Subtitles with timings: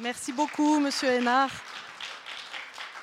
[0.00, 1.50] Merci beaucoup, Monsieur Hénard.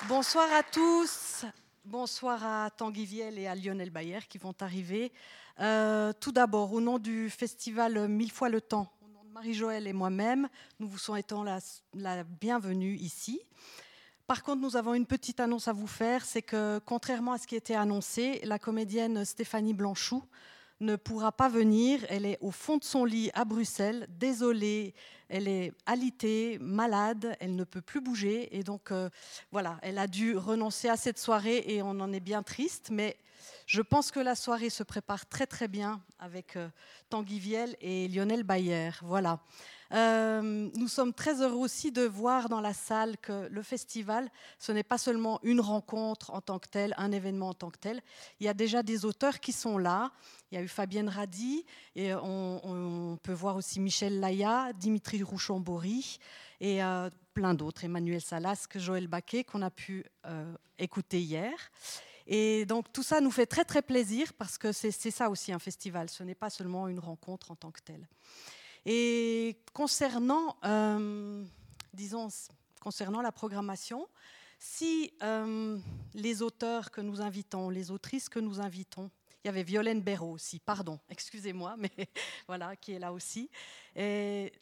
[0.07, 1.43] Bonsoir à tous.
[1.83, 5.11] Bonsoir à Tanguy Viel et à Lionel Bayer qui vont arriver.
[5.59, 9.87] Euh, tout d'abord, au nom du festival Mille fois le temps, au nom de Marie-Joëlle
[9.87, 10.47] et moi-même,
[10.79, 13.41] nous vous souhaitons la, bienvenue ici.
[14.25, 17.45] Par contre, nous avons une petite annonce à vous faire, c'est que contrairement à ce
[17.45, 20.23] qui était annoncé, la comédienne Stéphanie Blanchou
[20.79, 22.05] ne pourra pas venir.
[22.09, 24.93] Elle est au fond de son lit à Bruxelles, désolée,
[25.29, 28.55] elle est alitée, malade, elle ne peut plus bouger.
[28.55, 29.09] Et donc, euh,
[29.51, 32.89] voilà, elle a dû renoncer à cette soirée et on en est bien triste.
[32.91, 33.17] Mais
[33.65, 36.69] je pense que la soirée se prépare très très bien avec euh,
[37.09, 38.91] Tanguy Viel et Lionel Bayer.
[39.01, 39.39] Voilà.
[39.93, 44.71] Euh, nous sommes très heureux aussi de voir dans la salle que le festival, ce
[44.71, 48.01] n'est pas seulement une rencontre en tant que telle, un événement en tant que tel.
[48.39, 50.11] Il y a déjà des auteurs qui sont là.
[50.51, 56.17] Il y a eu Fabienne Radi, et on, peut voir aussi Michel Laya, Dimitri Rouchon-Bory,
[56.61, 61.53] et euh, plein d'autres, Emmanuel Salasque, Joël Baquet, qu'on a pu euh, écouter hier.
[62.27, 65.59] Et donc tout ça nous fait très très plaisir parce que c'est ça aussi un
[65.59, 68.07] festival, ce n'est pas seulement une rencontre en tant que telle.
[68.85, 71.43] Et concernant, euh,
[71.93, 72.27] disons,
[72.79, 74.07] concernant la programmation,
[74.59, 75.77] si euh,
[76.13, 79.09] les auteurs que nous invitons, les autrices que nous invitons,
[79.43, 81.91] il y avait Violaine Béraud aussi, pardon, excusez-moi, mais
[82.47, 83.49] voilà, qui est là aussi.
[83.95, 84.53] Et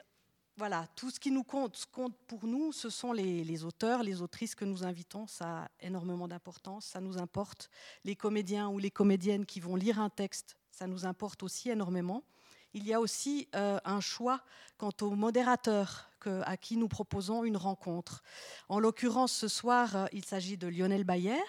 [0.56, 4.04] voilà, tout ce qui nous compte, ce compte pour nous, ce sont les, les auteurs,
[4.04, 5.28] les autrices que nous invitons.
[5.28, 7.70] Ça a énormément d'importance, ça nous importe.
[8.06, 12.24] Les comédiens ou les comédiennes qui vont lire un texte, ça nous importe aussi énormément
[12.74, 14.42] il y a aussi euh, un choix
[14.78, 16.10] quant au modérateur
[16.46, 18.24] à qui nous proposons une rencontre.
[18.70, 21.44] En l'occurrence, ce soir, euh, il s'agit de Lionel Bayer,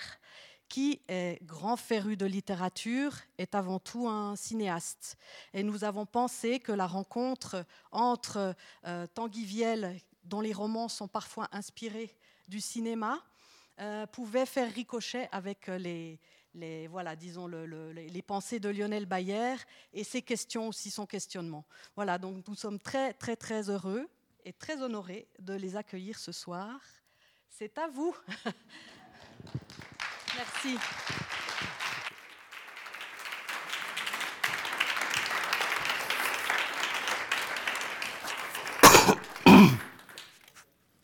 [0.68, 5.16] qui est grand féru de littérature, est avant tout un cinéaste.
[5.52, 11.06] Et nous avons pensé que la rencontre entre euh, Tanguy Viel, dont les romans sont
[11.06, 12.10] parfois inspirés
[12.48, 13.22] du cinéma,
[14.12, 16.20] pouvait faire ricochet avec les,
[16.54, 19.56] les, voilà, disons les pensées de Lionel Bayer
[19.92, 21.64] et ses questions aussi, son questionnement.
[21.96, 24.08] Voilà, donc nous sommes très, très, très heureux
[24.44, 26.80] et très honorés de les accueillir ce soir.
[27.50, 28.14] C'est à vous.
[30.36, 30.76] Merci.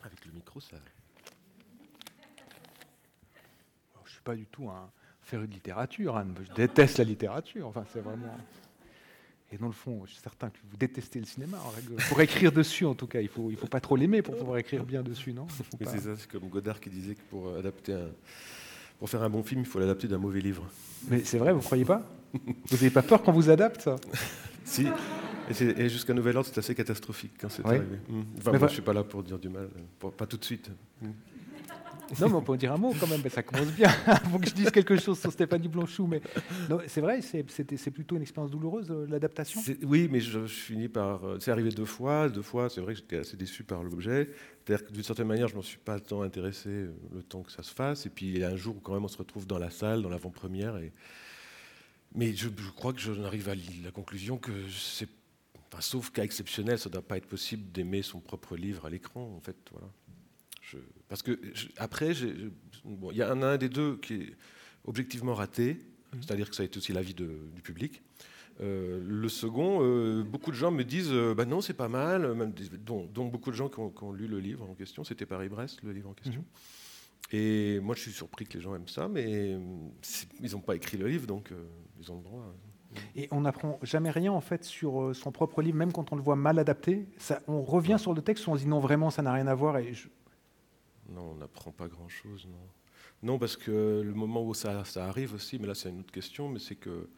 [0.02, 0.76] Avec le micro, ça.
[3.94, 4.68] Je ne suis pas du tout
[5.30, 6.16] faire une littérature.
[6.16, 6.26] Hein.
[6.48, 7.66] Je déteste la littérature.
[7.66, 8.36] Enfin, c'est vraiment.
[9.52, 11.58] Et dans le fond, je suis certain que vous détestez le cinéma.
[12.08, 14.36] Pour écrire dessus, en tout cas, il ne faut, il faut pas trop l'aimer pour
[14.36, 15.48] pouvoir écrire bien dessus, non?
[15.50, 17.96] C'est ça, c'est comme Godard qui disait que pour adapter
[19.00, 20.62] pour faire un bon film, il faut l'adapter d'un mauvais livre.
[21.08, 22.02] Mais c'est vrai, vous ne croyez pas?
[22.34, 23.88] Vous n'avez pas peur quand vous adapte
[24.64, 24.86] Si.
[25.58, 27.96] Et, jusqu'à nouvel ordre, c'est assez catastrophique quand c'est arrivé.
[28.08, 28.20] Mmh.
[28.38, 29.68] Enfin, moi, je ne suis pas là pour dire du mal,
[30.16, 30.70] pas tout de suite.
[31.00, 31.08] Mmh.
[32.18, 33.88] Non, mais on peut en dire un mot quand même, ça commence bien.
[34.30, 36.06] Faut que je dise quelque chose sur Stéphanie Blanchou.
[36.06, 36.20] Mais
[36.86, 39.60] c'est vrai, c'est plutôt une expérience douloureuse, euh, l'adaptation?
[39.82, 41.24] Oui, mais je, finis par.
[41.24, 42.28] Euh, c'est arrivé deux fois.
[42.28, 44.30] Deux fois, c'est vrai que j'étais assez déçu par l'objet.
[44.64, 47.42] C'est-à-dire que d'une certaine manière, je ne m'en suis pas tant intéressé euh, le temps
[47.42, 48.06] que ça se fasse.
[48.06, 49.70] Et puis, il y a un jour où, quand même, on se retrouve dans la
[49.70, 50.76] salle, dans l'avant-première.
[50.78, 50.92] Et...
[52.14, 55.08] Mais je, crois que j'en arrive à la conclusion que c'est.
[55.78, 59.34] sauf cas exceptionnel, ça ne doit pas être possible d'aimer son propre livre à l'écran,
[59.36, 59.56] en fait.
[59.70, 59.88] Voilà
[61.08, 61.38] parce que
[61.76, 64.36] après, il y a un, des deux qui est
[64.84, 65.74] objectivement raté,
[66.12, 66.22] mhm.
[66.22, 68.02] c'est-à-dire que ça a été aussi l'avis du public.
[68.60, 72.34] Euh, le second, euh, beaucoup de gens me disent euh, bah non, c'est pas mal,
[72.34, 72.52] même
[72.84, 76.10] dont, beaucoup de gens qui ont, lu le livre en question, c'était Paris-Brest, le livre
[76.10, 76.40] en question.
[76.42, 76.46] Mhm.
[77.32, 79.56] Et moi, je suis surpris que les gens aiment ça, mais
[80.40, 81.52] ils n'ont pas écrit le livre, donc
[82.00, 82.54] ils ont le droit.
[83.14, 86.22] Et on n'apprend jamais rien en fait sur son propre livre, même quand on le
[86.22, 87.06] voit mal adapté.
[87.18, 89.54] Ça, on revient sur le texte, on se dit non, vraiment, ça n'a rien à
[89.54, 89.78] voir.
[89.78, 89.94] Et
[91.10, 92.68] non, on n'apprend pas grand-chose, non.
[93.22, 96.48] Non, parce que le moment où ça, arrive aussi, mais là c'est une autre question,
[96.48, 97.08] mais c'est que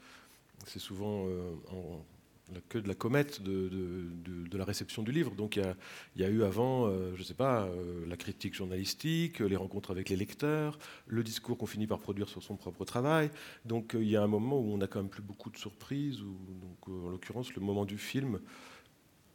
[0.67, 2.05] c'est souvent euh, en,
[2.53, 4.11] la queue de la comète de,
[4.53, 5.35] la réception du livre.
[5.35, 5.75] Donc il
[6.17, 9.91] y a, eu avant, euh, je ne sais pas, euh, la critique journalistique, les rencontres
[9.91, 13.31] avec les lecteurs, le discours qu'on finit par produire sur son propre travail.
[13.65, 16.21] Donc il y a un moment où on n'a quand même plus beaucoup de surprises,
[16.21, 18.41] ou, donc, en l'occurrence le moment du film,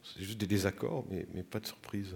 [0.04, 2.16] c'est juste des désaccords, mais, pas de surprise.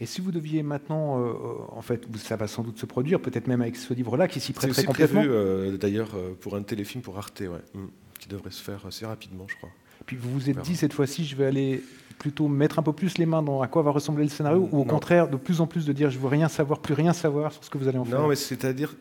[0.00, 1.32] Et si vous deviez maintenant, euh,
[1.70, 4.52] en fait, ça va sans doute se produire, peut-être même avec ce livre-là qui s'y
[4.52, 5.22] prêterait complètement.
[5.22, 7.86] C'est prévu euh, d'ailleurs euh, pour un téléfilm pour Arte, ouais, mm.
[8.18, 9.70] qui devrait se faire assez rapidement, je crois.
[10.06, 11.82] Puis vous vous êtes dit cette fois-ci, je vais aller
[12.18, 14.80] plutôt mettre un peu plus les mains dans à quoi va ressembler le scénario, ou
[14.80, 17.52] au contraire, de plus en plus de dire je veux rien savoir, plus rien savoir
[17.52, 18.20] sur ce que vous allez en faire.
[18.20, 18.94] Non, mais c'est-à-dire,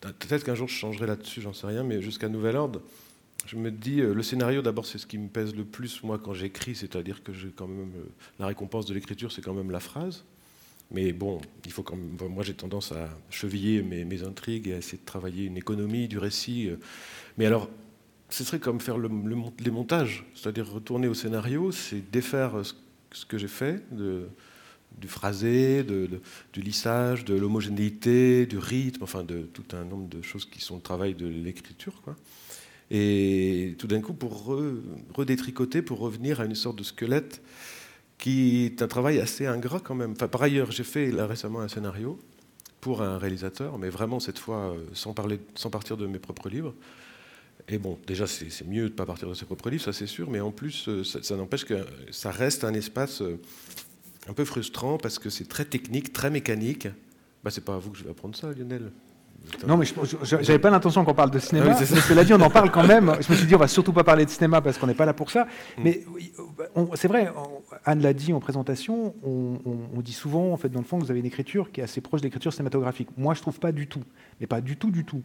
[0.00, 2.80] peut-être qu'un jour je changerai là-dessus, j'en sais rien, mais jusqu'à nouvel ordre,
[3.46, 6.34] je me dis, le scénario, d'abord, c'est ce qui me pèse le plus, moi, quand
[6.34, 7.92] j'écris, c'est-à-dire que j'ai quand même,
[8.38, 10.24] la récompense de l'écriture, c'est quand même la phrase.
[10.90, 14.78] Mais bon, il faut quand même, moi j'ai tendance à cheviller mes, intrigues et à
[14.78, 16.70] essayer de travailler une économie du récit.
[17.38, 17.68] Mais alors,
[18.28, 19.10] ce serait comme faire le,
[19.58, 22.62] les montages, c'est-à-dire retourner au scénario, c'est défaire
[23.12, 29.64] ce, que j'ai fait, du phrasé, du lissage, de l'homogénéité, du rythme, enfin de tout
[29.76, 32.00] un nombre de choses qui sont le travail de l'écriture.
[32.02, 32.16] Quoi.
[32.90, 34.56] Et tout d'un coup, pour
[35.14, 37.42] redétricoter, pour revenir à une sorte de squelette
[38.18, 40.12] qui est un travail assez ingrat quand même.
[40.12, 42.18] Enfin, par ailleurs, j'ai fait récemment un scénario
[42.80, 46.48] pour un réalisateur, mais vraiment cette fois euh, sans, parler, sans partir de mes propres
[46.48, 46.74] livres.
[47.68, 50.06] Et bon, déjà, c'est mieux de ne pas partir de ses propres livres, ça c'est
[50.06, 53.40] sûr, mais en plus, euh, ça, n'empêche que ça reste un espace euh,
[54.28, 56.86] un peu frustrant parce que c'est très technique, très mécanique.
[57.42, 58.92] Bah, c'est pas à vous que je vais apprendre ça, Lionel.
[59.66, 61.76] Non, mais je n'avais pas l'intention qu'on parle de cinéma.
[61.78, 63.16] Ah cela dit, on en parle quand même.
[63.20, 65.06] Je me suis dit, on va surtout pas parler de cinéma parce qu'on n'est pas
[65.06, 65.44] là pour ça.
[65.78, 65.82] Mm.
[65.82, 66.04] Mais
[66.94, 67.32] c'est vrai,
[67.84, 69.58] Anne l'a dit en présentation, on,
[69.94, 71.84] on, dit souvent, en fait, dans le fond, que vous avez une écriture qui est
[71.84, 73.08] assez proche de l'écriture cinématographique.
[73.16, 74.02] Moi, je trouve pas du tout.
[74.40, 75.22] Mais pas du tout, du tout.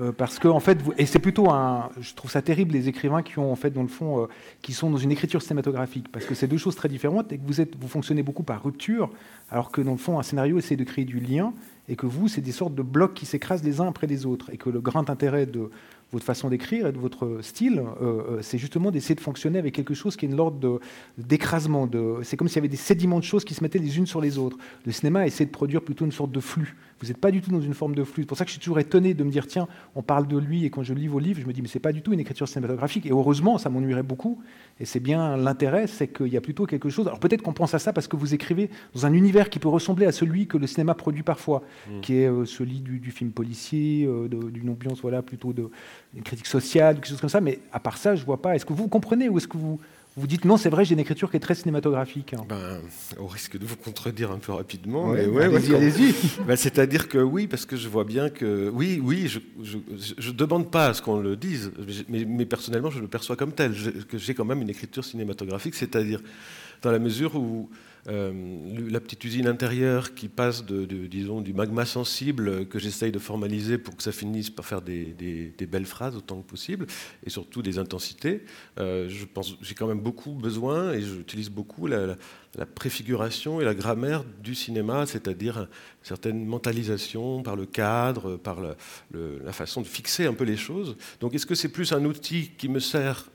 [0.00, 3.22] Euh, parce que en fait, et c'est plutôt un, je trouve ça terrible les écrivains
[3.22, 4.26] qui ont en fait dans le fond, euh,
[4.60, 7.42] qui sont dans une écriture cinématographique, parce que c'est deux choses très différentes et que
[7.46, 9.10] vous vous fonctionnez beaucoup par rupture,
[9.50, 11.52] alors que dans le fond, un scénario essaie de créer du lien
[11.88, 14.50] et que vous, c'est des sortes de blocs qui s'écrasent les uns après les autres,
[14.52, 15.70] et que le grand intérêt de
[16.12, 19.94] votre façon d'écrire et de votre style, euh, c'est justement d'essayer de fonctionner avec quelque
[19.94, 20.80] chose qui est une l'ordre
[21.18, 21.86] d'écrasement.
[21.86, 24.06] De, c'est comme s'il y avait des sédiments de choses qui se mettaient les unes
[24.06, 24.56] sur les autres.
[24.86, 26.76] Le cinéma essaie de produire plutôt une sorte de flux.
[27.00, 28.22] Vous n'êtes pas du tout dans une forme de flux.
[28.22, 30.38] C'est pour ça que je suis toujours étonné de me dire, tiens, on parle de
[30.38, 32.12] lui, et quand je lis vos livres, je me dis, mais c'est pas du tout
[32.12, 33.06] une écriture cinématographique.
[33.06, 34.40] Et heureusement, ça m'ennuierait beaucoup.
[34.80, 37.06] Et c'est bien l'intérêt, c'est qu'il y a plutôt quelque chose.
[37.06, 39.68] Alors peut-être qu'on pense à ça parce que vous écrivez dans un univers qui peut
[39.68, 42.00] ressembler à celui que le cinéma produit parfois, mmh.
[42.00, 45.68] qui est euh, celui du, film policier, d'une ambiance voilà plutôt de,
[46.14, 48.56] une critique sociale, quelque chose comme ça, mais à part ça, je vois pas.
[48.56, 49.78] Est-ce que vous comprenez ou est-ce que vous
[50.16, 52.34] vous dites non, c'est vrai, j'ai une écriture qui est très cinématographique.
[52.34, 52.44] Hein.
[52.48, 52.80] Ben,
[53.18, 56.14] au risque de vous contredire un peu rapidement, ouais, allez-y, allez-y.
[56.46, 59.40] Ben, c'est-à-dire que oui, parce que je vois bien que oui, oui, je
[60.30, 61.72] ne demande pas à ce qu'on le dise,
[62.08, 63.74] mais, mais, personnellement, je le perçois comme tel,
[64.08, 66.20] que j'ai quand même une écriture cinématographique, c'est-à-dire
[66.82, 67.68] dans la mesure où
[68.06, 73.18] euh, la petite usine intérieure qui passe de, disons, du magma sensible que j'essaye de
[73.18, 76.86] formaliser pour que ça finisse par faire des, belles phrases autant que possible,
[77.24, 78.44] et surtout des intensités.
[78.78, 79.08] Euh,
[79.62, 82.16] j'ai quand même beaucoup besoin, et j'utilise beaucoup la,
[82.74, 85.66] préfiguration et la grammaire du cinéma, c'est-à-dire une
[86.02, 88.58] certaine mentalisation par le cadre, par
[89.12, 90.96] la façon de fixer un peu les choses.
[91.20, 93.28] Donc est-ce que c'est plus un outil qui me sert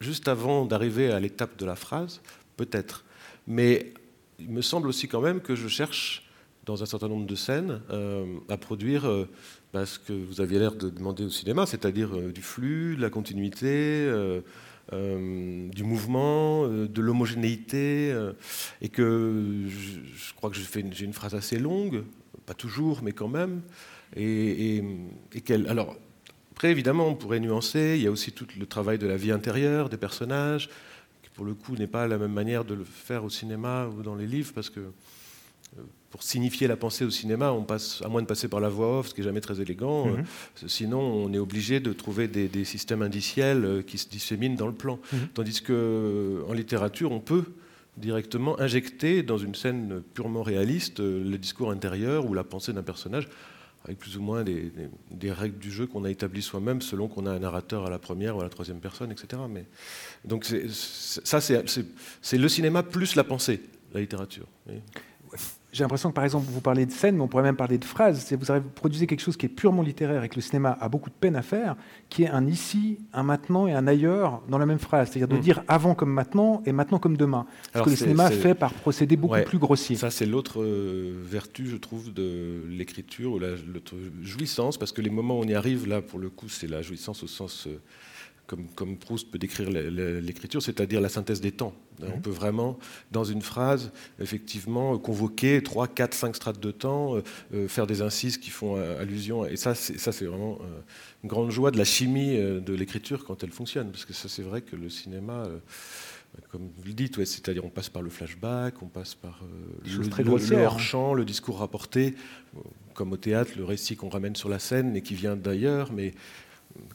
[0.00, 2.20] juste avant d'arriver à l'étape de la phrase?
[2.56, 3.04] Peut-être.
[3.46, 3.92] Mais
[4.38, 6.22] il me semble aussi quand même que je cherche,
[6.64, 9.28] dans un certain nombre de scènes, euh, à produire euh,
[9.72, 13.02] bah, ce que vous aviez l'air de demander au cinéma, c'est-à-dire euh, du flux, de
[13.02, 14.10] la continuité,
[14.92, 18.14] du mouvement, de l'homogénéité,
[18.80, 22.04] et que je, crois que j'ai une phrase assez longue,
[22.46, 23.62] pas toujours, mais quand même,
[24.14, 24.84] et,
[25.44, 25.66] qu'elle...
[25.66, 25.96] Alors,
[26.52, 29.32] après, évidemment, on pourrait nuancer, il y a aussi tout le travail de la vie
[29.32, 30.68] intérieure des personnages,
[31.36, 34.14] pour le coup, n'est pas la même manière de le faire au cinéma ou dans
[34.14, 38.22] les livres, parce que euh, pour signifier la pensée au cinéma, on passe, à moins
[38.22, 40.20] de passer par la voix off, ce qui n'est jamais très élégant, mhm.
[40.20, 44.66] euh, sinon on est obligé de trouver des, systèmes indiciels euh, qui se disséminent dans
[44.66, 44.98] le plan.
[45.12, 45.28] Mhm.
[45.34, 47.44] Tandis qu'en littérature, on peut
[47.98, 53.28] directement injecter dans une scène purement réaliste le discours intérieur ou la pensée d'un personnage
[53.86, 57.30] avec plus ou moins des, règles du jeu qu'on a établies soi-même selon qu'on a
[57.30, 59.42] un narrateur à la première ou à la troisième personne, etc.
[59.48, 59.64] Mais,
[60.24, 63.62] donc ça, c'est le cinéma plus la pensée,
[63.94, 64.46] la littérature
[65.76, 67.84] j'ai l'impression que par exemple, vous parlez de scène, mais on pourrait même parler de
[67.84, 68.32] phrases.
[68.32, 71.14] Vous produisez quelque chose qui est purement littéraire et que le cinéma a beaucoup de
[71.14, 71.76] peine à faire,
[72.08, 75.10] qui est un ici, un maintenant et un ailleurs dans la même phrase.
[75.10, 75.44] C'est-à-dire de hmm.
[75.44, 77.46] dire avant comme maintenant et maintenant comme demain.
[77.74, 79.96] Ce que le cinéma fait par procédé beaucoup plus grossier.
[79.96, 83.50] Ça, c'est l'autre euh, vertu, je trouve, de l'écriture, ou la
[84.22, 86.80] jouissance, parce que les moments où on y arrive, là, pour le coup, c'est la
[86.80, 87.66] jouissance au sens.
[87.66, 87.78] Euh,
[88.46, 91.74] comme, Proust peut décrire l'écriture, c'est-à-dire la synthèse des temps.
[92.00, 92.22] On mhm.
[92.22, 92.78] peut vraiment,
[93.10, 97.22] dans une phrase, effectivement, convoquer 3, 4, 5 strates de temps, euh,
[97.54, 99.46] euh, faire des incises qui font euh, allusion.
[99.46, 100.58] Et ça, c'est vraiment
[101.24, 103.90] une grande joie de la chimie de l'écriture quand elle fonctionne.
[103.90, 105.48] Parce que ça, c'est vrai que le cinéma
[106.50, 109.40] comme vous le dites, c'est-à-dire on passe par le flashback, on passe par
[109.86, 112.14] le, le, hors-champ, le discours rapporté,
[112.92, 116.12] comme au théâtre, le récit qu'on ramène sur la scène et qui vient d'ailleurs, mais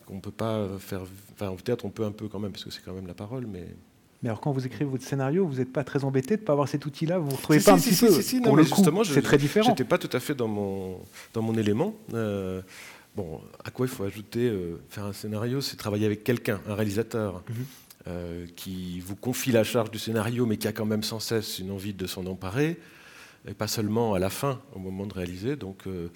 [0.06, 1.02] qu'on peut pas faire.
[1.34, 3.46] Enfin, peut-être on peut un peu quand même, parce que c'est quand même la parole,
[3.48, 3.66] mais.
[4.24, 6.54] Mais alors, quand vous écrivez votre scénario, vous n'êtes pas très embêté de ne pas
[6.54, 7.18] avoir cet outil-là?
[7.18, 8.08] Vous ne retrouvez pas un petit peu
[8.44, 9.66] Pour le coup, c'est très différent.
[9.66, 11.00] Je n'étais pas tout à fait dans mon,
[11.34, 11.96] dans mon élément.
[12.14, 12.62] Euh,
[13.16, 16.76] bon, à quoi il faut ajouter euh, faire un scénario C'est travailler avec quelqu'un, un
[16.76, 17.56] réalisateur, Mhm.
[18.10, 21.58] euh, qui vous confie la charge du scénario, mais qui a quand même sans cesse
[21.58, 22.80] une envie de s'en emparer,
[23.48, 25.56] et pas seulement à la fin, au moment de réaliser.
[25.56, 26.10] Donc, euh,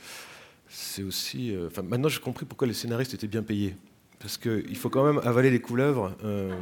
[0.67, 1.55] c'est aussi.
[1.55, 3.75] euh, maintenant, j'ai compris pourquoi les scénaristes étaient bien payés.
[4.19, 6.15] Parce qu'il faut quand même avaler les couleuvres.
[6.23, 6.53] euh,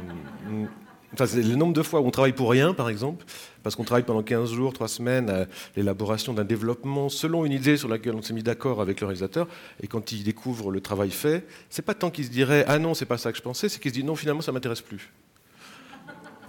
[1.16, 3.24] c'est le nombre de fois où on travaille pour rien, par exemple,
[3.62, 5.46] parce qu'on travaille pendant 15 jours, 3 semaines à
[5.76, 9.46] l'élaboration d'un développement selon une idée sur laquelle on s'est mis d'accord avec le réalisateur,
[9.80, 12.94] et quand il découvre le travail fait, c'est pas tant qu'il se dirait ah non,
[12.94, 15.12] c'est pas ça que je pensais, c'est qu'il se dit non, finalement, ça m'intéresse plus.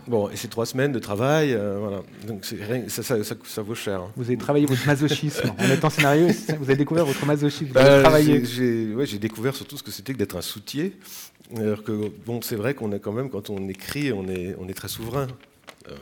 [0.08, 2.04] Bon, et c'est trois semaines de travail, euh, voilà.
[2.28, 4.02] Donc ça, ça- ça- ça vaut cher.
[4.02, 4.12] hein.
[4.16, 6.28] Vous avez travaillé votre masochisme en étant scénario,
[6.60, 7.74] vous avez découvert votre masochisme.
[7.74, 8.02] Bah,
[8.46, 10.94] j'ai- ouais, j'ai découvert surtout ce que c'était que d'être un soutier.
[11.58, 14.68] Alors que, bon, c'est vrai qu'on a quand même, quand on écrit, on est, on
[14.68, 15.28] est très souverain.
[15.90, 15.96] Euh,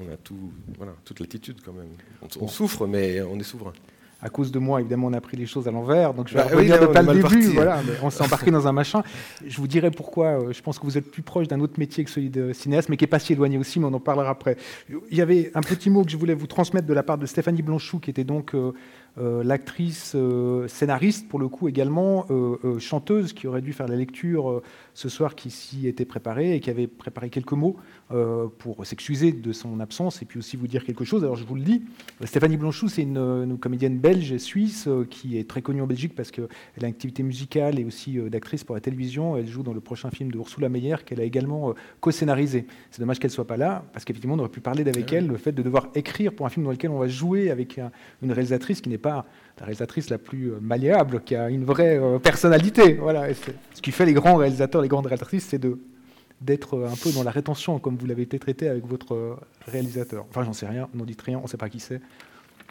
[0.00, 1.88] on a tout, voilà, toute l'attitude quand même.
[2.22, 3.72] On, on souffre, mais on est souverain.
[4.22, 6.12] À cause de moi, évidemment, on a pris les choses à l'envers.
[6.12, 7.42] Donc je vais Bah oui, revenir de on pas le début.
[7.54, 9.02] Voilà, mais on s'est embarqué dans un machin.
[9.46, 10.26] Je vous dirai pourquoi.
[10.26, 12.90] euh, Je pense que vous êtes plus proche d'un autre métier que celui de cinéaste,
[12.90, 13.80] mais qui est pas si éloigné aussi.
[13.80, 14.56] Mais on en parlera après.
[15.10, 17.24] Il y avait un petit mot que je voulais vous transmettre de la part de
[17.24, 18.72] Stéphanie Blanchou, qui était donc euh,
[19.16, 23.96] l'actrice euh, scénariste pour le coup également euh, euh, chanteuse, qui aurait dû faire la
[23.96, 24.62] lecture euh,
[24.94, 27.76] ce soir, qui s'y était préparée et qui avait préparé quelques mots
[28.12, 31.22] euh, pour s'excuser de son absence et puis aussi vous dire quelque chose.
[31.24, 31.82] Alors je vous le dis,
[32.24, 35.86] Stéphanie Blanchou, c'est une, une comédienne belge et suisse euh, qui est très connue en
[35.86, 36.44] Belgique parce qu'elle
[36.76, 39.36] a une activité musicale et aussi euh, d'actrice pour la télévision.
[39.36, 42.66] Elle joue dans le prochain film de Ursula Meyer qu'elle a également euh, co-scénarisé.
[42.90, 45.16] C'est dommage qu'elle soit pas là parce qu'effectivement on aurait pu parler d'avec Ah oui.
[45.18, 47.78] elle le fait de devoir écrire pour un film dans lequel on va jouer avec
[47.78, 47.90] un-
[48.22, 49.26] une réalisatrice qui n'est pas
[49.58, 52.94] la réalisatrice la plus euh, malléable, qui a une vraie euh, personnalité.
[52.94, 53.26] Voilà.
[53.74, 55.60] Ce qui fait les grands réalisateurs, les grandes réalisatrices, c'est
[56.40, 60.24] d'être euh, un peu dans la rétention, comme vous l'avez été traité avec votre réalisateur.
[60.30, 62.00] Enfin, j'en sais rien, n'en dites rien, on ne sait pas qui c'est,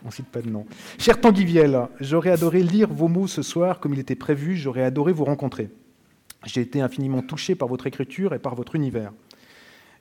[0.05, 0.65] on cite pas de nom.
[0.97, 4.83] Cher Tanguy Viel, j'aurais adoré lire vos mots ce soir comme il était prévu, j'aurais
[4.83, 5.69] adoré vous rencontrer.
[6.45, 9.11] J'ai été infiniment touché par votre écriture et par votre univers.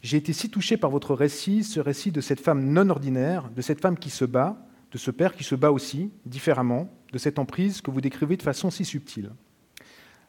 [0.02, 3.60] J'ai été si touché par votre récit, ce récit de cette femme non ordinaire, de
[3.60, 4.56] cette femme qui se bat,
[4.92, 8.42] de ce père qui se bat aussi, différemment, de cette emprise que vous décrivez de
[8.42, 9.30] façon si subtile.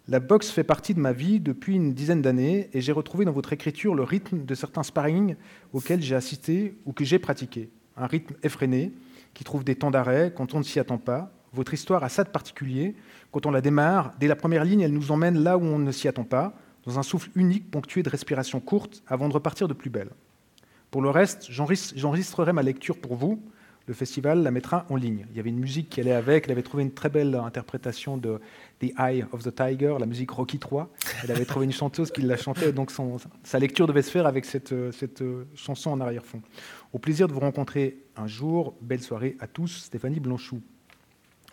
[0.07, 3.31] La boxe fait partie de ma vie depuis une dizaine d'années et j'ai retrouvé dans
[3.31, 5.35] votre écriture le rythme de certains sparring
[5.71, 7.69] auxquels j'ai assisté ou que j'ai pratiqué.
[7.95, 8.91] Un rythme effréné
[9.33, 11.31] qui trouve des temps d'arrêt quand on ne s'y attend pas.
[11.53, 12.95] Votre histoire a ça de particulier.
[13.31, 15.91] Quand on la démarre, dès la première ligne, elle nous emmène là où on ne
[15.91, 16.53] s'y attend pas,
[16.85, 20.09] dans un souffle unique ponctué de respirations courtes avant de repartir de plus belle.
[20.89, 23.43] Pour le reste, j'enregistre- j'enregistrerai ma lecture pour vous.
[23.89, 25.25] Le festival la mettra en ligne.
[25.31, 26.45] Il y avait une musique qui allait avec.
[26.45, 28.39] Elle avait trouvé une très belle interprétation de
[28.81, 30.87] The Eye of the Tiger, la musique Rocky 3.
[31.23, 32.91] Elle avait trouvé une chanteuse qui la chantait, donc
[33.43, 34.75] sa lecture devait se faire avec cette,
[35.55, 36.39] chanson en arrière-fond.
[36.93, 38.75] Au plaisir de vous rencontrer un jour.
[38.79, 39.85] Belle soirée à tous.
[39.85, 40.61] Stéphanie Blanchou.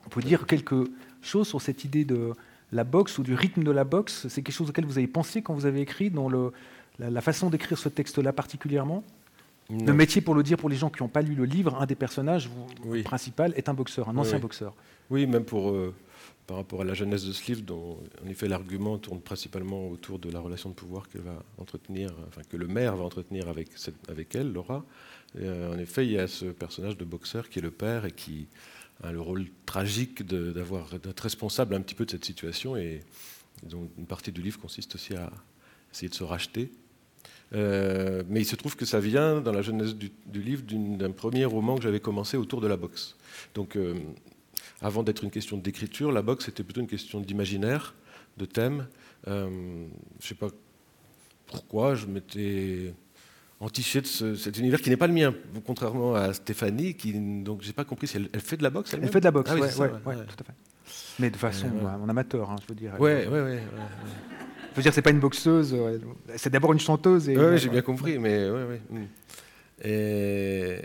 [0.04, 0.90] On peut dire quelque
[1.22, 2.34] chose sur cette idée de
[2.70, 4.28] la boxe ou du rythme de la boxe?
[4.28, 6.28] C'est quelque chose auquel vous avez pensé quand vous avez écrit, dans
[6.98, 9.04] la façon d'écrire ce texte-là particulièrement?
[9.70, 11.86] Le métier, pour le dire pour les gens qui n'ont pas lu le livre, un
[11.86, 12.48] des personnages
[12.84, 13.02] Oui.
[13.02, 14.42] principal est un boxeur, un ancien oui.
[14.42, 14.74] boxeur.
[15.10, 15.92] Oui, même pour, euh,
[16.46, 20.20] par rapport à la jeunesse de ce livre, dont en effet l'argument tourne principalement autour
[20.20, 23.68] de la relation de pouvoir qu'elle va entretenir, enfin que le maire va entretenir avec,
[23.74, 24.84] cette- avec elle, Laura.
[25.36, 28.04] Et, euh, en effet, il y a ce personnage de boxeur qui est le père
[28.04, 28.46] et qui
[29.02, 33.00] a le rôle tragique d'avoir d'être responsable un petit peu de cette situation et
[33.64, 35.30] donc une partie du livre consiste aussi à
[35.92, 36.70] essayer de se racheter.
[37.54, 41.12] Euh, mais il se trouve que ça vient dans la jeunesse du, du livre d'un
[41.12, 43.16] premier roman que j'avais commencé autour de la boxe.
[43.54, 43.94] Donc euh,
[44.80, 47.94] avant d'être une question d'écriture, la boxe était plutôt une question d'imaginaire,
[48.36, 48.88] de thème.
[49.28, 49.48] Euh,
[50.20, 50.48] je ne sais pas
[51.46, 52.92] pourquoi je m'étais
[53.60, 55.32] entiché de ce- cet univers qui n'est pas le mien,
[55.64, 58.92] contrairement à Stéphanie, qui donc j'ai pas compris si elle, elle fait de la boxe.
[58.92, 60.54] Elle fait de la boxe, Ah oui, ouais, ouais, ouais, tout à fait.
[61.20, 62.92] Mais de façon en amateur, hein, je veux dire.
[63.00, 63.60] Ouais, ouais.
[63.62, 64.45] Je
[64.76, 65.98] veux dire, c'est pas une boxeuse, euh,
[66.36, 67.28] c'est d'abord une chanteuse.
[67.28, 68.80] Et, ouais, j'ai bien compris, mais ouais, ouais.
[68.90, 69.04] mm.
[69.84, 70.78] Et,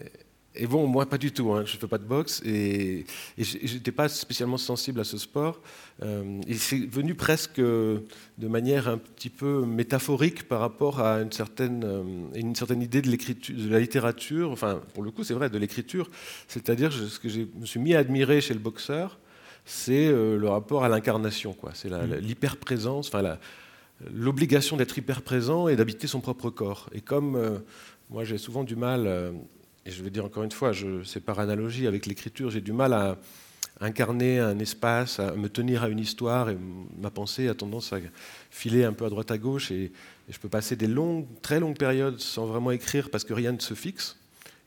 [0.54, 1.52] et bon, moi, pas du tout.
[1.54, 1.64] Hein.
[1.66, 3.06] Je ne fais pas de boxe et,
[3.38, 5.62] et je n'étais pas spécialement sensible à ce sport.
[6.04, 8.00] Euh, et c'est venu presque euh,
[8.38, 12.04] de manière un petit peu métaphorique par rapport à une certaine, euh,
[12.36, 15.58] une certaine idée de, l'écriture, de la littérature, enfin, pour le coup, c'est vrai, de
[15.58, 16.10] l'écriture.
[16.50, 19.20] C'est-à-dire, ce que je me suis mis à admirer chez le boxeur,
[19.64, 21.70] c'est le rapport à l'incarnation, quoi.
[21.76, 23.40] C'est la- la- l'hyper-présence, enfin, la,
[24.14, 26.90] l'obligation d'être hyper présent et d'habiter son propre corps.
[26.94, 27.60] Et comme euh,
[28.10, 29.32] moi j'ai souvent du mal, euh,
[29.86, 30.72] et je vais dire encore une fois,
[31.06, 33.18] c'est par analogie avec l'écriture, j'ai du mal à
[33.80, 36.58] incarner un espace, à me tenir à une histoire, et
[37.00, 37.98] ma pensée a tendance à
[38.52, 41.60] filer un peu à droite à gauche, et, et je peux passer des longues, très
[41.60, 44.18] longues périodes sans vraiment écrire parce que rien ne se fixe.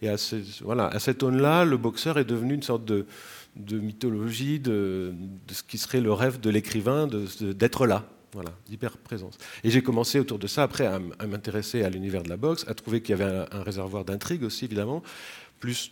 [0.03, 0.17] Et à,
[0.63, 3.07] voilà, à cette aune-là, le boxeur est devenu une sorte de,
[3.73, 5.15] mythologie de,
[5.49, 7.09] ce qui serait le rêve de l'écrivain
[7.41, 9.39] d'être là, voilà, d'hyper-présence.
[9.63, 12.75] Et j'ai commencé autour de ça, après, à, m'intéresser à l'univers de la boxe, à
[12.75, 15.03] trouver qu'il y avait un, réservoir d'intrigue aussi, évidemment,
[15.61, 15.91] plus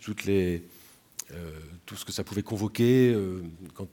[1.31, 1.51] euh,
[1.85, 3.41] tout ce que ça pouvait convoquer euh,
[3.73, 3.87] quant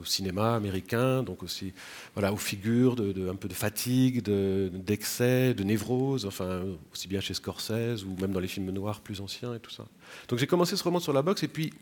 [0.00, 1.72] au cinéma américain, donc aussi
[2.14, 7.34] voilà, aux figures de, un peu de fatigue, d'excès, de, névrose, enfin, aussi bien chez
[7.34, 9.86] Scorsese ou même dans les films noirs plus anciens et tout ça.
[10.28, 11.72] Donc j'ai commencé ce roman sur la boxe, et puis,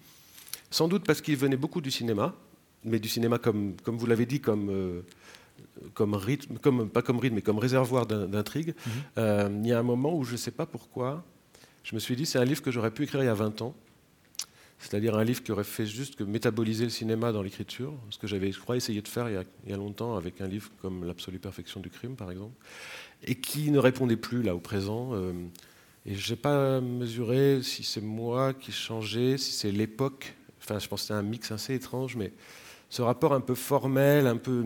[0.70, 2.34] sans doute parce qu'il venait beaucoup du cinéma,
[2.84, 4.68] mais du cinéma comme, comme vous l'avez dit, comme...
[4.70, 5.00] Euh,
[5.94, 8.92] comme rythme, comme, pas comme rythme, mais comme réservoir d'intrigue, mhm.
[9.18, 11.24] euh, il y a un moment où je ne sais pas pourquoi,
[11.84, 13.62] je me suis dit c'est un livre que j'aurais pu écrire il y a 20
[13.62, 13.74] ans,
[14.78, 18.26] c'est-à-dire un livre qui aurait fait juste que métaboliser le cinéma dans l'écriture, ce que
[18.26, 21.40] j'avais, je crois, essayé de faire il y, a, longtemps avec un livre comme L'absolue
[21.40, 22.54] perfection du crime, par exemple,
[23.24, 25.10] et qui ne répondait plus là au présent.
[25.14, 25.32] Euh,
[26.06, 30.34] et je n'ai pas mesuré si c'est moi qui changeais, si c'est l'époque.
[30.62, 32.32] Enfin, je pense que c'est un mix assez étrange, mais
[32.88, 34.64] ce rapport un peu formel, un peu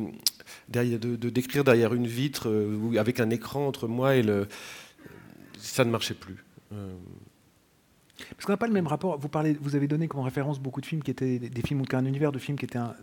[0.68, 4.48] derrière, de, décrire derrière une vitre euh, avec un écran entre moi et le,
[5.58, 6.44] ça ne marchait plus.
[6.72, 6.94] Euh.
[8.30, 9.18] Parce qu'on n'a pas le même rapport.
[9.18, 11.84] Vous, parlez, vous avez donné comme référence beaucoup de films qui étaient des films ou
[11.92, 12.94] un univers de films qui étaient un,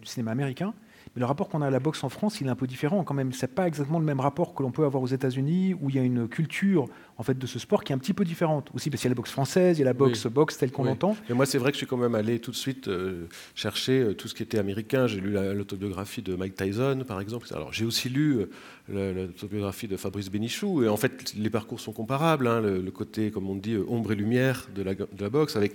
[0.00, 0.74] du cinéma américain.
[1.14, 3.02] Mais le rapport qu'on a à la boxe en France, il est un peu différent
[3.04, 3.32] quand même.
[3.32, 5.98] C'est pas exactement le même rapport que l'on peut avoir aux États-Unis, où il y
[5.98, 6.86] a une culture
[7.18, 8.70] en fait de ce sport qui est un petit peu différente.
[8.74, 10.70] Aussi parce qu'il y a la boxe française, il y a la boxe boxe telle
[10.70, 11.16] qu'on l'entend.
[11.28, 14.00] Et moi, c'est vrai que je suis quand même allé tout de suite euh, chercher
[14.00, 15.06] euh, tout ce qui était américain.
[15.06, 17.46] J'ai lu l'autobiographie de Mike Tyson, par exemple.
[17.52, 18.46] Alors j'ai aussi lu
[18.90, 20.82] euh, l'autobiographie de Fabrice Benichou.
[20.84, 22.46] Et en fait, les parcours sont comparables.
[22.46, 22.60] Hein.
[22.60, 25.74] le, côté, comme on dit, ombre et lumière de la, de la boxe, avec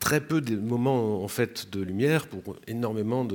[0.00, 3.26] très peu de moments en fait de lumière pour énormément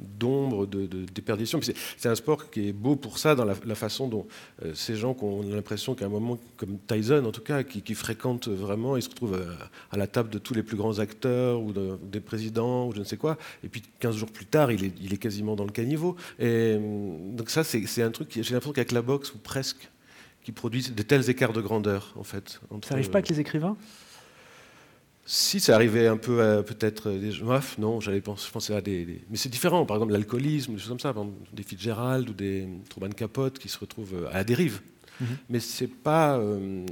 [0.00, 1.60] d'ombre, de, de, déperdition.
[1.96, 4.26] C'est un sport qui est beau pour ça dans la, façon dont
[4.64, 7.80] euh, ces gens qui ont l'impression qu'à un moment comme Tyson en tout cas, qui,
[7.80, 9.40] qui fréquentent vraiment, ils se retrouvent
[9.90, 13.04] à, la table de tous les plus grands acteurs ou des présidents ou je ne
[13.04, 16.16] sais quoi, et puis 15 jours plus tard, il est, il quasiment dans le caniveau.
[16.42, 19.88] Hum, donc ça, c'est un truc, j'ai l'impression qu'avec la boxe ou presque,
[20.42, 22.60] qui produisent de tels écarts de grandeur en fait.
[22.82, 23.76] ça n'arrive pas avec les écrivains?
[25.32, 29.36] Si ça arrivait un peu à peut-être des bref, non, j'allais penser, à des, mais
[29.36, 29.86] c'est différent.
[29.86, 31.14] Par exemple, l'alcoolisme, des choses comme ça,
[31.52, 34.80] des Fitzgerald ou des Truman Capote qui se retrouvent à la dérive.
[35.20, 35.26] Mhm.
[35.48, 36.84] Mais c'est pas, euh,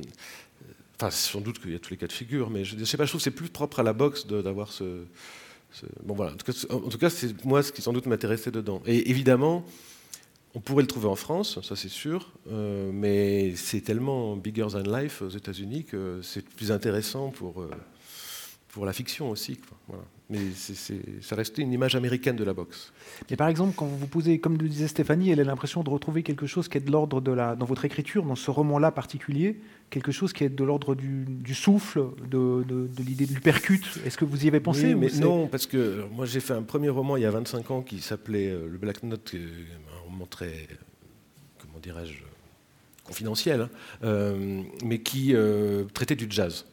[0.94, 2.96] enfin, sans doute qu'il y a tous les cas de figure, mais je, ne sais
[2.96, 5.02] pas, je trouve que c'est plus propre à la boxe d'avoir ce,
[6.04, 6.34] bon voilà.
[6.70, 8.82] En tout cas, c'est moi ce qui sans doute m'intéressait dedans.
[8.86, 9.64] Et évidemment.
[10.54, 14.80] On pourrait le trouver en France, ça c'est sûr, euh, mais c'est tellement bigger than
[14.80, 17.70] life aux États-Unis que c'est plus intéressant pour, euh,
[18.78, 19.58] pour la fiction aussi.
[19.88, 20.04] Voilà.
[20.30, 20.38] Mais
[21.20, 22.92] ça restait une image américaine de la boxe.
[23.28, 25.90] Mais par exemple, quand vous vous posez, comme le disait Stéphanie, elle a l'impression de
[25.90, 28.92] retrouver quelque chose qui est de l'ordre de la, dans votre écriture, dans ce roman-là
[28.92, 29.58] particulier,
[29.90, 33.98] quelque chose qui est de l'ordre du, souffle, de, de, l'idée du percute.
[34.06, 36.90] Est-ce que vous y avez pensé mais Non, parce que moi j'ai fait un premier
[36.90, 40.68] roman il y a 25 ans qui s'appelait euh, Le Black Note, un roman très,
[41.58, 42.22] comment dirais-je,
[43.02, 43.70] confidentiel, hein,
[44.04, 46.64] euh, mais qui euh, traitait du jazz.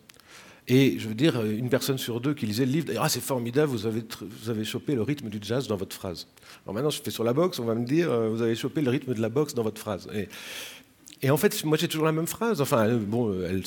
[0.68, 3.72] Et je veux dire, une personne sur deux qui lisait le livre, ah c'est formidable,
[3.72, 6.28] vous avez, vous avez chopé le rythme du jazz dans votre phrase.
[6.64, 8.82] Alors maintenant, je fais sur la boxe, on va me dire, euh, vous avez chopé
[8.82, 10.08] le rythme de la boxe dans votre phrase.
[10.16, 10.28] Et,
[11.22, 12.62] et en fait, moi j'ai toujours la même phrase.
[12.62, 13.64] Enfin, bon, elle,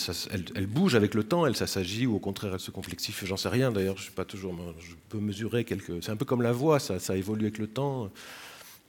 [0.55, 3.27] elle, bouge avec le temps, elle s'agit ou au contraire elle se complexifie.
[3.27, 3.97] J'en sais rien d'ailleurs.
[3.97, 4.55] Je suis pas toujours.
[4.81, 6.03] Je peux mesurer quelques.
[6.03, 8.11] C'est un peu comme la voix, ça, ça évolue avec le temps.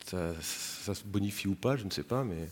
[0.05, 2.47] Ça, ça, se bonifie ou pas, je ne sais pas, mais.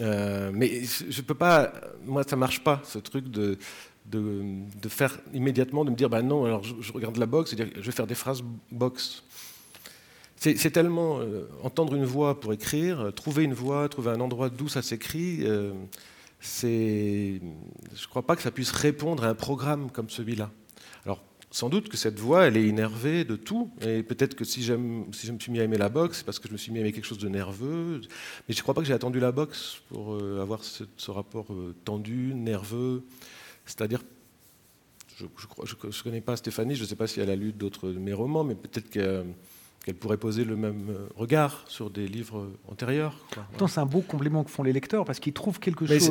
[0.00, 1.72] Euh, mais je peux pas.
[2.04, 3.58] Moi, ça marche pas ce truc de
[4.06, 7.92] de, faire immédiatement, de me dire, ben non, alors je, regarde la boxe, je vais
[7.92, 9.22] faire des phrases boxe.
[10.36, 14.68] C'est tellement euh, entendre une voix pour écrire, trouver une voix, trouver un endroit d'où
[14.68, 15.38] ça s'écrit.
[15.40, 15.72] Euh,
[16.38, 17.40] c'est,
[17.94, 20.50] je ne crois pas que ça puisse répondre à un programme comme celui-là.
[21.06, 21.22] Alors,
[21.54, 23.70] sans doute que cette voix, elle est énervée de tout.
[23.80, 26.40] Et peut-être que si, si je me suis mis à aimer la boxe, c'est parce
[26.40, 28.00] que je me suis mis à aimer quelque chose de nerveux.
[28.48, 31.46] Mais je ne crois pas que j'ai attendu la boxe pour avoir ce, rapport
[31.84, 33.04] tendu, nerveux.
[33.66, 34.02] C'est-à-dire,
[35.16, 38.00] je ne connais pas Stéphanie, je ne sais pas si elle a lu d'autres de
[38.00, 39.24] mes romans, mais peut-être que
[39.84, 43.14] qu'elle pourrait poser le même euh, regard sur des livres antérieurs.
[43.68, 46.10] C'est un beau complément que font les lecteurs parce qu'ils trouvent quelque chose.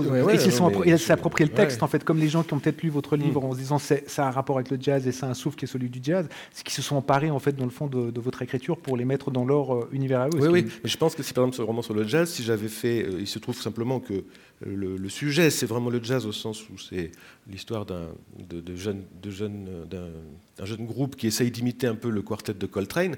[0.86, 3.16] et ils s'approprient le texte, en fait, comme les gens qui ont peut-être lu votre
[3.16, 3.46] livre mm.
[3.46, 5.66] en se disant ça a un rapport avec le jazz et c'est un souffle qui
[5.66, 8.20] est celui du jazz, c'est qu'ils se sont emparés, en fait, dans le fond de,
[8.20, 10.40] votre écriture pour les mettre dans leur euh, univers à eux.
[10.40, 10.68] Oui, oui.
[10.84, 13.04] Mais je pense que si par exemple ce roman sur le jazz, si j'avais fait.
[13.04, 14.24] Euh, il se trouve simplement que
[14.66, 17.12] le, sujet, c'est vraiment le jazz au sens où c'est
[17.50, 18.08] l'histoire d'un
[18.38, 19.68] de, de jeune, jeune,
[20.62, 23.16] jeune groupe qui essaye d'imiter un peu le quartet de Coltrane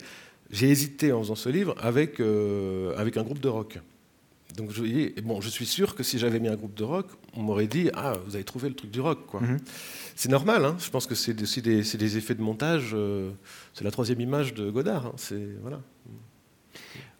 [0.51, 3.79] j'ai hésité en faisant ce livre avec, euh, avec un groupe de rock.
[4.57, 7.41] Donc je, bon, je suis sûr que si j'avais mis un groupe de rock, on
[7.41, 9.25] m'aurait dit Ah, vous avez trouvé le truc du rock.
[9.27, 9.41] quoi.
[9.41, 9.57] Mhm.
[10.15, 10.75] C'est normal, hein.
[10.79, 12.91] je pense que c'est aussi des, des, effets de montage.
[12.93, 13.31] Euh,
[13.73, 15.07] c'est la troisième image de Godard.
[15.07, 15.13] Hein.
[15.17, 15.81] C'est, voilà.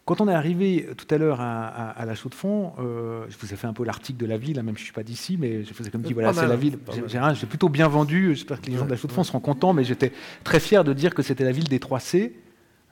[0.06, 3.52] Quand on est arrivé tout à l'heure à, la chaux de fond, euh, je vous
[3.52, 5.04] ai fait un peu l'article de la ville, hein, même si je ne suis pas
[5.04, 6.78] d'ici, mais je vous ai comme dit, voilà, c'est la ville.
[7.08, 9.74] J'ai plutôt bien vendu, j'espère que les gens de la chaux de fond seront contents,
[9.74, 10.12] mais j'étais
[10.44, 12.34] très fier de dire que c'était la ville des 3C.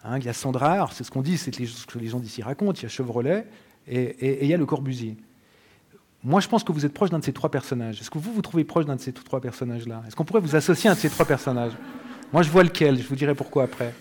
[0.04, 2.42] Hein, il y a Sandra, c'est ce qu'on dit, c'est ce que les gens d'ici
[2.42, 3.46] racontent, il y a Chevrolet
[3.88, 5.16] et, il y a le Corbusier.
[6.26, 8.00] Moi, je pense que vous êtes proche d'un de ces trois personnages.
[8.00, 10.04] Est-ce que vous vous trouvez proche d'un de ces trois personnages-là?
[10.08, 11.74] Est-ce qu'on pourrait vous associer à un de ces trois personnages?
[12.32, 13.94] Moi, je vois lequel, je vous dirai pourquoi après.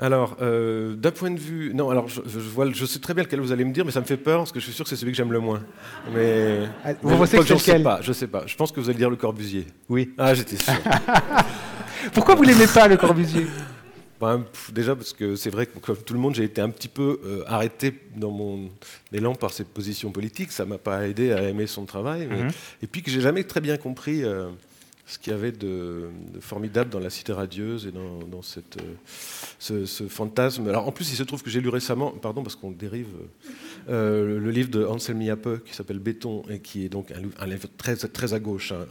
[0.00, 1.72] Alors, euh, d'un point de vue.
[1.72, 4.00] Non, alors je, vois, je sais très bien lequel vous allez me dire, mais ça
[4.00, 5.60] me fait peur parce que je suis sûr que c'est celui que j'aime le moins.
[6.12, 6.68] Mais.
[6.84, 8.42] Ah, vous pensez que, je sais pas, je sais pas.
[8.46, 9.66] Je pense que vous allez dire le Corbusier.
[9.88, 10.12] Oui.
[10.18, 10.74] Ah, j'étais sûr.
[12.12, 13.46] Pourquoi vous l'aimez pas, le Corbusier?
[14.20, 16.88] Ben, Déjà parce que c'est vrai que, comme tout le monde, j'ai été un petit
[16.88, 18.70] peu euh, arrêté dans mon
[19.12, 20.52] élan par ses positions politiques.
[20.52, 22.26] Ça m'a pas aidé à aimer son travail.
[22.26, 22.50] Mhm.
[22.82, 24.24] Et puis que j'ai jamais très bien compris.
[24.24, 24.48] Euh,
[25.06, 26.08] ce qu'il y avait de,
[26.40, 30.66] formidable dans la cité radieuse et dans, cette, euh, ce, fantasme.
[30.66, 33.08] Alors en plus, il se trouve que j'ai lu récemment, pardon parce qu'on dérive,
[33.86, 37.96] le livre de Ansel Miape qui s'appelle Béton et qui est donc un, livre très,
[37.96, 38.86] très à gauche hein,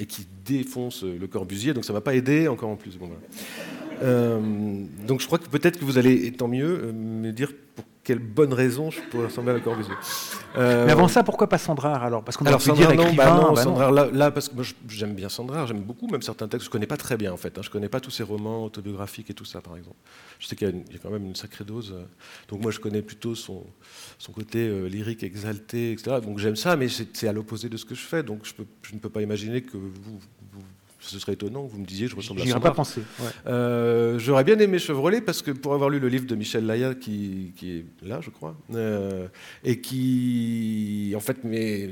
[0.00, 1.74] et qui défonce le Corbusier.
[1.74, 2.98] Donc ça m'a pas aidé encore en plus.
[2.98, 3.08] Bon,
[4.02, 8.18] donc je crois que peut-être que vous allez, et tant mieux, me dire pour quelle
[8.18, 9.94] bonne raison je pourrais ressembler à la Corbusier.
[10.56, 12.24] Euh, Mais avant ça, pourquoi pas Sandrard alors?
[12.24, 15.28] Parce qu'on a pu dire non, bah non, bah là, là, parce que j'aime bien
[15.28, 17.56] Sandrard, j'aime beaucoup, même certains textes, je connais pas très bien en fait.
[17.56, 19.96] Hein, je connais pas tous ses romans autobiographiques et tout ça, par exemple.
[20.40, 21.94] Je sais qu'il y, a quand même une sacrée dose.
[21.96, 22.04] Euh,
[22.48, 23.64] donc moi, je connais plutôt son,
[24.18, 26.16] son côté euh, lyrique, exalté, etc.
[26.22, 28.24] Donc j'aime ça, mais c'est à l'opposé de ce que je fais.
[28.24, 30.18] Donc je, peux, je ne peux pas imaginer que vous
[31.02, 32.60] ce serait étonnant que vous me disiez je ressemble à Sandra.
[32.60, 33.02] pas pensé.
[33.46, 36.94] Euh, j'aurais bien aimé Chevrolet parce que pour avoir lu le livre de Michel Laya
[36.94, 39.26] qui, qui est là, je crois, euh,
[39.64, 41.38] et qui en fait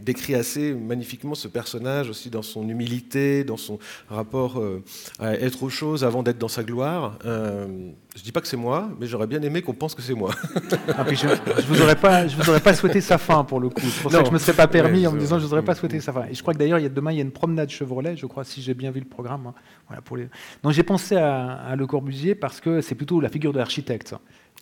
[0.02, 4.82] décrit assez magnifiquement ce personnage aussi dans son humilité, dans son rapport euh,
[5.18, 7.18] à être aux choses avant d'être dans sa gloire.
[8.16, 10.30] Je dis pas que c'est moi, mais j'aurais bien aimé qu'on pense que c'est moi.
[10.96, 13.68] Ah, je, ne vous aurais pas, je vous aurais pas souhaité sa fin pour le
[13.68, 13.82] coup.
[13.82, 15.64] C'est pour ça que je me serais pas permis en me disant je vous aurais
[15.64, 16.24] pas souhaité sa fin.
[16.30, 18.16] Et je crois que d'ailleurs il y a demain il y a une promenade Chevrolet,
[18.16, 19.46] je crois si j'ai bien vu le programme.
[19.46, 19.54] Hein.
[19.88, 20.28] Voilà pour les.
[20.62, 24.14] Donc j'ai pensé à, à, Le Corbusier parce que c'est plutôt la figure de l'architecte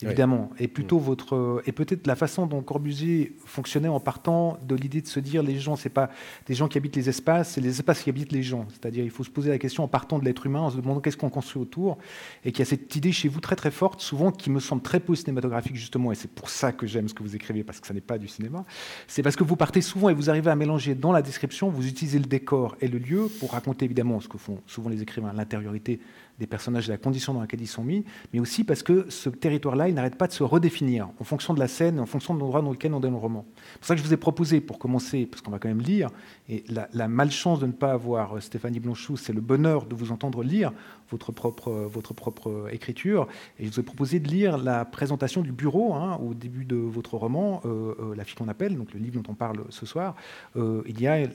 [0.02, 1.02] évidemment, et plutôt mm.
[1.02, 5.42] votre et peut-être la façon dont Corbusier fonctionnait en partant de l'idée de se dire
[5.42, 6.10] les gens c'est pas
[6.46, 8.66] des gens qui habitent les espaces, c'est les espaces qui habitent les gens.
[8.70, 11.00] C'est-à-dire il faut se poser la question en partant de l'être humain, en se demandant
[11.00, 11.98] qu'est-ce qu'on construit autour,
[12.44, 14.82] et qu'il y a cette idée chez vous très très forte, souvent qui me semble
[14.82, 17.80] très peu cinématographique justement, et c'est pour ça que j'aime ce que vous écrivez parce
[17.80, 18.64] que ça n'est pas du cinéma.
[19.06, 21.86] C'est parce que vous partez souvent et vous arrivez à mélanger dans la description, vous
[21.86, 25.32] utilisez le décor et le lieu pour raconter évidemment ce que font souvent les écrivains,
[25.32, 26.00] l'intériorité
[26.38, 29.28] des personnages et la condition dans laquelle ils sont mis, mais aussi parce que ce
[29.28, 32.40] territoire-là, il n'arrête pas de se redéfinir en fonction de la scène, en fonction de
[32.40, 33.44] l'endroit dans lequel on donne le roman.
[33.56, 35.80] C'est pour ça que je vous ai proposé, pour commencer, parce qu'on va quand même
[35.80, 36.10] lire,
[36.48, 40.12] et la, malchance de ne pas avoir euh, Stéphanie Blanchou, c'est le bonheur de vous
[40.12, 40.72] entendre lire
[41.10, 43.28] votre propre, votre propre écriture.
[43.58, 46.76] Et je vous ai proposé de lire la présentation du bureau hein, au début de
[46.76, 49.84] votre roman, euh, euh, La fille qu'on appelle, donc le livre dont on parle ce
[49.86, 50.14] soir.
[50.56, 51.26] il y a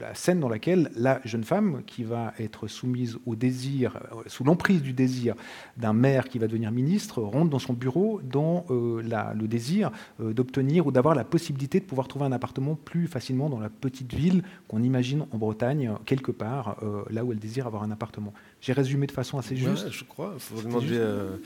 [0.00, 4.82] la scène dans laquelle la jeune femme qui va être soumise au désir, sous l'emprise
[4.82, 5.34] du désir
[5.76, 10.92] d'un maire qui va devenir ministre, rentre dans son bureau dans le désir d'obtenir ou
[10.92, 14.82] d'avoir la possibilité de pouvoir trouver un appartement plus facilement dans la petite ville qu'on
[14.82, 18.32] imagine en Bretagne, quelque part, euh, là où elle désire avoir un appartement.
[18.60, 19.90] J'ai résumé de façon assez juste.
[19.90, 20.34] je crois.
[20.38, 21.36] Faut demander, euh,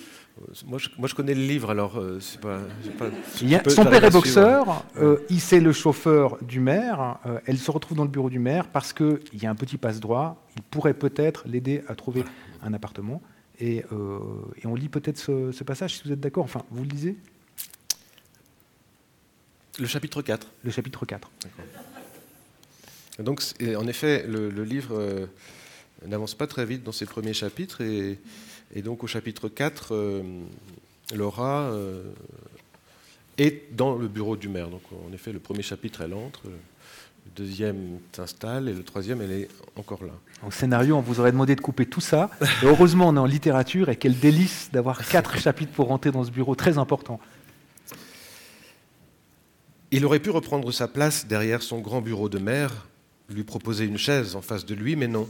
[0.66, 2.61] moi, je, moi, je, connais le livre, alors euh, c'est pas.
[2.99, 4.85] pas son père est boxeur.
[5.31, 7.19] il c'est le chauffeur du maire.
[7.47, 10.42] elle se retrouve dans le bureau du maire parce qu'il y a un petit passe-droit.
[10.57, 12.25] Il pourrait peut-être l'aider à trouver
[12.62, 13.23] un appartement.
[13.59, 16.45] Et, et on lit peut-être ce, ce, passage, si vous êtes d'accord.
[16.45, 17.16] Enfin, vous le lisez?
[19.79, 20.47] Le chapitre 4.
[20.64, 21.31] Le chapitre 4.
[23.18, 23.42] Donc,
[23.76, 25.26] en effet, le, livre euh,
[26.07, 28.18] n'avance pas très vite dans ses premiers chapitres, et,
[28.83, 30.22] donc au chapitre 4, euh,
[31.14, 32.02] Laura euh,
[33.38, 34.68] est dans le bureau du maire.
[34.68, 39.33] Donc, en effet, le premier chapitre, elle entre, le deuxième s'installe, et le troisième, elle
[39.33, 40.12] est encore là.
[40.46, 42.31] Au scénario, on vous aurait demandé de couper tout ça.
[42.62, 46.24] Et heureusement, on est en littérature, et quel délice d'avoir quatre chapitres pour rentrer dans
[46.24, 47.18] ce bureau très important.
[49.90, 52.87] Il aurait pu reprendre sa place derrière son grand bureau de maire,
[53.29, 55.29] lui proposer une chaise en face de lui, mais non.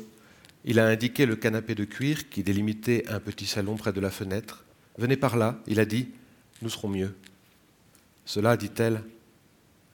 [0.65, 4.11] Il a indiqué le canapé de cuir qui délimitait un petit salon près de la
[4.11, 4.65] fenêtre.
[4.99, 6.09] Venez par là, il a dit,
[6.63, 7.15] nous serons mieux.
[8.25, 9.03] Cela, dit-elle,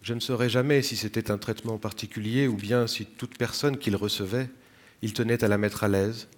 [0.03, 3.95] je ne saurais jamais si c'était un traitement particulier ou bien si toute personne qu'il
[3.95, 4.49] recevait,
[5.03, 6.29] il tenait à la mettre à l'aise,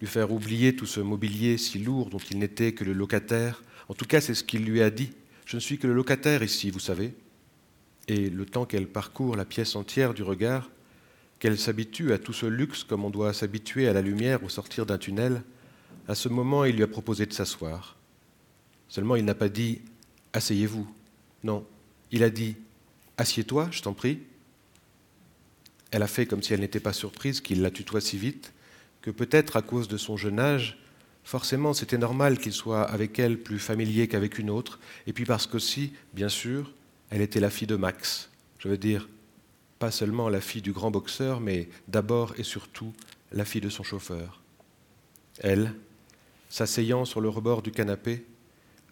[0.00, 3.62] lui faire oublier tout ce mobilier si lourd dont il n'était que le locataire.
[3.88, 5.12] En tout cas, c'est ce qu'il lui a dit.
[5.46, 7.14] Je ne suis que le locataire ici, vous savez.
[8.08, 10.70] et le temps qu'elle parcourt la pièce entière du regard,
[11.44, 14.86] qu'elle s'habitue à tout ce luxe comme on doit s'habituer à la lumière au sortir
[14.86, 15.42] d'un tunnel,
[16.08, 17.98] à ce moment il lui a proposé de s'asseoir.
[18.88, 19.72] Seulement il n'a pas dit⁇
[20.32, 20.84] Asseyez-vous⁇
[21.42, 21.66] non,
[22.12, 22.52] il a dit⁇
[23.18, 24.14] Assieds-toi, je t'en prie⁇
[25.90, 28.54] Elle a fait comme si elle n'était pas surprise qu'il la tutoie si vite,
[29.02, 30.78] que peut-être à cause de son jeune âge,
[31.24, 35.46] forcément c'était normal qu'il soit avec elle plus familier qu'avec une autre, et puis parce
[35.46, 36.72] qu'aussi, bien sûr,
[37.10, 38.30] elle était la fille de Max.
[38.58, 39.10] Je veux dire,
[39.90, 42.92] seulement la fille du grand boxeur, mais d'abord et surtout
[43.32, 44.40] la fille de son chauffeur.
[45.40, 45.74] Elle,
[46.48, 48.24] s'asseyant sur le rebord du canapé,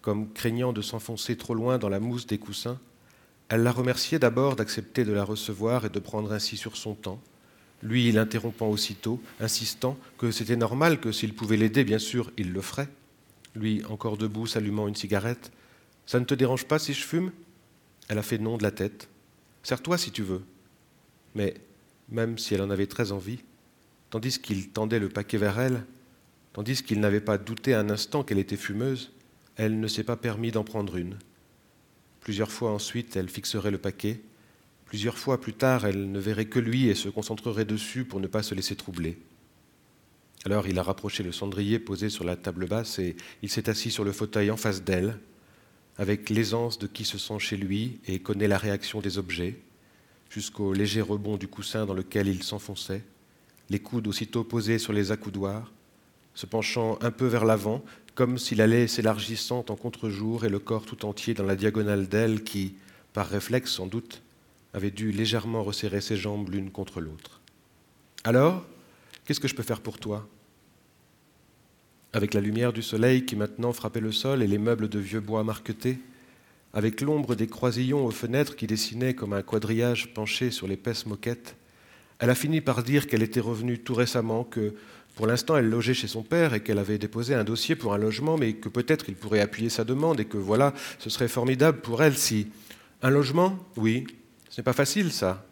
[0.01, 2.79] comme craignant de s'enfoncer trop loin dans la mousse des coussins,
[3.49, 7.21] elle la remerciait d'abord d'accepter de la recevoir et de prendre ainsi sur son temps,
[7.81, 12.61] lui l'interrompant aussitôt, insistant que c'était normal que s'il pouvait l'aider, bien sûr, il le
[12.61, 12.87] ferait.
[13.55, 15.51] Lui, encore debout, s'allumant une cigarette.
[16.05, 17.31] Ça ne te dérange pas si je fume?
[18.07, 19.09] Elle a fait non de la tête.
[19.61, 20.41] Serre-toi si tu veux.
[21.35, 21.55] Mais
[22.09, 23.43] même si elle en avait très envie,
[24.09, 25.85] tandis qu'il tendait le paquet vers elle,
[26.53, 29.11] tandis qu'il n'avait pas douté un instant qu'elle était fumeuse,
[29.55, 31.17] elle ne s'est pas permis d'en prendre une.
[32.21, 34.21] Plusieurs fois ensuite, elle fixerait le paquet.
[34.85, 38.27] Plusieurs fois plus tard, elle ne verrait que lui et se concentrerait dessus pour ne
[38.27, 39.17] pas se laisser troubler.
[40.45, 43.91] Alors il a rapproché le cendrier posé sur la table basse et il s'est assis
[43.91, 45.17] sur le fauteuil en face d'elle,
[45.97, 49.59] avec l'aisance de qui se sent chez lui et connaît la réaction des objets,
[50.33, 53.03] jusqu'au léger rebond du coussin dans lequel il s'enfonçait,
[53.69, 55.71] les coudes aussitôt posés sur les accoudoirs,
[56.33, 57.83] se penchant un peu vers l'avant,
[58.15, 62.43] comme s'il allait s'élargissant en contre-jour et le corps tout entier dans la diagonale d'elle
[62.43, 62.73] qui,
[63.13, 64.23] par réflexe sans doute,
[64.73, 67.39] avait dû légèrement resserrer ses jambes l'une contre l'autre.
[68.23, 68.65] Alors,
[69.25, 70.27] qu'est-ce que je peux faire pour toi?
[72.11, 75.19] Avec la lumière du soleil qui maintenant frappait le sol et les meubles de vieux
[75.19, 75.99] bois marquetés,
[76.73, 81.55] avec l'ombre des croisillons aux fenêtres qui dessinaient comme un quadrillage penché sur l'épaisse moquette,
[82.19, 84.73] elle a fini par dire qu'elle était revenue tout récemment, que
[85.15, 87.97] pour l'instant elle logeait chez son père et qu'elle avait déposé un dossier pour un
[87.97, 91.79] logement, mais que peut-être il pourrait appuyer sa demande et que voilà, ce serait formidable
[91.81, 92.47] pour elle si...
[93.05, 94.07] Un logement Oui,
[94.49, 95.45] ce n'est pas facile ça.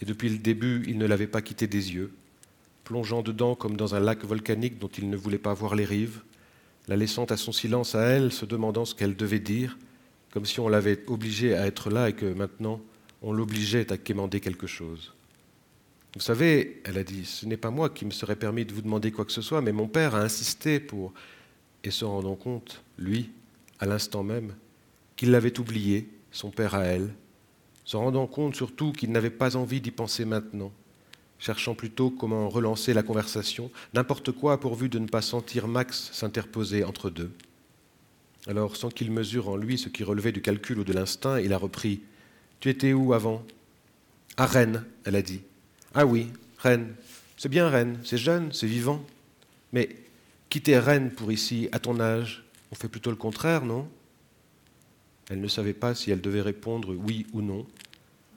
[0.00, 2.12] Et depuis le début, il ne l'avait pas quitté des yeux
[2.84, 6.22] plongeant dedans comme dans un lac volcanique dont il ne voulait pas voir les rives,
[6.88, 9.78] la laissant à son silence à elle, se demandant ce qu'elle devait dire,
[10.32, 12.80] comme si on l'avait obligée à être là et que maintenant
[13.20, 15.14] on l'obligeait à quémander quelque chose.
[16.14, 18.82] Vous savez, elle a dit, ce n'est pas moi qui me serais permis de vous
[18.82, 21.14] demander quoi que ce soit, mais mon père a insisté pour,
[21.84, 23.30] et se rendant compte, lui,
[23.78, 24.54] à l'instant même,
[25.16, 27.14] qu'il l'avait oublié, son père à elle,
[27.84, 30.72] se rendant compte surtout qu'il n'avait pas envie d'y penser maintenant,
[31.38, 36.84] cherchant plutôt comment relancer la conversation, n'importe quoi pourvu de ne pas sentir Max s'interposer
[36.84, 37.30] entre deux.
[38.48, 41.52] Alors, sans qu'il mesure en lui ce qui relevait du calcul ou de l'instinct, il
[41.52, 42.00] a repris
[42.60, 43.44] Tu étais où avant?
[44.36, 45.42] À Rennes, elle a dit.
[45.94, 46.28] Ah oui,
[46.58, 46.94] Rennes.
[47.36, 49.04] C'est bien Rennes, c'est jeune, c'est vivant.
[49.72, 49.88] Mais
[50.48, 53.88] quitter Rennes pour ici, à ton âge, on fait plutôt le contraire, non?
[55.30, 57.64] Elle ne savait pas si elle devait répondre oui ou non,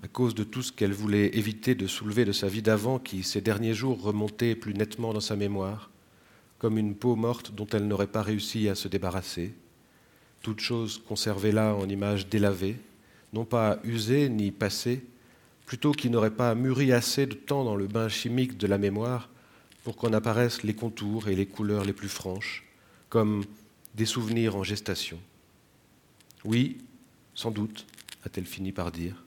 [0.04, 3.24] à cause de tout ce qu'elle voulait éviter de soulever de sa vie d'avant qui,
[3.24, 5.90] ces derniers jours, remontait plus nettement dans sa mémoire,
[6.60, 9.54] comme une peau morte dont elle n'aurait pas réussi à se débarrasser,
[10.46, 12.78] toute chose conservée là en image délavée,
[13.34, 15.04] non pas usée ni passée,
[15.66, 19.32] plutôt qui n'aurait pas mûri assez de temps dans le bain chimique de la mémoire
[19.84, 22.64] pour qu'en apparaissent les contours et les couleurs les plus franches,
[23.10, 23.44] comme
[23.96, 25.20] des souvenirs en gestation.
[26.44, 26.78] Oui,
[27.34, 27.88] sans doute,
[28.24, 29.24] a-t-elle fini par dire.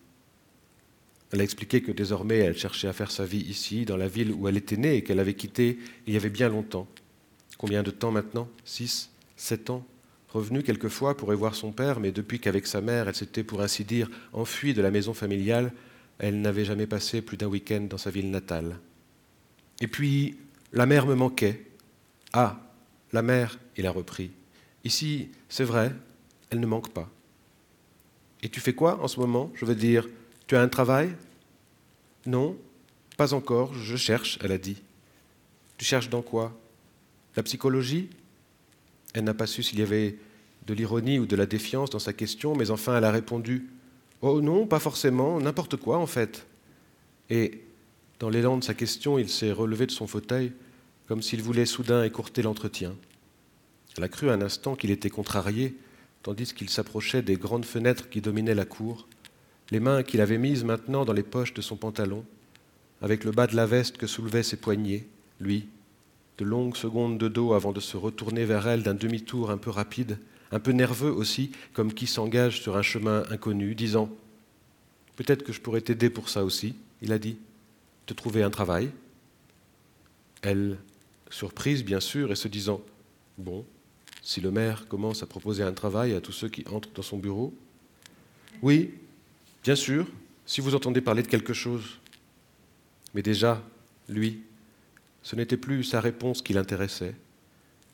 [1.32, 4.30] Elle a expliqué que désormais elle cherchait à faire sa vie ici, dans la ville
[4.30, 6.86] où elle était née et qu'elle avait quittée il y avait bien longtemps.
[7.58, 8.48] Combien de temps maintenant?
[8.64, 9.10] Six?
[9.36, 9.84] Sept ans?
[10.30, 13.62] Revenue quelquefois pour y voir son père, mais depuis qu'avec sa mère elle s'était pour
[13.62, 15.72] ainsi dire enfuie de la maison familiale,
[16.18, 18.78] elle n'avait jamais passé plus d'un week-end dans sa ville natale.
[19.80, 20.36] Et puis,
[20.72, 21.64] la mère me manquait.
[22.32, 22.60] Ah,
[23.12, 24.30] la mère, il a repris.
[24.84, 25.94] Ici, c'est vrai,
[26.50, 27.08] elle ne manque pas.
[28.42, 29.50] Et tu fais quoi en ce moment?
[29.54, 30.08] Je veux dire,
[30.46, 31.14] tu as un travail?
[32.26, 32.56] Non,
[33.16, 34.82] pas encore, je cherche, elle a dit.
[35.76, 36.56] Tu cherches dans quoi?
[37.36, 38.10] La psychologie?
[39.14, 40.18] Elle n'a pas su s'il y avait
[40.66, 43.68] de l'ironie ou de la défiance dans sa question, mais enfin elle a répondu
[44.20, 46.46] Oh non, pas forcément, n'importe quoi en fait.
[47.30, 47.62] Et
[48.18, 50.52] dans l'élan de sa question, il s'est relevé de son fauteuil
[51.06, 52.94] comme s'il voulait soudain écourter l'entretien.
[53.96, 55.74] Elle a cru un instant qu'il était contrarié,
[56.22, 59.08] tandis qu'il s'approchait des grandes fenêtres qui dominaient la cour,
[59.70, 62.24] les mains qu'il avait mises maintenant dans les poches de son pantalon,
[63.00, 65.06] avec le bas de la veste que soulevaient ses poignets,
[65.40, 65.68] lui,
[66.38, 69.70] de longues secondes de dos avant de se retourner vers elle d'un demi-tour un peu
[69.70, 70.18] rapide,
[70.52, 74.08] un peu nerveux aussi, comme qui s'engage sur un chemin inconnu, disant
[75.16, 77.36] Peut-être que je pourrais t'aider pour ça aussi, il a dit,
[78.06, 78.90] te trouver un travail?
[80.42, 80.78] Elle,
[81.28, 82.80] surprise bien sûr, et se disant,
[83.36, 83.66] bon,
[84.22, 87.18] si le maire commence à proposer un travail à tous ceux qui entrent dans son
[87.18, 87.52] bureau,
[88.62, 88.94] oui,
[89.64, 90.06] bien sûr,
[90.46, 91.98] si vous entendez parler de quelque chose.
[93.12, 93.60] Mais déjà,
[94.08, 94.42] lui,
[95.22, 97.14] ce n'était plus sa réponse qui l'intéressait,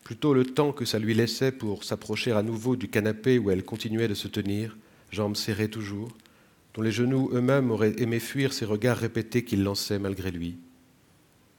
[0.03, 3.65] plutôt le temps que ça lui laissait pour s'approcher à nouveau du canapé où elle
[3.65, 4.77] continuait de se tenir,
[5.11, 6.09] jambes serrées toujours,
[6.73, 10.57] dont les genoux eux-mêmes auraient aimé fuir ces regards répétés qu'il lançait malgré lui.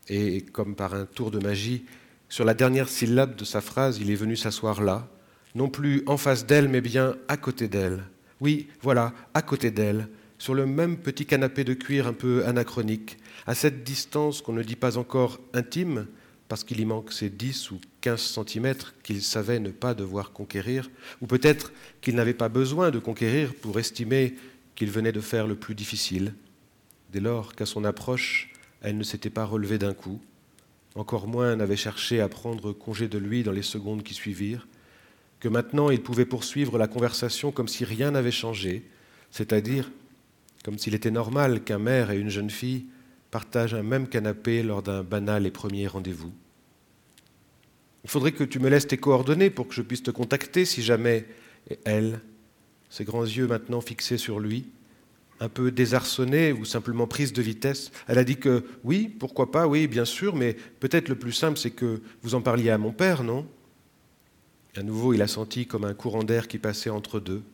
[0.09, 1.85] Et comme par un tour de magie,
[2.29, 5.09] sur la dernière syllabe de sa phrase, il est venu s'asseoir là,
[5.55, 8.05] non plus en face d'elle, mais bien à côté d'elle.
[8.40, 13.18] Oui, voilà, à côté d'elle, sur le même petit canapé de cuir un peu anachronique,
[13.46, 16.07] à cette distance qu'on ne dit pas encore intime,
[16.49, 20.90] parce qu'il y manque ces 10 ou 15 centimètres qu'il savait ne pas devoir conquérir,
[21.20, 24.35] ou peut-être qu'il n'avait pas besoin de conquérir pour estimer
[24.75, 26.35] qu'il venait de faire le plus difficile,
[27.12, 30.20] dès lors qu'à son approche, elle ne s'était pas relevée d'un coup,
[30.94, 34.66] encore moins n'avait cherché à prendre congé de lui dans les secondes qui suivirent,
[35.40, 38.88] que maintenant il pouvait poursuivre la conversation comme si rien n'avait changé,
[39.31, 39.90] c'est-à-dire
[40.66, 42.87] comme s'il était normal qu'un mère et une jeune fille
[43.31, 46.33] partagent un même canapé lors d'un banal et premier rendez-vous.
[48.02, 50.83] Il faudrait que tu me laisses tes coordonnées pour que je puisse te contacter si
[50.83, 51.24] jamais.
[51.70, 52.18] Et elle,
[52.90, 54.66] ses grands yeux maintenant fixés sur lui,
[55.38, 59.68] un peu désarçonnée ou simplement prise de vitesse, elle a dit que oui, pourquoi pas,
[59.68, 62.90] oui, bien sûr, mais peut-être le plus simple, c'est que vous en parliez à mon
[62.90, 63.46] père, non?
[64.76, 67.44] À nouveau, il a senti comme un courant d'air qui passait entre deux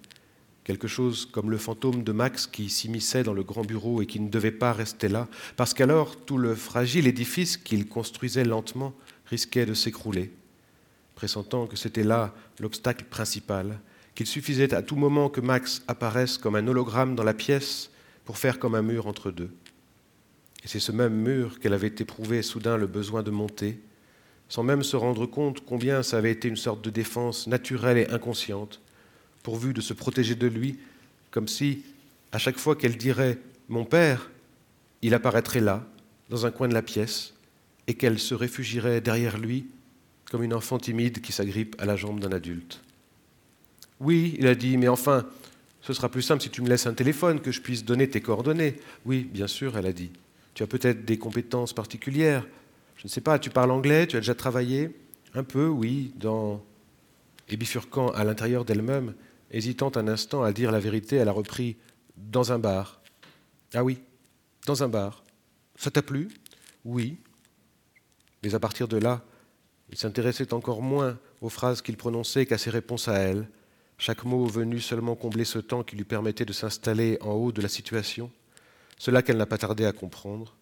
[0.65, 4.21] quelque chose comme le fantôme de Max qui s'immisçait dans le grand bureau et qui
[4.21, 8.95] ne devait pas rester là, parce qu'alors tout le fragile édifice qu'il construisait lentement
[9.27, 10.33] risquait de s'écrouler,
[11.15, 13.81] pressentant que c'était là l'obstacle principal,
[14.15, 17.91] qu'il suffisait à tout moment que Max apparaisse comme un hologramme dans la pièce
[18.25, 19.51] pour faire comme un mur entre deux.
[20.65, 23.81] Et c'est ce même mur qu'elle avait éprouvé soudain le besoin de monter,
[24.49, 28.11] sans même se rendre compte combien ça avait été une sorte de défense naturelle et
[28.11, 28.81] inconsciente,
[29.43, 30.79] pourvu de se protéger de lui,
[31.31, 31.85] comme si,
[32.33, 34.31] à chaque fois qu'elle dirait Mon père,
[35.03, 35.85] il apparaîtrait là,
[36.31, 37.35] dans un coin de la pièce,
[37.87, 39.67] et qu'elle se réfugierait derrière lui,
[40.31, 42.81] comme une enfant timide qui s'agrippe à la jambe d'un adulte.
[44.01, 45.27] Oui, il a dit, mais enfin,
[45.83, 48.21] ce sera plus simple si tu me laisses un téléphone, que je puisse donner tes
[48.21, 48.77] coordonnées.
[49.05, 50.11] Oui, bien sûr, elle a dit.
[50.55, 52.47] Tu as peut-être des compétences particulières.
[52.97, 54.95] Je ne sais pas, tu parles anglais, tu as déjà travaillé
[55.35, 56.63] Un peu, oui, dans...
[57.49, 59.15] Et bifurquant à l'intérieur d'elle-même,
[59.53, 61.77] Hésitant un instant à dire la vérité, elle a repris
[62.17, 63.03] Dans un bar.
[63.75, 64.01] Ah oui,
[64.67, 65.25] dans un bar.
[65.77, 66.29] Ça t'a plu?
[66.85, 67.19] Oui.
[68.43, 69.23] Mais à partir de là,
[69.91, 73.49] il s'intéressait encore moins aux phrases qu'il prononçait qu'à ses réponses à elle,
[73.99, 77.63] chaque mot venu seulement combler ce temps qui lui permettait de s'installer en haut de
[77.63, 78.31] la situation,
[78.99, 80.57] cela qu'elle n'a pas tardé à comprendre.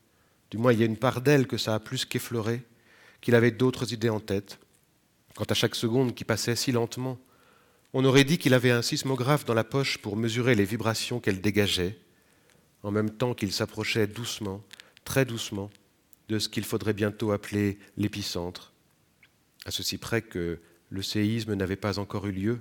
[0.51, 2.63] Du moins, il y a une part d'elle que ça a plus qu'effleuré,
[3.21, 4.59] qu'il avait d'autres idées en tête.
[5.37, 7.19] Quant à chaque seconde qui passait si lentement,
[7.93, 11.41] on aurait dit qu'il avait un sismographe dans la poche pour mesurer les vibrations qu'elle
[11.41, 11.99] dégageait,
[12.83, 14.63] en même temps qu'il s'approchait doucement,
[15.05, 15.71] très doucement,
[16.29, 18.73] de ce qu'il faudrait bientôt appeler l'épicentre,
[19.67, 22.61] à ceci près que le séisme n'avait pas encore eu lieu,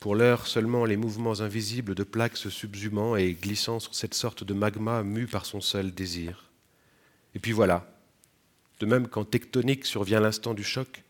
[0.00, 4.44] pour l'heure seulement les mouvements invisibles de plaques se subsumant et glissant sur cette sorte
[4.44, 6.50] de magma mu par son seul désir.
[7.34, 7.90] Et puis voilà,
[8.80, 11.02] de même quand tectonique survient l'instant du choc,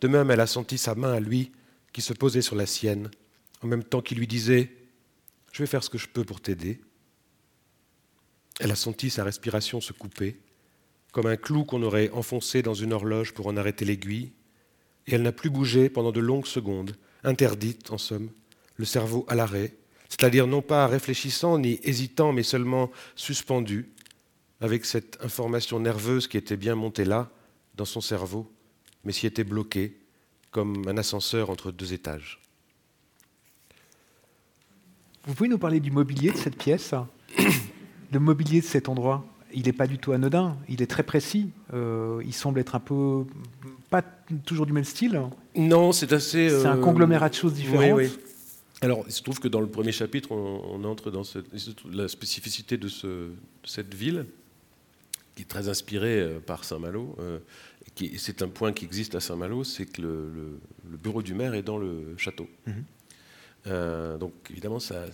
[0.00, 1.52] de même elle a senti sa main à lui
[1.92, 3.10] qui se posait sur la sienne,
[3.62, 4.62] en même temps qu'il lui disait⁇
[5.52, 6.74] Je vais faire ce que je peux pour t'aider⁇
[8.60, 10.40] Elle a senti sa respiration se couper,
[11.12, 14.32] comme un clou qu'on aurait enfoncé dans une horloge pour en arrêter l'aiguille,
[15.06, 18.30] et elle n'a plus bougé pendant de longues secondes, interdite en somme,
[18.76, 19.74] le cerveau à l'arrêt,
[20.08, 23.92] c'est-à-dire non pas réfléchissant ni hésitant, mais seulement suspendu,
[24.60, 27.30] avec cette information nerveuse qui était bien montée là,
[27.74, 28.52] dans son cerveau,
[29.04, 30.01] mais s'y était bloquée,
[30.52, 32.38] comme un ascenseur entre deux étages.
[35.26, 36.94] Vous pouvez nous parler du mobilier de cette pièce?
[38.12, 41.50] Le mobilier de cet endroit, il n'est pas du tout anodin, il est très précis.
[41.72, 43.24] Euh, il semble être un peu
[43.88, 44.02] pas
[44.44, 45.20] toujours du même style.
[45.56, 46.50] Non, c'est assez.
[46.50, 47.98] C'est un euh, conglomérat de choses différentes.
[47.98, 48.18] Oui, oui.
[48.80, 51.22] Alors, il se trouve que dans le premier chapitre, on, entre dans
[51.90, 53.34] la spécificité de, ce, de,
[53.64, 54.26] cette ville,
[55.36, 57.16] qui est très inspirée euh, par Saint-Malo
[58.16, 60.58] c'est un point qui existe à Saint-Malo, c'est que le,
[60.98, 62.48] bureau du maire est dans le château.
[62.66, 62.84] Mhm.
[63.68, 65.04] Euh, donc évidemment, ça,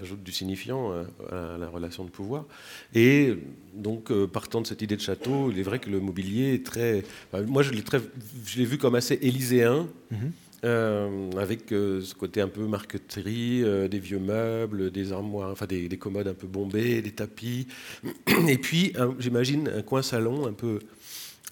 [0.00, 2.46] ajoute du signifiant euh, à la relation de pouvoir.
[2.94, 3.36] Et
[3.74, 6.64] donc, euh, partant de cette idée de château, il est vrai que le mobilier est
[6.64, 7.02] très.
[7.46, 9.88] moi, je l'ai, vu comme assez élyséen.
[10.10, 10.32] Mhm.
[10.64, 15.66] euh, avec euh, ce côté un peu marqueterie, euh, des vieux meubles, des armoires, enfin
[15.66, 17.66] des, des, commodes un peu bombées, des tapis.
[18.48, 20.78] Et puis, j'imagine, un coin salon un peu,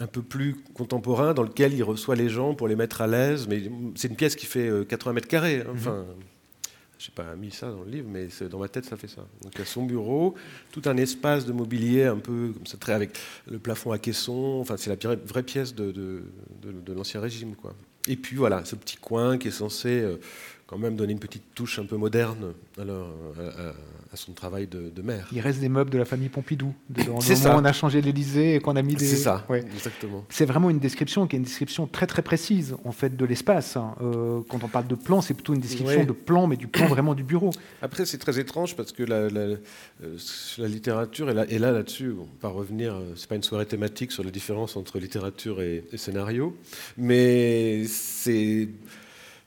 [0.00, 3.46] un peu plus contemporain dans lequel il reçoit les gens pour les mettre à l'aise.
[3.48, 3.62] Mais
[3.94, 5.60] c'est une pièce qui fait 80 mètres carrés.
[5.60, 5.72] Hein.
[5.72, 5.76] Mhm.
[5.76, 6.06] Enfin,
[6.98, 9.22] je n'ai pas mis ça dans le livre, mais dans ma tête, ça fait ça.
[9.42, 10.34] Donc, il y a son bureau,
[10.70, 13.18] tout un espace de mobilier un peu comme ça, très avec
[13.50, 14.58] le plafond à caisson.
[14.60, 16.22] Enfin, c'est la vraie pièce de, de,
[16.62, 17.74] de l'Ancien Régime, quoi.
[18.08, 20.16] Et puis voilà, ce petit coin qui est censé euh,
[20.70, 25.26] quand même donner une petite touche un peu moderne à, son travail de, de, maire.
[25.32, 26.72] Il reste des meubles de la famille Pompidou.
[27.20, 27.56] C'est ça.
[27.56, 29.04] on a changé l'Élysée et qu'on a mis des.
[29.04, 30.24] C'est ça, exactement.
[30.28, 33.76] C'est vraiment une description qui est une description très très précise en fait de l'espace.
[33.76, 33.96] Hein.
[34.00, 36.86] Euh, quand on parle de plan, c'est plutôt une description de plan, mais du plan
[36.94, 37.50] vraiment du bureau.
[37.82, 40.16] Après, c'est très étrange parce que la, la, euh,
[40.58, 42.14] littérature est là, là là-dessus.
[42.16, 42.94] On va revenir.
[43.16, 46.56] C'est pas une soirée thématique sur la différence entre littérature et, et scénario,
[46.96, 48.68] mais c'est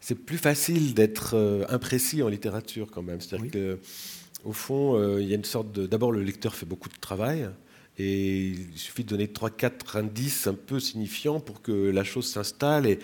[0.05, 3.21] c'est plus facile d'être euh, imprécis en littérature quand même.
[3.21, 5.87] C'est-à-dire qu'au fond, euh, il y a une sorte de.
[5.87, 7.49] D'abord, le lecteur fait beaucoup de travail.
[7.97, 12.85] Et il suffit de donner 3-4 indices un peu signifiants pour que la chose s'installe
[12.85, 12.99] et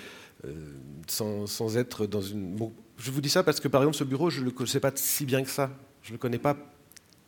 [0.46, 0.74] euh,
[1.08, 2.58] sans, être dans une.
[2.98, 4.92] je vous dis ça parce que par exemple ce bureau, je ne le connais pas
[4.96, 5.72] si bien que ça.
[6.02, 6.58] Je ne le connais pas.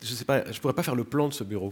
[0.01, 0.25] Je sais.
[0.51, 1.71] Je pourrais pas faire le plan de ce bureau.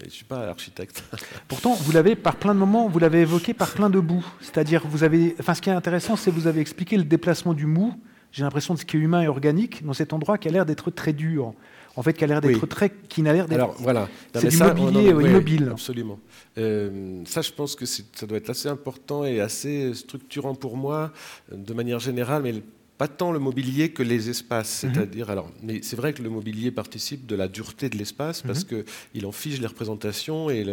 [0.00, 1.02] Je ne suis pas architecte.
[1.48, 4.24] Pourtant, vous l'avez par plein de moments, vous l'avez évoqué par plein de bouts.
[4.40, 7.54] C'est-à-dire, vous avez, enfin, ce qui est intéressant, c'est que vous avez expliqué le déplacement
[7.54, 7.94] du mou.
[8.30, 10.66] J'ai l'impression de ce qui est humain et organique dans cet endroit qui a l'air
[10.66, 11.54] d'être très dur.
[11.96, 13.58] En fait, qui a l'air d'être très, qui n'a l'air d'être.
[13.58, 15.70] Alors voilà, c'est du mobilier immobile.
[15.72, 16.20] absolument.
[16.56, 21.12] Euh, ça, je pense que ça doit être assez important et assez structurant pour moi,
[21.50, 22.42] de manière générale.
[22.42, 22.54] Mais
[22.98, 24.82] pas tant le mobilier que les espaces.
[24.82, 24.94] Mhm.
[24.94, 28.68] C'est-à-dire, alors, mais c'est vrai que le mobilier participe de la dureté de l'espace parce
[28.70, 28.84] mhm.
[29.12, 30.66] qu'il en fige les représentations et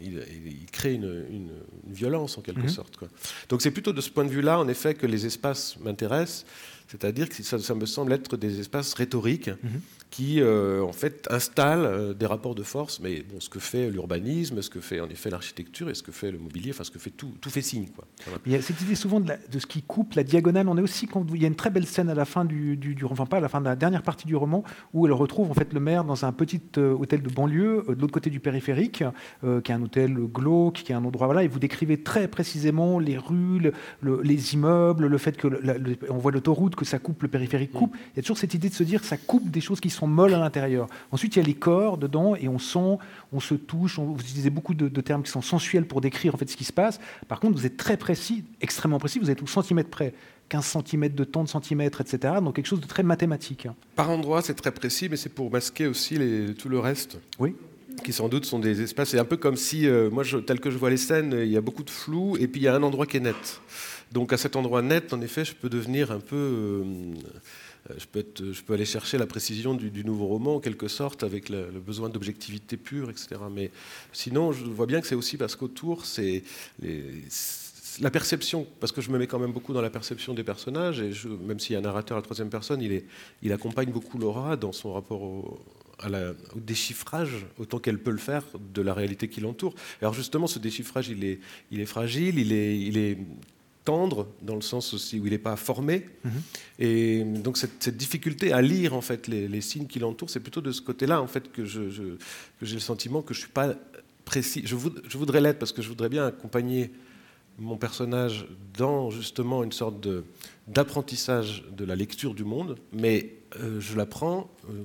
[0.00, 1.50] il, crée une,
[1.86, 2.68] violence en quelque mhm.
[2.68, 2.96] sorte.
[2.96, 3.08] Quoi.
[3.48, 6.44] Donc c'est plutôt de ce point de vue-là, en effet, que les espaces m'intéressent.
[6.88, 9.50] C'est-à-dire que ça, ça, me semble être des espaces rhétoriques
[10.10, 13.00] qui euh, en fait installe euh, des rapports de force.
[13.00, 16.12] Mais bon, ce que fait l'urbanisme, ce que fait en effet l'architecture et ce que
[16.12, 17.86] fait le mobilier, enfin ce que fait tout, tout fait signe.
[17.94, 18.04] Quoi.
[18.44, 20.68] Il y a cette idée souvent de, ce qui coupe la diagonale.
[20.68, 22.76] On est aussi quand il y a une très belle scène à la fin du,
[22.76, 25.50] du, enfin pas à la fin de la dernière partie du roman où elle retrouve
[25.50, 28.40] en fait le maire dans un petit euh, hôtel de banlieue de l'autre côté du
[28.40, 29.04] périphérique,
[29.42, 31.44] qui est un hôtel glauque, qui est un endroit voilà.
[31.44, 35.48] Et vous décrivez très précisément les rues, les immeubles, le fait que
[36.10, 37.94] on voit l'autoroute, que ça coupe le périphérique coupe.
[37.94, 37.98] Mm.
[38.14, 39.90] Il y a toujours cette idée de se dire que ça coupe des choses qui
[39.90, 40.86] sont molle à l'intérieur.
[41.10, 42.98] Ensuite, il y a les corps dedans et on sent,
[43.32, 43.98] on se touche.
[43.98, 46.72] vous utilisez beaucoup de, termes qui sont sensuels pour décrire en fait ce qui se
[46.72, 47.00] passe.
[47.28, 49.18] Par contre, vous êtes très précis, extrêmement précis.
[49.18, 50.14] Vous êtes au centimètre près.
[50.48, 52.34] 15 cm de temps de centimètres, etc.
[52.42, 53.68] Donc quelque chose de très mathématique.
[53.94, 57.18] Par endroit, c'est très précis, mais c'est pour masquer aussi les, tout le reste.
[57.38, 57.54] Oui
[58.02, 59.10] qui sans doute sont des espaces.
[59.10, 61.50] C'est un peu comme si, euh, moi, je, tel que je vois les scènes, il
[61.50, 63.60] y a beaucoup de flou, et puis il y a un endroit qui est net.
[64.12, 66.84] Donc à cet endroit net, en effet, je peux devenir un peu euh,
[67.98, 71.48] je peux, je peux, aller chercher la précision du, nouveau roman en quelque sorte avec
[71.48, 73.36] le, besoin d'objectivité pure, etc.
[73.50, 73.70] Mais
[74.12, 76.42] sinon, je vois bien que c'est aussi parce qu'autour, c'est
[78.00, 81.00] la perception, parce que je me mets quand même beaucoup dans la perception des personnages,
[81.00, 81.12] et
[81.44, 84.72] même s'il y a un narrateur à la troisième personne, il, accompagne beaucoup Laura dans
[84.72, 85.58] son rapport au,
[86.54, 89.74] déchiffrage, autant qu'elle peut le faire, de la réalité qui l'entoure.
[90.00, 93.18] Alors justement, ce déchiffrage, il est, il est fragile, il est
[93.90, 96.06] tendre, dans le sens aussi où il n'est pas formé.
[96.24, 96.30] Mhm.
[96.78, 100.70] Et donc cette, difficulté à lire en fait les, signes qui l'entourent, c'est plutôt de
[100.70, 101.90] ce côté-là en fait que, je,
[102.62, 103.74] j'ai le sentiment que je suis pas
[104.24, 104.62] précis.
[104.64, 104.76] Je,
[105.08, 106.92] je voudrais l'être parce que je voudrais bien accompagner
[107.58, 108.46] mon personnage
[108.78, 110.24] dans justement une sorte de,
[110.68, 114.84] d'apprentissage de la lecture du monde, mais euh, je l'apprends euh,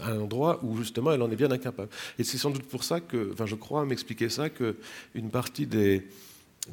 [0.00, 1.90] à un endroit où justement elle en est bien incapable.
[2.20, 6.06] Et c'est sans doute pour ça que, enfin je crois m'expliquer ça, qu'une partie des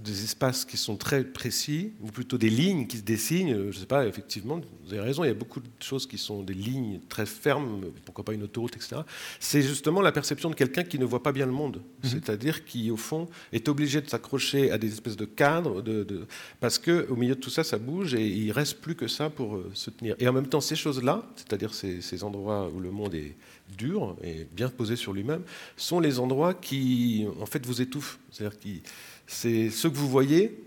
[0.04, 3.54] des espaces qui sont très précis, ou plutôt des lignes qui se dessinent.
[3.54, 6.18] Je ne sais pas, effectivement, vous avez raison, il y a beaucoup de choses qui
[6.18, 8.98] sont des lignes très fermes, pourquoi pas une autoroute, etc.
[9.40, 12.10] C'est justement la perception de quelqu'un qui ne voit pas bien le monde, mhm.
[12.10, 16.28] c'est-à-dire qui, au fond, est obligé de s'accrocher à des espèces de cadres, de,
[16.60, 19.56] parce qu'au milieu de tout ça, ça bouge et il reste plus que ça pour
[19.56, 20.16] euh, se tenir.
[20.20, 23.36] Et en même temps, ces choses-là, c'est-à-dire ces, ces endroits où le monde est
[23.78, 25.42] dur et bien posé sur lui-même,
[25.78, 28.20] sont les endroits qui, en fait, vous étouffent.
[28.32, 28.82] C'est-à-dire qui
[29.28, 30.66] c'est ce que vous voyez,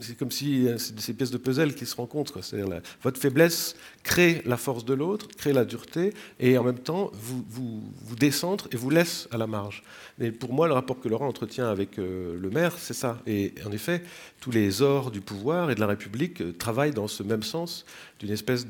[0.00, 2.42] c'est comme si c'est ces pièces de puzzle qui se rencontrent.
[2.42, 7.10] C'est-à-dire votre faiblesse crée la force de l'autre, crée la dureté, et en même temps
[7.14, 9.82] vous, vous, vous décentre et vous laisse à la marge.
[10.18, 13.18] Mais pour moi, le rapport que Laurent entretient avec euh, le maire, c'est ça.
[13.26, 14.02] Et en effet,
[14.40, 17.84] tous les ors du pouvoir et de la République euh, travaillent dans ce même sens
[18.20, 18.66] d'une espèce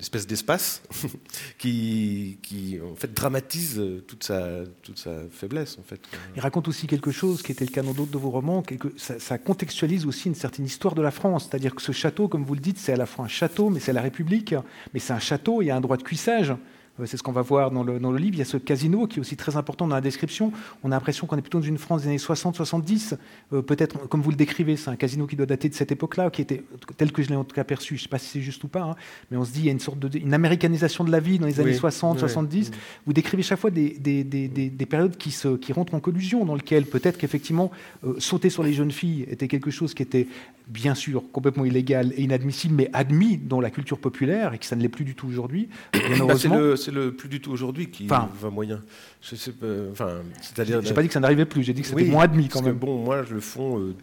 [0.00, 0.82] espèce d'espace
[1.58, 5.76] qui, qui, en fait, dramatise toute sa, toute sa faiblesse.
[5.78, 6.00] En fait.
[6.36, 8.62] Il raconte aussi quelque chose qui était le cas dans d'autres de vos romans,
[8.96, 11.48] ça, ça contextualise aussi une certaine l'histoire de la France.
[11.50, 13.80] C'est-à-dire que ce château, comme vous le dites, c'est à la fois un château, mais
[13.80, 14.54] c'est la République,
[14.94, 16.54] mais c'est un château, il y a un droit de cuissage.
[17.00, 18.34] Euh, c'est ce qu'on va voir dans le, livre.
[18.34, 20.52] Il y a ce casino qui est aussi très important dans la description.
[20.82, 23.16] On a l'impression qu'on est plutôt dans une France des années 60-70.
[23.52, 26.30] Euh, peut-être, comme vous le décrivez, c'est un casino qui doit dater de cette époque-là,
[26.30, 26.62] qui était
[26.96, 27.96] tel que je l'ai en tout cas perçu.
[27.96, 28.96] Je ne sais pas si c'est juste ou pas, hein,
[29.30, 31.38] mais on se dit qu'il y a une sorte de une américanisation de la vie
[31.38, 32.70] dans les années 60-70.
[33.06, 36.44] Vous décrivez chaque fois des, des, des, des, périodes qui, se, qui rentrent en collusion,
[36.44, 37.70] dans lesquelles peut-être qu'effectivement
[38.04, 40.26] euh, sauter sur les jeunes filles était quelque chose qui était
[40.68, 44.76] bien sûr complètement illégal et inadmissible, mais admis dans la culture populaire et que ça
[44.76, 45.68] ne l'est plus du tout aujourd'hui.
[45.92, 48.80] Bah, c'est le, plus du tout aujourd'hui qui va moyen.
[49.20, 49.52] Je sais
[49.90, 50.80] enfin, c'est-à-dire.
[50.82, 51.62] J'ai pas dit que ça n'arrivait plus.
[51.62, 52.76] J'ai dit que c'était moins admis quand même.
[52.76, 53.78] bon, moi, je le fond.
[53.78, 53.94] Euh,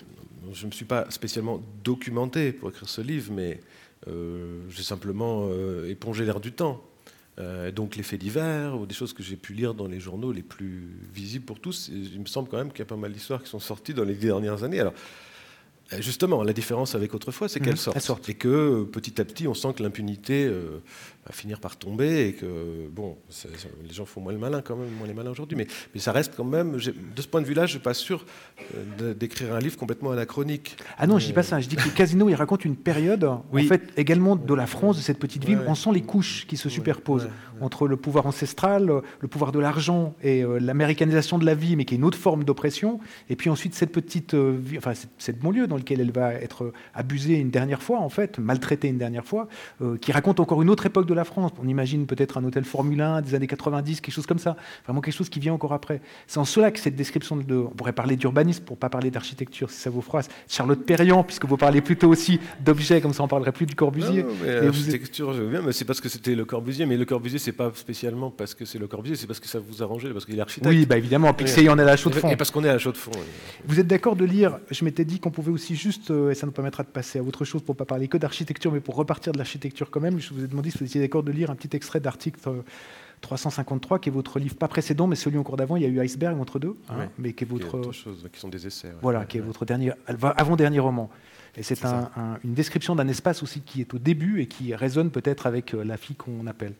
[0.53, 3.59] je ne me suis pas spécialement documenté pour écrire ce livre, mais
[4.07, 6.81] euh, j'ai simplement euh, épongé l'air du temps.
[7.73, 10.41] donc les faits divers ou des choses que j'ai pu lire dans les journaux les
[10.41, 11.89] plus visibles pour tous.
[11.89, 14.03] il me semble quand même qu'il y a pas mal d'histoires qui sont sorties dans
[14.03, 14.81] les dernières années.
[14.81, 15.28] Alors, euh,
[15.97, 18.19] justement, la différence avec autrefois, c'est qu'elle mmh, sort.
[18.27, 20.81] Et que euh, petit à petit, on sent que l'impunité euh,
[21.29, 23.17] va finir par tomber et que, bon,
[23.87, 25.55] les gens font moins le malin quand même, moins les malins aujourd'hui.
[25.55, 27.93] Mais, mais ça reste quand même, de ce point de vue-là, je ne suis pas
[27.93, 28.25] sûr
[28.97, 30.75] d'écrire un livre complètement anachronique.
[30.97, 31.59] Ah non, je dis pas ça.
[31.59, 34.97] Je dis que le Casino, il raconte une période, en fait, également de la France,
[34.97, 35.59] de cette petite ville.
[35.67, 37.29] On sent les couches qui se superposent
[37.61, 41.93] entre le pouvoir ancestral, le pouvoir de l'argent et l'américanisation de la vie, mais qui
[41.93, 42.99] est une autre forme d'oppression.
[43.29, 44.35] Et puis ensuite, cette petite,
[44.77, 48.87] enfin, cette banlieue dans lequel elle va être abusée une dernière fois, en fait, maltraitée
[48.87, 49.47] une dernière fois,
[49.81, 51.51] euh, qui raconte encore une autre époque de la France.
[51.61, 54.55] On imagine peut-être un hôtel Formule 1 des années 90, quelque chose comme ça.
[54.85, 56.01] Vraiment quelque chose qui vient encore après.
[56.27, 57.55] C'est en cela que cette description de.
[57.55, 60.29] On pourrait parler d'urbanisme pour pas parler d'architecture, si ça vous froisse.
[60.47, 64.25] Charlotte Perriand, puisque vous parlez plutôt aussi d'objets, comme ça on parlerait plus du Corbusier.
[64.45, 66.85] l'architecture, je veux bien, mais c'est parce que c'était le Corbusier.
[66.85, 69.59] Mais le Corbusier, c'est pas spécialement parce que c'est le Corbusier, c'est parce que ça
[69.59, 70.69] vous arrangeait, parce qu'il est architecte.
[70.69, 71.33] Oui, bah évidemment.
[71.33, 72.29] Puis on est à la de fond.
[72.29, 73.11] Et parce qu'on est à la chaude de fond.
[73.65, 76.45] Vous êtes d'accord de lire Je m'étais dit qu'on pouvait aussi juste, euh, et ça
[76.45, 78.95] nous permettra de passer à autre chose pour ne pas parler que d'architecture, mais pour
[78.95, 81.49] repartir de l'architecture quand même, je vous ai demandé si vous étiez d'accord de lire
[81.49, 82.39] un petit extrait d'article
[83.21, 85.75] 353, euh, qui est votre livre, pas précédent, mais celui encore d'avant.
[85.75, 87.91] Il y a eu Iceberg entre deux, hein, mais qui est votre.
[87.91, 88.93] chose, qui sont des essais.
[89.01, 91.09] Voilà, qui est votre dernier, avant-dernier roman.
[91.57, 91.83] Et c'est
[92.43, 95.83] une description d'un espace aussi qui est au début et qui résonne peut-être avec euh,
[95.83, 96.73] la fille qu'on appelle.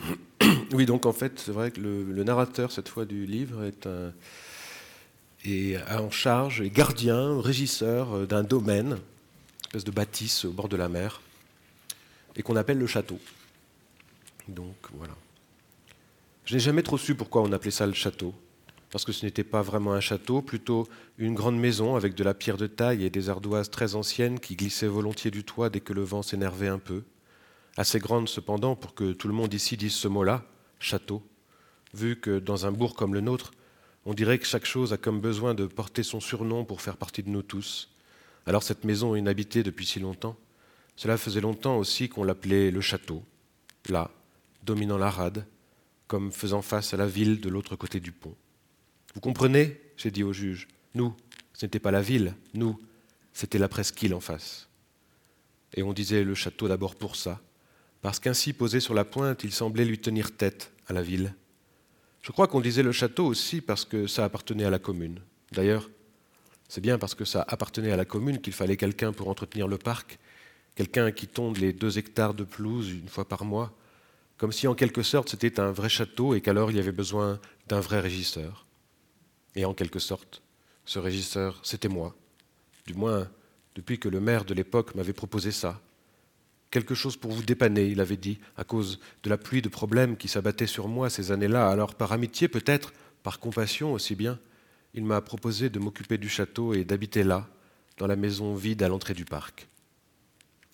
[0.72, 4.12] Oui, donc en fait, c'est vrai que le, narrateur, cette fois, du livre est un
[5.98, 8.98] en charge, et gardien, régisseur euh, d'un domaine, une
[9.66, 11.20] espèce de bâtisse au bord de la mer,
[12.36, 13.18] et qu'on appelle le château.
[14.48, 15.14] Donc voilà.
[16.44, 18.34] Je n'ai jamais trop su pourquoi on appelait ça le château,
[18.90, 20.88] parce que ce n'était pas vraiment un château, plutôt
[21.18, 24.56] une grande maison avec de la pierre de taille et des ardoises très anciennes qui
[24.56, 27.02] glissaient volontiers du toit dès que le vent s'énervait un peu.
[27.76, 30.44] Assez grande cependant pour que tout le monde ici dise ce mot-là,
[30.80, 31.22] château,
[31.92, 33.52] vu que dans un bourg comme le nôtre,
[34.06, 37.22] on dirait que chaque chose a comme besoin de porter son surnom pour faire partie
[37.22, 37.90] de nous tous.
[38.46, 40.36] Alors cette maison inhabitée depuis si longtemps,
[40.96, 43.22] cela faisait longtemps aussi qu'on l'appelait le château,
[43.90, 44.10] là,
[44.62, 45.46] dominant la rade,
[46.06, 48.34] comme faisant face à la ville de l'autre côté du pont.
[49.14, 50.68] Vous comprenez j'ai dit au juge.
[50.94, 51.14] Nous,
[51.52, 52.80] ce n'était pas la ville, nous,
[53.34, 54.68] c'était la presqu'île en face.
[55.74, 57.40] Et on disait le château d'abord pour ça,
[58.00, 61.34] parce qu'ainsi posé sur la pointe, il semblait lui tenir tête à la ville.
[62.22, 65.20] Je crois qu'on disait le château aussi parce que ça appartenait à la commune.
[65.52, 65.90] D'ailleurs,
[66.68, 69.78] c'est bien parce que ça appartenait à la commune qu'il fallait quelqu'un pour entretenir le
[69.78, 70.18] parc,
[70.74, 73.76] quelqu'un qui tonde les deux hectares de pelouse une fois par mois,
[74.38, 77.38] comme si en quelque sorte c'était un vrai château et qu'alors il y avait besoin
[77.66, 78.66] d'un vrai régisseur.
[79.54, 80.42] Et en quelque sorte,
[80.84, 82.14] ce régisseur, c'était moi,
[82.86, 83.28] du moins
[83.74, 85.80] depuis que le maire de l'époque m'avait proposé ça,
[86.70, 90.16] quelque chose pour vous dépanner, il avait dit, à cause de la pluie de problèmes
[90.16, 91.68] qui s'abattait sur moi ces années-là.
[91.68, 94.38] Alors par amitié peut-être, par compassion aussi bien,
[94.94, 97.48] il m'a proposé de m'occuper du château et d'habiter là,
[97.98, 99.68] dans la maison vide à l'entrée du parc.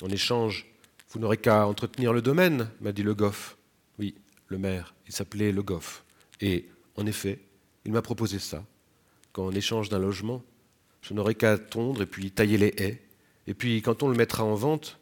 [0.03, 0.67] En échange,
[1.15, 3.57] vous n'aurez qu'à entretenir le domaine, m'a dit Le Goff.
[4.01, 4.17] Oui,
[4.49, 6.05] le maire, il s'appelait Le Goff.
[6.41, 7.39] Et, en effet,
[7.85, 8.65] il m'a proposé ça,
[9.33, 10.43] qu'en échange d'un logement,
[11.03, 13.01] je n'aurais qu'à tondre et puis tailler les haies.
[13.47, 14.99] Et puis, quand on le mettra en vente,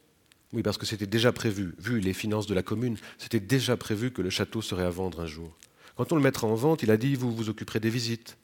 [0.52, 4.10] oui, parce que c'était déjà prévu, vu les finances de la commune, c'était déjà prévu
[4.10, 5.56] que le château serait à vendre un jour.
[5.96, 8.36] Quand on le mettra en vente, il a dit Vous vous occuperez des visites.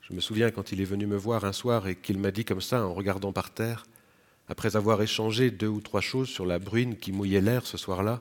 [0.00, 2.46] Je me souviens quand il est venu me voir un soir et qu'il m'a dit
[2.46, 3.84] comme ça, en regardant par terre,
[4.52, 8.20] après avoir échangé deux ou trois choses sur la bruine qui mouillait l'air ce soir-là,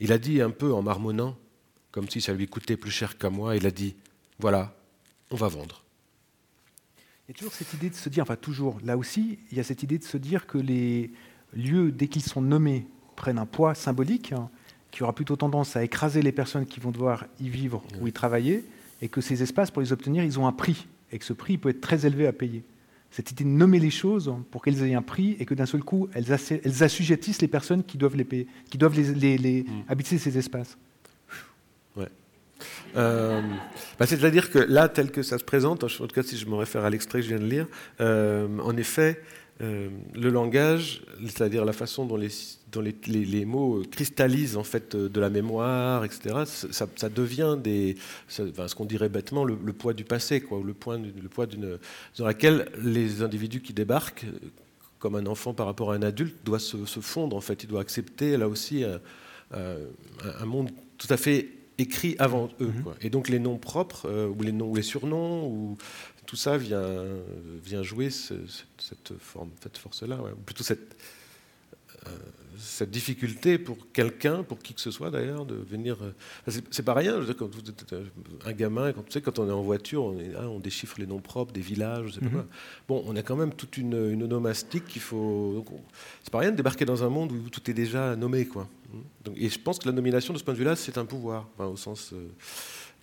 [0.00, 1.36] il a dit un peu en marmonnant,
[1.90, 3.94] comme si ça lui coûtait plus cher qu'à moi, il a dit
[4.38, 4.74] Voilà,
[5.30, 5.84] on va vendre.
[7.28, 9.60] Il y a toujours cette idée de se dire, enfin toujours, là aussi, il y
[9.60, 11.12] a cette idée de se dire que les,
[11.52, 14.48] lieux, dès qu'ils sont nommés, prennent un poids symbolique hein,
[14.90, 18.12] qui aura plutôt tendance à écraser les personnes qui vont devoir y vivre ou y
[18.12, 18.64] travailler,
[19.02, 21.58] et que ces espaces, pour les obtenir, ils ont un prix, et que ce prix
[21.58, 22.64] peut être très élevé à payer.
[23.10, 25.82] Cette idée de nommer les choses pour qu'elles aient un prix et que d'un seul
[25.82, 26.32] coup, elles,
[26.82, 29.66] assujettissent les personnes qui doivent, les, qui doivent les, mm.
[29.88, 30.78] habiter ces espaces.
[31.96, 32.08] Ouais.
[32.96, 33.42] Euh,
[33.98, 36.54] bah, c'est-à-dire que là, tel que ça se présente, en tout cas si je me
[36.54, 37.66] réfère à l'extrait que je viens de lire,
[38.00, 39.20] euh, en effet,
[39.60, 45.28] euh, le langage, c'est-à-dire la façon dont les, les, mots cristallisent en fait de la
[45.28, 47.96] mémoire, etc., ça, devient des,
[48.28, 51.78] ce qu'on dirait bêtement le, poids du passé, quoi, le, point, le poids d'une,
[52.16, 54.26] dans laquelle les individus qui débarquent,
[54.98, 57.36] comme un enfant par rapport à un adulte, doivent se, fondre.
[57.36, 58.84] En fait, il doit accepter là aussi
[59.52, 61.48] un, monde tout à fait
[61.80, 62.68] écrit avant eux.
[62.68, 63.06] Mm-hmm.
[63.06, 65.76] Et donc les noms propres, euh, ou les noms, ou les surnoms, ou
[66.30, 66.84] tout ça vient,
[67.64, 70.96] vient jouer cette, forme, cette force-là, ou plutôt cette,
[72.06, 72.10] euh,
[72.56, 75.96] cette difficulté pour quelqu'un, pour qui que ce soit d'ailleurs, de venir.
[76.00, 77.18] Euh, c'est pas rien.
[77.36, 77.96] quand vous êtes
[78.46, 81.06] un gamin, quand, tu sais, quand on est en voiture, on, est, on déchiffre les
[81.08, 82.86] noms propres des villages, je sais pas mm-hmm.
[82.86, 85.64] Bon, on a quand même toute une, une onomastique qu'il faut.
[86.22, 88.68] C'est pas rien de débarquer dans un monde où tout est déjà nommé, quoi.
[89.24, 91.48] Donc, et je pense que la nomination, de ce point de vue-là, c'est un pouvoir,
[91.58, 92.14] au sens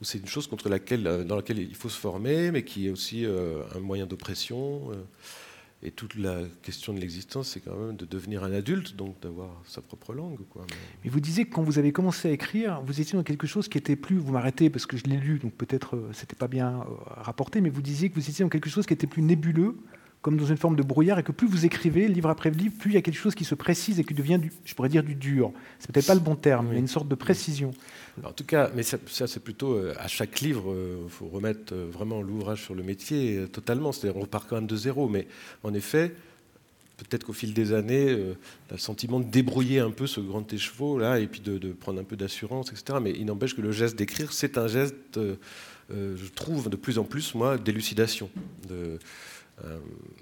[0.02, 2.89] c'est une chose contre laquelle, euh, dans laquelle il faut se former, mais qui est
[2.89, 4.91] aussi euh, un moyen d'oppression.
[4.91, 4.95] Euh,
[5.84, 9.62] et toute la question de l'existence, c'est quand même de devenir un adulte, donc d'avoir
[9.68, 10.39] sa propre langue.
[10.50, 10.66] Quoi.
[11.04, 13.68] Mais vous disiez que quand vous avez commencé à écrire, vous étiez dans quelque chose
[13.68, 16.84] qui était plus, vous m'arrêtez parce que je l'ai lu, donc peut-être c'était pas bien
[17.06, 19.78] rapporté, mais vous disiez que vous étiez dans quelque chose qui était plus nébuleux,
[20.28, 22.91] comme dans une forme de brouillard, et que plus vous écrivez, livre après livre, plus
[22.91, 25.01] il y a quelque chose qui se précise et qui devient, du, je pourrais dire,
[25.01, 25.53] du dur.
[25.80, 27.71] C'est peut-être pas le bon terme, mais une sorte de précision.
[28.21, 31.73] en tout cas, mais ça, c'est plutôt euh, à chaque livre, il euh, faut remettre
[31.73, 33.93] euh, vraiment l'ouvrage sur le métier totalement.
[33.93, 35.30] C'est-à-dire, on repart quand même de zéro, mais
[35.63, 36.13] en effet,
[36.97, 38.13] peut-être qu'au fil des années,
[38.69, 42.03] le sentiment de débrouiller un peu ce grand écheveau là, et puis de, prendre un
[42.03, 42.99] peu d'assurance, etc.
[43.01, 45.21] Mais il n'empêche que le geste d'écrire, c'est un geste,
[45.89, 48.30] je trouve, de plus en plus, moi, d'élucidation.
[48.67, 48.99] De,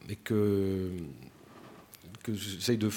[0.10, 0.92] et que,
[2.24, 2.90] que j'essaye de,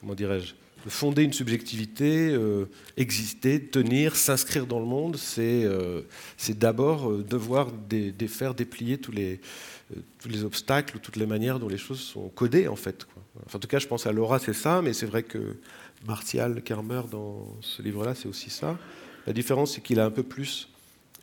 [0.00, 2.66] comment dirais-je, de fonder une subjectivité, euh,
[2.96, 6.02] exister, tenir, s'inscrire dans le monde, c'est euh,
[6.50, 9.40] d'abord devoir défaire, déplier tous les,
[10.18, 13.06] tous les obstacles ou toutes les manières dont les choses sont codées en fait.
[13.52, 15.56] en tout cas, je pense à Laura, c'est ça, mais c'est vrai que
[16.06, 18.76] Martial Kermer, dans ce livre-là, c'est aussi ça.
[19.26, 20.68] La différence, c'est qu'il a un peu plus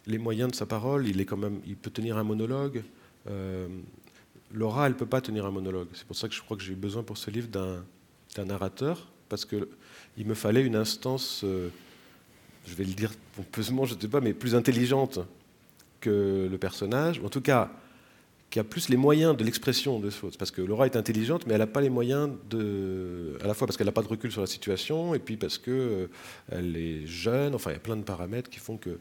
[0.08, 2.84] les moyens de sa parole, il, est quand même, il peut tenir un monologue.
[4.52, 5.88] Laura, elle ne peut pas tenir un monologue.
[5.94, 9.08] C'est pour ça que je crois que j'ai eu besoin pour ce livre d'un narrateur,
[9.28, 9.68] parce qu'il
[10.26, 11.70] me fallait une instance, euh,
[12.66, 15.20] je vais le dire pompeusement, je ne sais pas, mais plus intelligente
[16.02, 17.70] que le personnage, en tout cas
[18.50, 20.36] qui a plus les moyens de l'expression de choses.
[20.36, 23.38] Parce que Laura est intelligente, mais elle n'a pas les moyens de.
[23.44, 25.58] à la fois parce qu'elle n'a pas de recul sur la situation, et puis parce
[25.58, 26.08] qu'elle euh,
[26.52, 28.98] elle est jeune, enfin il y a plein de paramètres qui font que.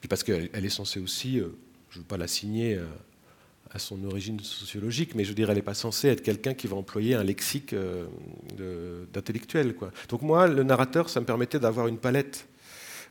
[0.00, 1.48] Puis parce qu'elle est censée aussi, euh,
[1.90, 2.78] je ne veux pas la signer
[3.74, 6.76] à son origine sociologique, mais je dirais, elle n'est pas censée être quelqu'un qui va
[6.76, 8.06] employer un lexique euh,
[9.12, 9.74] d'intellectuel.
[10.08, 12.48] Donc moi, le narrateur, ça me permettait d'avoir une palette,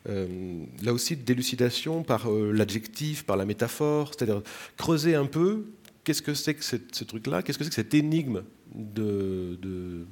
[0.07, 4.41] euh, là aussi, d'élucidation par euh, l'adjectif, par la métaphore, c'est-à-dire
[4.77, 5.65] creuser un peu
[6.03, 8.43] qu'est-ce que c'est que ce truc-là, qu'est-ce que c'est que cette énigme
[8.75, 10.05] de, de,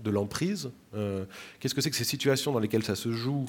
[0.00, 0.70] de l'emprise,
[1.58, 3.46] qu'est-ce que c'est que ces situations dans lesquelles ça se joue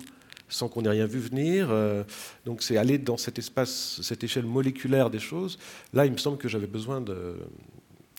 [0.52, 1.68] sans qu'on ait rien vu venir.
[1.72, 2.04] Euh,
[2.46, 5.58] donc c'est aller dans cet espace, cette échelle moléculaire des choses.
[5.94, 7.38] Là, il me semble que j'avais besoin de,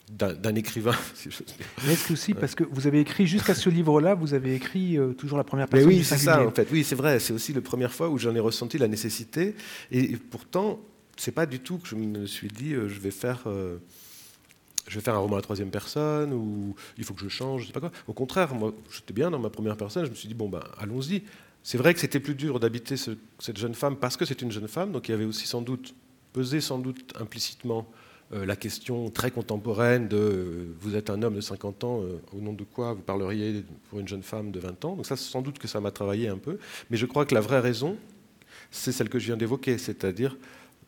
[0.09, 0.95] d'un écrivain.
[1.13, 4.97] Si Est-ce que aussi, parce que vous avez écrit jusqu'à ce livre-là, vous avez écrit
[4.97, 5.87] euh, toujours la première personne.
[5.87, 6.67] oui, c'est ça en fait.
[6.71, 7.19] Oui, c'est vrai.
[7.19, 9.55] C'est aussi la première fois où j'en ai ressenti la nécessité.
[9.91, 10.79] Et, pourtant,
[11.15, 13.43] c'est pas du tout que je me suis dit, euh, je vais faire.
[14.87, 17.61] je vais faire un roman à la troisième personne ou il faut que je change,
[17.61, 17.91] je sais pas quoi.
[18.07, 20.05] Au contraire, moi, j'étais bien dans ma première personne.
[20.05, 21.23] Je me suis dit bon ben, allons-y.
[21.63, 24.67] C'est vrai que c'était plus dur d'habiter cette jeune femme parce que c'est une jeune
[24.67, 25.95] femme, donc il y avait aussi sans doute
[26.33, 27.87] pesé sans doute implicitement
[28.33, 32.19] euh, la question très contemporaine de euh, vous êtes un homme de 50 ans, euh,
[32.35, 34.95] au nom de quoi vous parleriez pour une jeune femme de 20 ans?
[34.95, 36.57] Donc ça, sans doute que ça m'a travaillé un peu.
[36.89, 37.97] Mais je crois que la vraie raison,
[38.71, 40.35] c'est celle que je viens d'évoquer, c'est-à-dire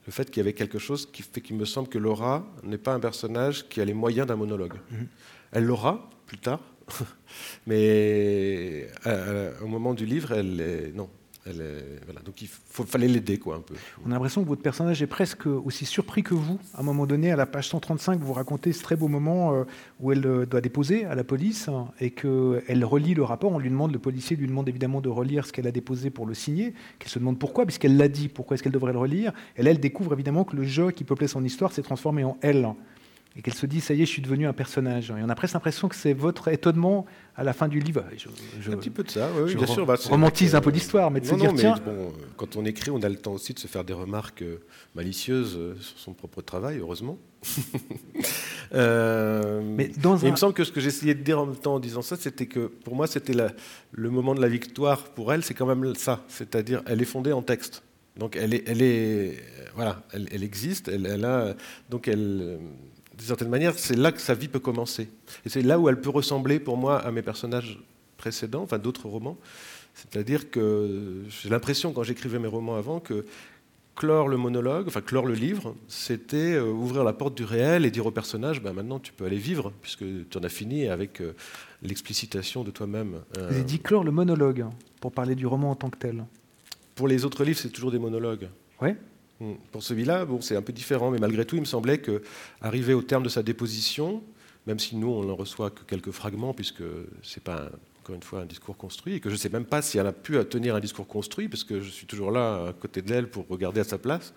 [0.08, 2.78] le fait qu'il y avait quelque chose qui fait qu'il me semble que Laura n'est
[2.78, 4.74] pas un personnage qui a les moyens d'un monologue.
[4.74, 5.08] Mm-hmm.
[5.52, 6.62] Elle l'aura plus tard,
[7.68, 11.10] Mais euh, au moment du livre, elle est, non.
[12.26, 13.76] Donc il fallait l'aider quoi un peu.
[14.04, 16.60] On a l'impression que votre personnage est presque aussi surpris que vous.
[16.74, 19.64] À un moment donné, à la page 135, vous racontez ce très beau moment euh,
[20.00, 21.70] où elle euh, doit déposer à la police
[22.00, 23.52] et qu'elle relit le rapport.
[23.52, 26.26] On lui demande, le policier lui demande évidemment de relire ce qu'elle a déposé pour
[26.26, 26.74] le signer.
[26.98, 28.28] Qu'elle se demande pourquoi, puisqu'elle l'a dit.
[28.28, 31.04] Pourquoi est-ce qu'elle devrait le relire Et là, elle découvre évidemment que le jeu qui
[31.04, 32.68] peuplait son histoire s'est transformé en elle.
[33.38, 35.12] Et qu'elle se dit ça y est, je suis devenu un personnage.
[35.12, 37.06] Et on a presque l'impression que c'est votre étonnement
[37.36, 38.06] à la fin du livre.
[38.18, 39.86] Je, un petit peu de ça, oui, bien sûr.
[39.86, 41.76] Bah, romantise un peu l'histoire, mais de se dire tiens.
[42.38, 44.62] quand on écrit, on a le temps aussi de se faire des remarques euh,
[44.96, 47.18] malicieuses euh, sur son propre travail, heureusement.
[48.74, 51.76] euh, mais dans Il me semble que ce que j'essayais de dire en même temps
[51.76, 53.36] en disant ça, c'était que pour moi, c'était
[53.92, 56.24] le moment de la victoire pour elle, c'est quand même ça.
[56.30, 57.84] C'est-à-dire, elle est fondée en texte.
[58.18, 59.44] Donc elle est, elle est
[59.76, 61.54] voilà, elle, elle existe, elle, elle, a,
[61.90, 62.60] donc elle,
[63.18, 65.10] d'une certaine manière, c'est là que sa vie peut commencer.
[65.46, 67.80] Et c'est là où elle peut ressembler pour moi à mes personnages
[68.18, 69.38] précédents, enfin d'autres romans.
[69.94, 73.26] C'est-à-dire que j'ai l'impression, quand j'écrivais mes romans avant, que
[73.96, 77.92] clore le monologue, enfin clore le livre, c'était euh, ouvrir la porte du réel et
[77.92, 81.22] dire au personnage, ben maintenant tu peux aller vivre, puisque tu en as fini avec
[81.22, 81.34] euh,
[81.82, 83.22] l'explicitation de toi-même.
[83.38, 83.48] Euh.
[83.48, 86.26] Vous avez dit clore le monologue, hein, pour parler du roman en tant que tel.
[86.96, 88.50] Pour les autres livres, c'est toujours des monologues.
[88.82, 88.90] Oui.
[89.72, 92.22] Pour celui-là, c'est un peu différent, mais malgré tout, il me semblait que,
[92.62, 94.24] arrivé au terme de sa déposition,
[94.66, 96.84] même si nous, on n'en reçoit que quelques fragments, puisque
[97.22, 97.70] ce n'est pas,
[98.00, 100.08] encore une fois, un discours construit, et que je ne sais même pas si elle
[100.08, 103.30] a pu tenir un discours construit, parce que je suis toujours là, à côté d'elle,
[103.30, 104.34] pour regarder à sa place.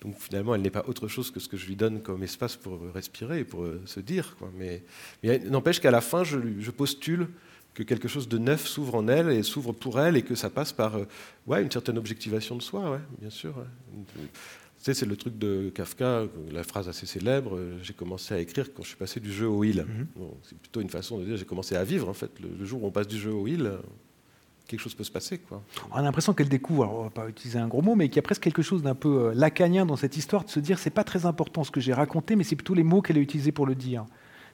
[0.00, 2.54] Donc finalement, elle n'est pas autre chose que ce que je lui donne comme espace
[2.54, 4.36] pour respirer pour euh, se dire.
[4.56, 4.84] Mais,
[5.50, 7.26] n'empêche qu'à la fin, je postule
[7.78, 10.50] que quelque chose de neuf s'ouvre en elle et s'ouvre pour elle et que ça
[10.50, 11.04] passe par euh,
[11.46, 13.54] ouais, une certaine objectivation de soi, ouais, bien sûr.
[14.10, 14.28] Tu
[14.78, 18.74] sais, c'est le truc de Kafka, la phrase assez célèbre, euh, j'ai commencé à écrire
[18.74, 19.82] quand je suis passé du jeu au il.
[19.82, 20.06] Mhm.
[20.42, 22.32] c'est plutôt une façon de dire j'ai commencé à vivre en fait.
[22.40, 23.70] Le, jour où on passe du jeu au il,
[24.66, 25.38] quelque chose peut se passer.
[25.38, 25.62] Quoi.
[25.92, 28.16] On a l'impression qu'elle découvre, alors on va pas utiliser un gros mot, mais qu'il
[28.16, 30.80] y a presque quelque chose d'un peu euh, lacanien dans cette histoire de se dire
[30.80, 33.20] c'est pas très important ce que j'ai raconté, mais c'est plutôt les mots qu'elle a
[33.20, 34.04] utilisés pour le dire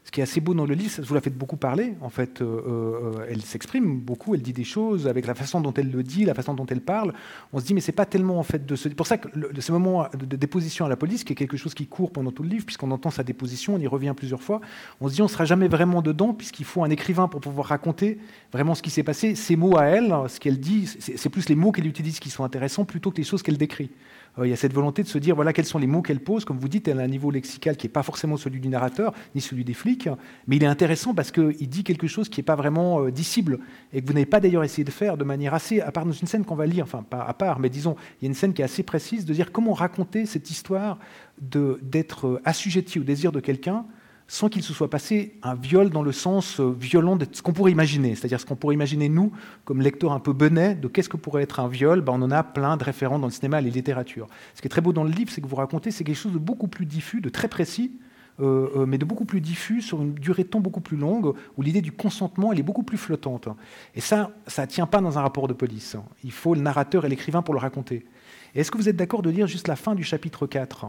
[0.04, 1.94] ce qui est assez beau dans le livre, vous la faites beaucoup parler.
[2.02, 5.72] En fait, euh, euh, elle s'exprime beaucoup, elle dit des choses avec la façon dont
[5.72, 7.14] elle le dit, la façon dont elle parle.
[7.54, 8.90] On se dit, mais c'est pas tellement en fait de ce.
[8.90, 11.72] Pour ça que de ce moment de, déposition à la police, qui est quelque chose
[11.72, 14.60] qui court pendant tout le livre, puisqu'on entend sa déposition, on y revient plusieurs fois.
[15.00, 18.18] On se dit, on sera jamais vraiment dedans, puisqu'il faut un écrivain pour pouvoir raconter
[18.52, 19.34] vraiment ce qui s'est passé.
[19.34, 22.44] Ces mots à elle, ce qu'elle dit, c'est plus les mots qu'elle utilise qui sont
[22.44, 23.90] intéressants plutôt que les choses qu'elle décrit.
[24.38, 26.20] Euh, il y a cette volonté de se dire voilà quels sont les mots qu'elle
[26.20, 26.44] pose.
[26.44, 29.14] Comme vous dites, elle a un niveau lexical qui n'est pas forcément celui du narrateur,
[29.34, 30.08] ni celui des flics,
[30.46, 33.60] mais il est intéressant parce qu'il dit quelque chose qui n'est pas vraiment euh, dissible
[33.92, 36.12] et que vous n'avez pas d'ailleurs essayé de faire de manière assez, à part dans
[36.12, 38.34] une scène qu'on va lire, enfin pas à part, mais disons, il y a une
[38.34, 40.98] scène qui est assez précise de dire comment raconter cette histoire
[41.40, 43.84] d'être euh, assujetti au désir de quelqu'un
[44.26, 47.52] sans qu'il se soit passé un viol dans le sens euh, violent de ce qu'on
[47.52, 48.14] pourrait imaginer.
[48.14, 49.32] C'est-à-dire ce qu'on pourrait imaginer, nous,
[49.64, 52.30] comme lecteurs un peu benets, de qu'est-ce que pourrait être un viol, ben, on en
[52.30, 54.28] a plein de référents dans le cinéma et les littératures.
[54.54, 56.32] Ce qui est très beau dans le livre, c'est que vous racontez, c'est quelque chose
[56.32, 57.92] de beaucoup plus diffus, de très précis,
[58.40, 61.34] euh, euh, mais de beaucoup plus diffus, sur une durée de temps beaucoup plus longue,
[61.56, 63.48] où l'idée du consentement, elle est beaucoup plus flottante.
[63.94, 65.96] Et ça, ça ne tient pas dans un rapport de police.
[66.24, 68.06] Il faut le narrateur et l'écrivain pour le raconter.
[68.54, 70.86] Est-ce que vous êtes d'accord de lire juste la fin du chapitre 4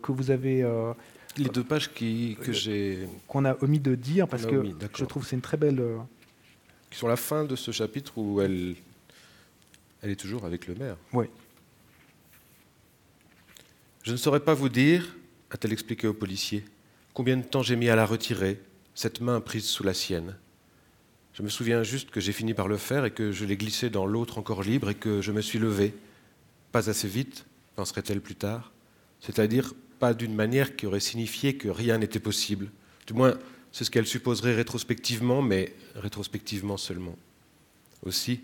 [0.00, 0.64] que vous avez
[1.36, 3.08] les deux pages qui, que j'ai.
[3.28, 4.64] Qu'on a omis de dire, parce que
[4.96, 5.80] je trouve que c'est une très belle.
[5.80, 5.98] Euh,
[6.90, 8.76] qui sont la fin de ce chapitre où elle,
[10.02, 10.96] elle est toujours avec le maire.
[11.12, 11.26] Oui.
[14.02, 15.16] Je ne saurais pas vous dire,
[15.50, 16.64] a-t-elle expliqué au policier,
[17.14, 18.60] combien de temps j'ai mis à la retirer,
[18.94, 20.36] cette main prise sous la sienne.
[21.32, 23.88] Je me souviens juste que j'ai fini par le faire et que je l'ai glissé
[23.88, 25.94] dans l'autre encore libre et que je me suis levé.
[26.72, 28.72] Pas assez vite, penserait-elle plus tard,
[29.20, 29.72] c'est-à-dire
[30.12, 32.70] d'une manière qui aurait signifié que rien n'était possible.
[33.06, 33.38] Du moins,
[33.70, 37.16] c'est ce qu'elle supposerait rétrospectivement, mais rétrospectivement seulement.
[38.04, 38.40] Aussi,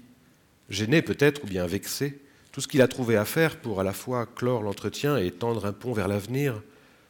[0.70, 2.20] gêné peut-être, ou bien vexé,
[2.52, 5.66] tout ce qu'il a trouvé à faire pour à la fois clore l'entretien et tendre
[5.66, 6.62] un pont vers l'avenir,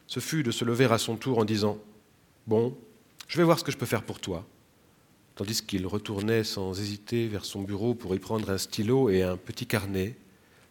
[0.07, 1.77] ce fut de se lever à son tour en disant
[2.47, 2.75] Bon,
[3.27, 4.47] je vais voir ce que je peux faire pour toi.
[5.35, 9.37] Tandis qu'il retournait sans hésiter vers son bureau pour y prendre un stylo et un
[9.37, 10.17] petit carnet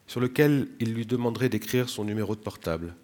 [0.05, 2.95] sur lequel il lui demanderait d'écrire son numéro de portable.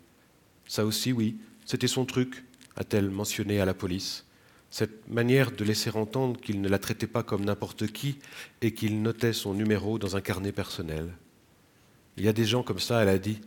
[0.68, 2.44] Ça aussi, oui, c'était son truc,
[2.76, 4.26] a-t-elle mentionné à la police.
[4.70, 8.18] Cette manière de laisser entendre qu'il ne la traitait pas comme n'importe qui
[8.62, 11.10] et qu'il notait son numéro dans un carnet personnel.
[12.18, 13.40] Il y a des gens comme ça, elle a dit,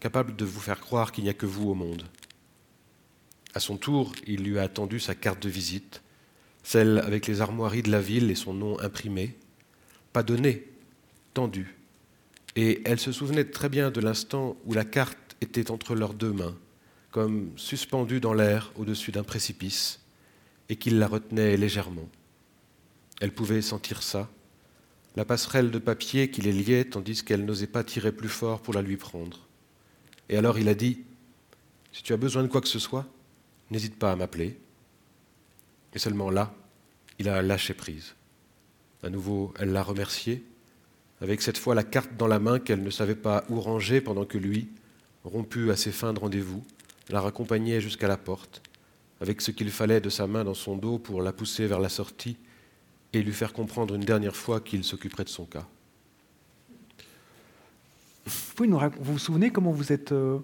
[0.00, 2.04] capables de vous faire croire qu'il n'y a que vous au monde.
[3.54, 6.02] À son tour, il lui a attendu sa carte de visite,
[6.62, 9.36] celle avec les armoiries de la ville et son nom imprimé,
[10.12, 10.66] pas donné,
[11.34, 11.76] tendu.
[12.56, 16.32] Et elle se souvenait très bien de l'instant où la carte était entre leurs deux
[16.32, 16.56] mains,
[17.10, 20.00] comme suspendue dans l'air au-dessus d'un précipice,
[20.68, 22.08] et qu'il la retenait légèrement.
[23.20, 24.28] Elle pouvait sentir ça,
[25.16, 28.74] la passerelle de papier qui les liait tandis qu'elle n'osait pas tirer plus fort pour
[28.74, 29.46] la lui prendre.
[30.28, 31.02] Et alors il a dit
[31.92, 33.06] Si tu as besoin de quoi que ce soit,
[33.70, 34.58] n'hésite pas à m'appeler.
[35.94, 36.52] Et seulement là,
[37.18, 38.14] il a lâché prise.
[39.04, 40.42] À nouveau, elle l'a remercié,
[41.20, 44.24] avec cette fois la carte dans la main qu'elle ne savait pas où ranger pendant
[44.24, 44.68] que lui,
[45.24, 46.62] rompu à ses fins de rendez-vous,
[47.08, 48.62] la raccompagnait jusqu'à la porte,
[49.20, 51.88] avec ce qu'il fallait de sa main dans son dos pour la pousser vers la
[51.88, 52.36] sortie
[53.12, 55.66] et lui faire comprendre une dernière fois qu'il s'occuperait de son cas.
[58.56, 58.66] Vous,
[59.00, 60.38] vous souvenez comment vous êtes euh,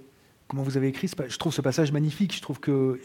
[0.50, 2.34] comment vous avez écrit Je trouve ce passage magnifique.
[2.34, 3.00] Je trouve que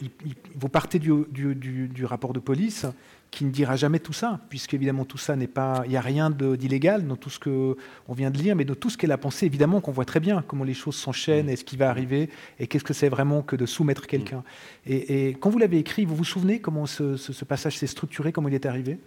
[0.54, 2.86] vous partez du, du, rapport de police
[3.30, 6.00] qui ne dira jamais tout ça, puisque évidemment tout ça n'est pas, il n'y a
[6.00, 7.76] rien d'illégal dans tout ce que
[8.08, 10.20] on vient de lire, mais dans tout ce qu'elle a pensé, évidemment qu'on voit très
[10.20, 13.42] bien comment les choses s'enchaînent et ce qui va arriver et qu'est-ce que c'est vraiment
[13.42, 14.42] que de soumettre quelqu'un.
[14.86, 18.54] Et, quand vous l'avez écrit, vous vous souvenez comment ce, passage s'est structuré, comment il
[18.54, 18.98] est arrivé?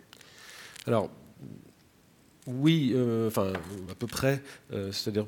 [0.85, 1.09] Alors
[2.47, 3.53] oui, euh, enfin
[3.89, 4.41] à peu près,
[4.73, 5.25] euh, c'est-à-dire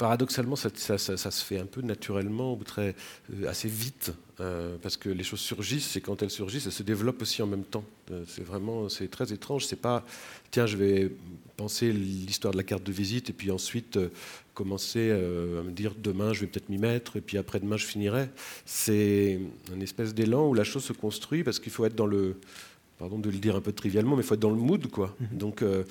[0.00, 2.94] paradoxalement, ça, se fait un peu naturellement, ou très,
[3.34, 6.82] euh, assez vite, euh, parce que les choses surgissent, et quand elles surgissent, elles se
[6.82, 7.84] développent aussi en même temps.
[8.10, 9.66] Euh, c'est vraiment, c'est très étrange.
[9.66, 10.04] C'est pas,
[10.50, 11.12] tiens, je vais
[11.56, 13.98] penser l'histoire de la carte de visite, et puis ensuite
[14.54, 18.30] commencer à me dire demain, je vais peut-être m'y mettre, et puis après-demain, je finirai.
[18.64, 19.38] C'est
[19.72, 22.36] une espèce d'élan où la chose se construit, parce qu'il faut être dans le
[23.00, 25.16] pardon de le dire un peu trivialement, mais il faut être dans le mood, quoi.
[25.18, 25.38] Mhm.
[25.38, 25.84] Donc, euh,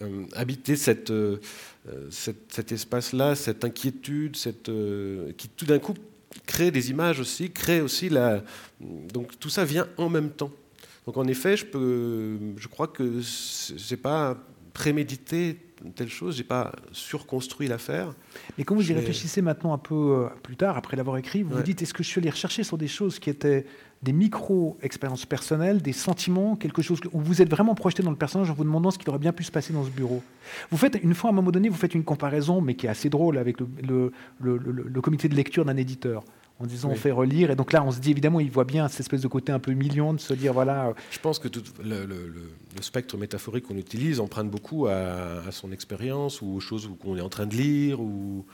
[0.00, 1.36] euh, habiter cette, euh,
[2.08, 4.70] cet espace-là, cette inquiétude, cette,
[5.36, 5.92] qui tout d'un coup
[6.46, 8.42] crée des images aussi, crée aussi la.
[8.80, 10.50] Donc, tout ça vient en même temps.
[11.06, 13.20] Donc, en effet, je, peux, je crois que
[13.76, 14.36] j'ai pas
[14.72, 15.58] prémédité
[15.94, 18.14] telle chose, j'ai pas surconstruit l'affaire.
[18.56, 21.62] Mais quand vous y réfléchissez maintenant un peu plus tard, après l'avoir écrit, vous vous
[21.62, 23.66] dites est-ce que je suis allé rechercher sur des choses qui étaient
[24.04, 28.50] des micro-expériences personnelles, des sentiments, quelque chose où vous êtes vraiment projeté dans le personnage
[28.50, 30.22] en vous demandant ce qu'il aurait bien pu se passer dans ce bureau.
[30.70, 32.90] Vous faites, une fois, à un moment donné, vous faites une comparaison, mais qui est
[32.90, 36.22] assez drôle, avec le, le, comité de lecture d'un éditeur.
[36.60, 38.86] En disant, on fait relire, et donc là, on se dit, évidemment, il voit bien
[38.86, 40.88] cette espèce de côté un peu million de se dire, voilà.
[40.88, 42.06] Euh, Je pense que tout le,
[42.80, 47.22] spectre métaphorique qu'on utilise emprunte beaucoup à, à son expérience ou aux choses qu'on est
[47.22, 48.44] en train de lire ou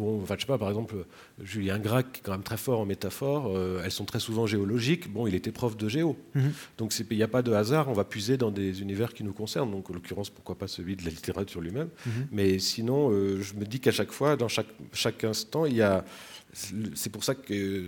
[0.00, 1.04] Bon, enfin, je sais pas, par exemple,
[1.42, 4.46] Julien Gracq, qui est quand même très fort en métaphore, euh, elles sont très souvent
[4.46, 5.12] géologiques.
[5.12, 6.16] Bon, il était prof de géo.
[6.34, 6.52] Mhm.
[6.78, 9.34] Donc, il n'y a pas de hasard, on va puiser dans des univers qui nous
[9.34, 9.70] concernent.
[9.70, 11.90] Donc, en l'occurrence, pourquoi pas celui de la littérature lui-même.
[12.06, 12.12] Mhm.
[12.32, 15.82] Mais sinon, euh, je me dis qu'à chaque fois, dans chaque, chaque instant, il y
[15.82, 16.02] a.
[16.94, 17.84] C'est pour ça que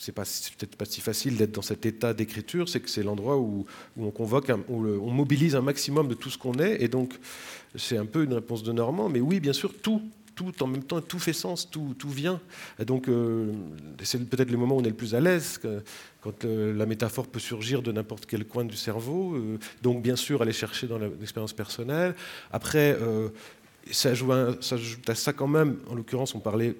[0.00, 3.64] c'est peut-être pas si facile d'être dans cet état d'écriture, c'est que c'est l'endroit où,
[3.96, 7.14] on convoque, où on mobilise un maximum de tout ce qu'on est, et donc
[7.76, 10.02] c'est un peu une réponse de Normand, mais oui, bien sûr, tout
[10.34, 12.40] tout en même temps, tout fait sens, tout, tout vient.
[12.78, 13.52] Et donc, euh,
[14.02, 15.60] c'est peut-être le moment où on est le plus à l'aise,
[16.20, 19.34] quand euh, la métaphore peut surgir de n'importe quel coin du cerveau.
[19.34, 22.14] Euh, donc, bien sûr, aller chercher dans l'expérience personnelle.
[22.52, 22.96] Après,
[23.90, 26.74] ça, ajoute à ça quand même, en l'occurrence, on parlait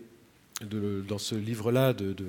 [1.08, 2.26] dans ce livre-là de, de,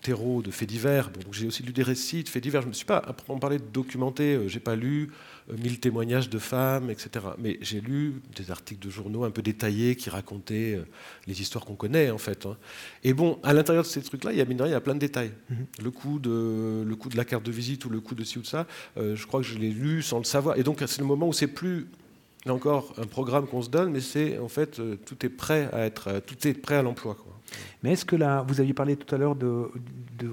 [0.00, 1.10] terreau, de faits divers.
[1.32, 2.62] J'ai aussi lu des récits de faits divers.
[2.62, 3.00] Je ne me suis pas,
[3.40, 5.10] parlait de documenté, je n'ai pas lu
[5.48, 7.26] mille témoignages de femmes, etc.
[7.38, 10.84] Mais j'ai lu des articles de journaux un peu détaillés qui racontaient euh,
[11.26, 12.46] les histoires qu'on connaît, en fait.
[12.46, 12.56] Hein.
[13.04, 15.00] Et bon, à l'intérieur de ces trucs-là, il y a, il y a plein de
[15.00, 15.32] détails.
[15.50, 15.82] Mm-hmm.
[15.84, 18.42] le, coup de, le de la carte de visite ou le coup de ci ou
[18.42, 18.66] de ça,
[18.96, 20.58] euh, je crois que je l'ai lu sans le savoir.
[20.58, 21.88] Et donc, c'est le moment où c'est plus
[22.44, 25.86] là encore un programme qu'on se donne, mais c'est en fait tout est prêt à
[25.86, 27.16] être, tout est prêt à l'emploi.
[27.82, 29.70] Mais est-ce que là, vous aviez parlé tout à l'heure de,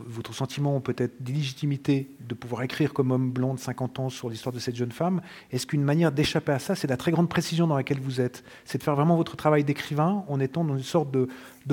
[0.08, 4.54] votre sentiment peut-être d'illégitimité de pouvoir écrire comme homme blanc de 50 ans sur l'histoire
[4.54, 5.22] de cette jeune femme?
[5.52, 8.44] Est-ce qu'une manière d'échapper à ça, c'est la très grande précision dans laquelle vous êtes?
[8.66, 11.28] C'est de faire vraiment votre travail d'écrivain en étant dans une sorte de,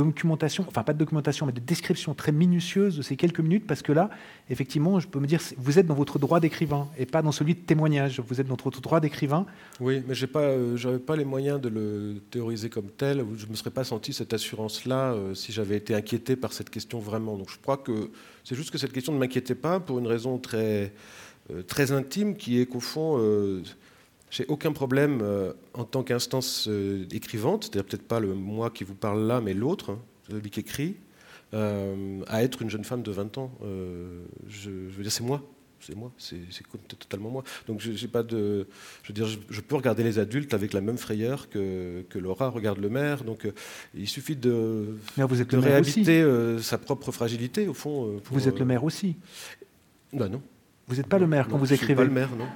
[0.05, 3.83] documentation, enfin pas de documentation, mais de description très minutieuse de ces quelques minutes, parce
[3.83, 4.11] que là,
[4.51, 7.55] effectivement, je peux me dire, vous êtes dans votre droit d'écrivain et pas dans celui
[7.55, 8.21] de témoignage.
[8.21, 9.47] Vous êtes dans votre droit d'écrivain.
[9.81, 13.25] Oui, mais je n'avais pas, euh, pas les moyens de le théoriser comme tel.
[13.37, 16.99] Je me serais pas senti cette assurance-là euh, si j'avais été inquiété par cette question
[16.99, 17.37] vraiment.
[17.37, 18.11] Donc je crois que
[18.45, 20.93] c'est juste que cette question ne m'inquiétait pas pour une raison très,
[21.51, 23.19] euh, très intime, qui est qu'au fond,
[24.31, 28.85] j'ai aucun problème euh, en tant qu'instance euh, écrivante, c'est-à-dire peut-être pas le moi qui
[28.85, 29.99] vous parle là, mais l'autre, hein,
[30.29, 30.97] celui qui écrit,
[31.55, 33.53] euh, à être une jeune femme de 20 ans.
[34.49, 35.43] Je, veux dire, c'est moi.
[35.79, 36.39] C'est moi, c'est
[36.99, 37.45] totalement moi.
[37.69, 38.67] Donc j'ai pas de,
[39.03, 42.49] je veux dire, je, peux regarder les adultes avec la même frayeur que, que Laura
[42.49, 43.23] regarde le maire.
[43.23, 43.47] Donc
[43.95, 46.27] il suffit de, vous êtes de réhabiter
[46.61, 48.21] sa propre fragilité au fond.
[48.33, 49.17] vous êtes le maire aussi.
[50.13, 50.43] Ben non.
[50.89, 51.79] Vous n'êtes pas le maire quand vous écrivez.
[51.81, 52.47] Je suis pas le maire, non.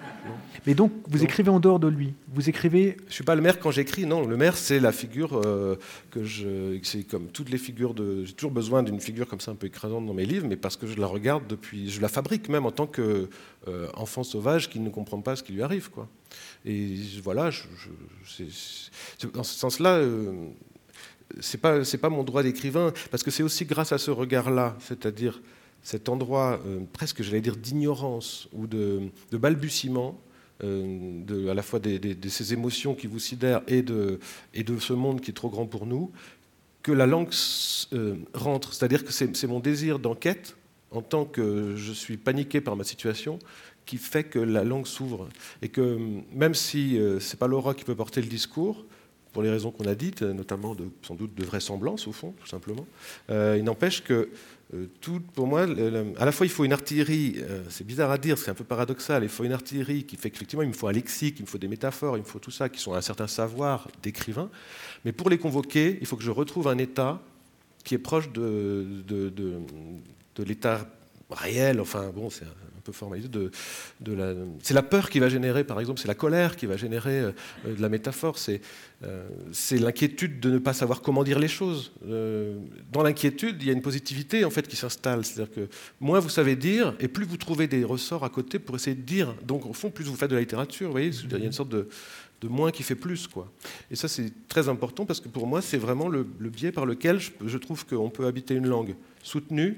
[0.67, 2.15] Mais donc, vous écrivez en dehors de lui.
[2.33, 2.97] Vous écrivez.
[3.09, 4.07] Je suis pas le maire quand j'écris.
[4.07, 5.77] Non, le maire, c'est la figure euh,
[6.13, 6.79] que je.
[6.85, 8.25] C'est comme toutes les figures de.
[8.25, 10.77] J'ai toujours besoin d'une figure comme ça un peu écrasante dans mes livres, mais parce
[10.77, 11.91] que je la regarde depuis.
[11.91, 13.29] Je la fabrique même en tant que
[13.67, 16.09] euh, enfant sauvage qui ne comprend pas ce qui lui arrive, quoi.
[16.65, 17.67] Et voilà, je,
[19.33, 19.97] dans ce sens-là.
[19.97, 20.47] Euh,
[21.39, 24.77] c'est pas c'est pas mon droit d'écrivain parce que c'est aussi grâce à ce regard-là,
[24.81, 25.41] c'est-à-dire
[25.83, 30.21] cet endroit euh, presque, j'allais dire, d'ignorance ou de, balbutiement,
[30.63, 34.19] euh, à la fois de, ces émotions qui vous sidèrent et de,
[34.79, 36.11] ce monde qui est trop grand pour nous,
[36.83, 37.31] que la langue
[37.93, 38.73] euh, rentre.
[38.75, 40.57] C'est-à-dire que c'est mon désir d'enquête
[40.91, 43.39] en tant que je suis paniqué par ma situation,
[43.87, 45.29] qui fait que la langue s'ouvre.
[45.63, 45.99] Et que
[46.33, 48.85] même si ce n'est pas l'aura qui peut porter le discours,
[49.33, 52.87] pour les raisons qu'on a dites, notamment sans doute de vraisemblance au fond, tout simplement,
[53.29, 54.29] il n'empêche que
[55.01, 55.63] tout, pour moi,
[56.19, 57.37] à la fois il faut une artillerie,
[57.69, 60.63] c'est bizarre à dire, c'est un peu paradoxal, il faut une artillerie qui fait qu'effectivement
[60.63, 62.69] il me faut un lexique, il me faut des métaphores, il me faut tout ça,
[62.69, 64.49] qui sont un certain savoir d'écrivain,
[65.05, 67.21] mais pour les convoquer, il faut que je retrouve un état
[67.85, 70.87] qui est proche de, de, l'état
[71.31, 72.47] réel, enfin bon, c'est
[72.91, 73.51] de,
[74.13, 77.21] la, c'est la peur qui va générer, par exemple, c'est la colère qui va générer
[77.21, 77.33] euh,
[77.65, 78.61] de la métaphore, c'est,
[79.03, 81.93] euh, c'est l'inquiétude de ne pas savoir comment dire les choses.
[82.07, 82.59] Euh,
[82.93, 85.69] dans l'inquiétude, il y a une positivité en fait qui s'installe, c'est-à-dire que
[86.01, 89.03] moins vous savez dire, et plus vous trouvez des ressorts à côté pour essayer de
[89.03, 89.35] dire.
[89.47, 91.53] Donc au fond, plus vous faites de la littérature, vous voyez, il y a une
[91.53, 91.89] sorte de,
[92.43, 93.27] moins qui fait plus.
[93.27, 93.51] Quoi.
[93.91, 97.21] Et ça, c'est très important parce que pour moi, c'est vraiment le, biais par lequel
[97.21, 99.77] je trouve qu'on peut habiter une langue soutenue,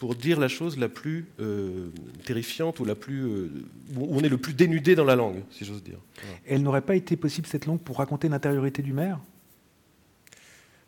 [0.00, 1.90] pour dire la chose la plus euh,
[2.24, 3.50] terrifiante ou la plus, euh,
[3.96, 5.98] où on est le plus dénudé dans la langue, si j'ose dire.
[6.46, 9.20] Elle n'aurait pas été possible cette langue pour raconter l'intériorité du maire?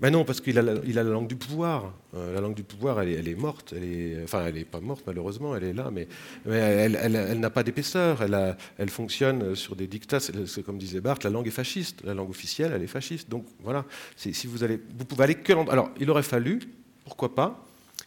[0.00, 1.92] Ben non, parce qu'il a, la, il a la langue du pouvoir.
[2.14, 3.74] Euh, la langue du pouvoir, elle est, elle est, morte.
[3.76, 6.08] Elle est, enfin, elle n'est pas morte, malheureusement, elle est là, mais,
[6.46, 8.22] elle, elle n'a pas d'épaisseur.
[8.22, 10.20] Elle, elle, fonctionne sur des dictats.
[10.20, 12.02] C'est, comme disait Barthes, la langue est fasciste.
[12.02, 13.28] La langue officielle, elle est fasciste.
[13.28, 13.84] Donc voilà,
[14.16, 15.52] si vous, allez, vous pouvez aller que.
[15.70, 16.60] Alors, il aurait fallu,
[17.04, 17.62] pourquoi pas,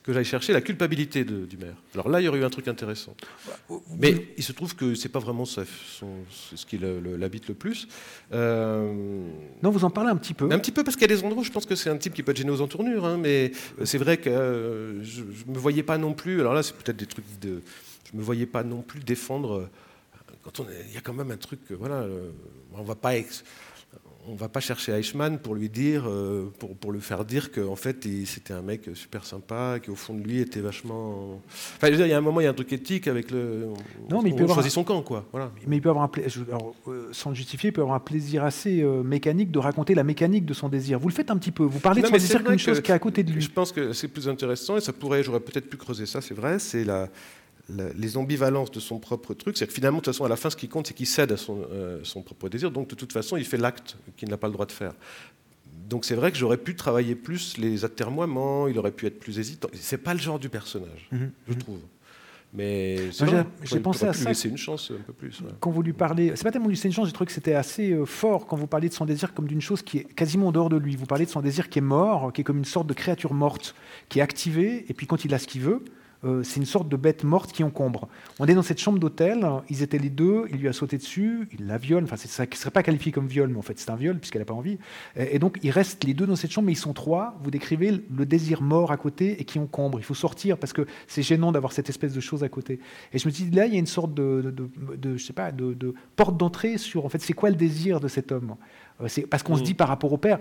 [0.06, 1.74] que j'aille chercher la culpabilité du maire.
[1.96, 3.16] Alors là, il y aurait eu un truc intéressant.
[3.98, 5.64] Mais il se trouve que c'est pas vraiment ça,
[6.30, 7.88] ce qui l'habite le plus.
[8.32, 8.94] Euh,
[9.64, 10.48] non, vous en parlez un petit peu.
[10.52, 11.98] Un petit peu parce qu'il y a des endroits où je pense que c'est un
[11.98, 13.52] type qui peut être gêné aux entournures, hein, mais
[13.84, 16.40] c'est vrai que euh, je, ne me voyais pas non plus.
[16.40, 17.64] Alors là, c'est peut-être des trucs de.
[18.12, 19.54] Je me voyais pas non plus défendre.
[19.54, 19.70] Euh,
[20.44, 22.06] quand on il y a quand même un truc, voilà,
[22.76, 23.16] on va pas
[24.28, 27.52] on ne va pas chercher Eichmann pour lui dire, euh, pour, pour, le faire dire
[27.52, 31.42] qu'en fait, c'était un mec super sympa, qui au fond de lui était vachement.
[31.48, 33.08] Enfin, je veux dire, il y a un moment, il y a un truc éthique
[33.08, 33.68] avec le.
[34.10, 35.26] Non, mais il peut choisit son camp, quoi.
[35.32, 35.52] Voilà.
[35.68, 36.12] Mais il peut avoir un
[36.88, 40.04] euh, sans le justifier, il peut avoir un plaisir assez euh, mécanique de raconter la
[40.04, 41.00] mécanique de son désir.
[41.00, 41.64] Vous le faites un petit peu.
[41.64, 43.42] Vous parlez de son désir comme une chose qui est à côté de lui.
[43.42, 46.34] Je pense que c'est plus intéressant et ça pourrait, j'aurais peut-être pu creuser ça, c'est
[46.34, 46.60] vrai.
[46.60, 47.10] C'est la
[47.70, 49.58] les ambivalences de son propre truc.
[49.58, 51.32] C'est que finalement, de toute façon, à la fin, ce qui compte, c'est qu'il cède
[51.32, 52.72] à euh, son, propre désir.
[52.72, 54.94] Donc, de toute façon, il fait l'acte qu'il n'a pas le droit de faire.
[55.90, 59.40] Donc, c'est vrai que j'aurais pu travailler plus les atermoiements, il aurait pu être plus
[59.40, 59.68] hésitant.
[59.74, 61.32] C'est pas le genre du personnage, mhm.
[61.48, 61.60] je mhm.
[61.60, 61.80] trouve.
[62.54, 63.12] Mais
[63.64, 64.30] j'ai pensé à ça.
[64.30, 65.42] laisser une chance un peu plus.
[65.60, 67.54] Quand vous lui parlez, c'est pas tellement lui laisser une chance, j'ai trouvé que c'était
[67.54, 70.48] assez euh, fort quand vous parlez de son désir comme d'une chose qui est quasiment
[70.48, 70.96] en dehors de lui.
[70.96, 73.34] Vous parlez de son désir qui est mort, qui est comme une sorte de créature
[73.34, 73.76] morte,
[74.08, 75.84] qui est activée, et puis quand il a ce qu'il veut,
[76.26, 78.08] euh, c'est une sorte de bête morte qui encombre.
[78.40, 81.48] On est dans cette chambre d'hôtel, ils étaient les deux, il lui a sauté dessus,
[81.58, 83.90] il la viole, enfin ça ne serait pas qualifié comme viol, mais en fait c'est
[83.90, 84.78] un viol puisqu'elle n'a pas envie.
[85.16, 87.92] Et, donc ils restent les deux dans cette chambre, mais ils sont trois, vous décrivez
[87.92, 90.00] le désir mort à côté et qui encombre.
[90.00, 92.80] Il faut sortir parce que c'est gênant d'avoir cette espèce de chose à côté.
[93.14, 94.54] Et je me dis, là il y a une sorte de,
[95.04, 98.32] je sais pas, de, porte d'entrée sur, en fait, c'est quoi le désir de cet
[98.32, 98.56] homme?
[99.02, 99.66] Euh, parce qu'on se mm.
[99.66, 100.40] dit par rapport au père,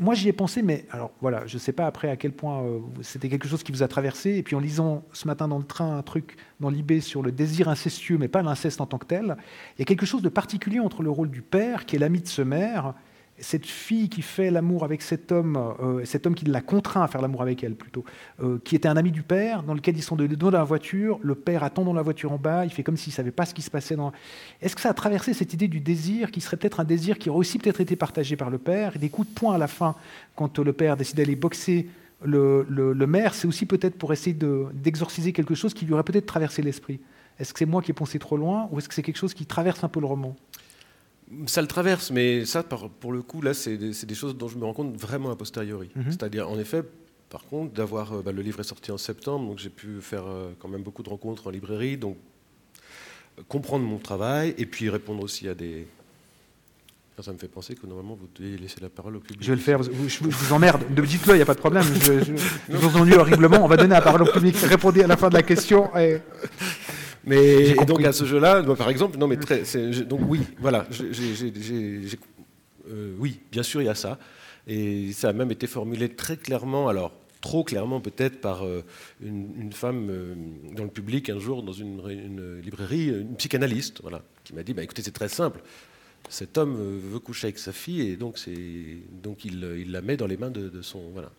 [0.00, 2.62] moi j'y ai pensé, mais alors voilà, je ne sais pas après à quel point
[2.62, 4.36] euh, c'était quelque chose qui vous a traversé.
[4.36, 7.32] Et puis en lisant ce matin dans le train un truc dans l'IB sur le
[7.32, 9.36] désir incestueux, mais pas l'inceste en tant que tel,
[9.76, 12.20] il y a quelque chose de particulier entre le rôle du père, qui est l'ami
[12.20, 12.94] de ce mère,
[13.42, 17.08] cette fille qui fait l'amour avec cet homme, euh, cet homme qui l'a contraint à
[17.08, 18.04] faire l'amour avec elle plutôt,
[18.42, 21.34] euh, qui était un ami du père, dans lequel ils sont dans la voiture, le
[21.34, 23.62] père attend dans la voiture en bas, il fait comme s'il savait pas ce qui
[23.62, 24.12] se passait dans.
[24.60, 27.30] Est-ce que ça a traversé cette idée du désir, qui serait peut-être un désir qui
[27.30, 29.68] aurait aussi peut-être été partagé par le père, et des coups de poing à la
[29.68, 29.96] fin
[30.36, 31.88] quand le père décide d'aller boxer
[32.24, 34.36] le, le, maire, c'est aussi peut-être pour essayer
[34.72, 37.00] d'exorciser quelque chose qui lui aurait peut-être traversé l'esprit.
[37.40, 39.34] Est-ce que c'est moi qui ai pensé trop loin, ou est-ce que c'est quelque chose
[39.34, 40.36] qui traverse un peu le roman?
[41.46, 44.64] Ça le traverse, mais ça, pour le coup, là, c'est des, choses dont je me
[44.64, 45.90] rends compte vraiment a posteriori.
[45.94, 46.04] Mhm.
[46.06, 46.82] C'est-à-dire, en effet,
[47.30, 48.12] par contre, d'avoir.
[48.12, 50.82] Euh, bah, le livre est sorti en septembre, donc j'ai pu faire euh, quand même
[50.82, 52.16] beaucoup de rencontres en librairie, donc
[53.38, 55.86] euh, comprendre mon travail et puis répondre aussi à des.
[57.20, 59.42] Ça me fait penser que normalement vous devez laisser la parole au public.
[59.42, 59.90] Je vais le faire, je,
[60.24, 60.82] vous emmerde.
[60.90, 61.84] Dites-le, il n'y a pas de problème.
[61.84, 62.32] Je, je,
[62.68, 63.64] je vous ennuie horriblement.
[63.64, 64.56] On va donner la parole au public.
[64.56, 65.96] Répondez à la fin de la question.
[65.96, 66.20] Et...
[67.24, 69.62] Mais donc à ce jeu-là, par exemple, non mais très,
[70.04, 70.86] donc oui, voilà,
[72.90, 74.18] euh, oui, bien sûr il y a ça,
[74.66, 78.82] et ça a même été formulé très clairement, alors trop clairement peut-être par euh,
[79.20, 80.34] une, femme euh,
[80.74, 84.82] dans le public un jour dans une, librairie, une psychanalyste, voilà, qui m'a dit, bah,
[84.82, 85.60] écoutez c'est très simple,
[86.28, 88.38] cet homme veut coucher avec sa fille et donc,
[89.22, 91.30] donc il, il, la met dans les mains de, de son voilà.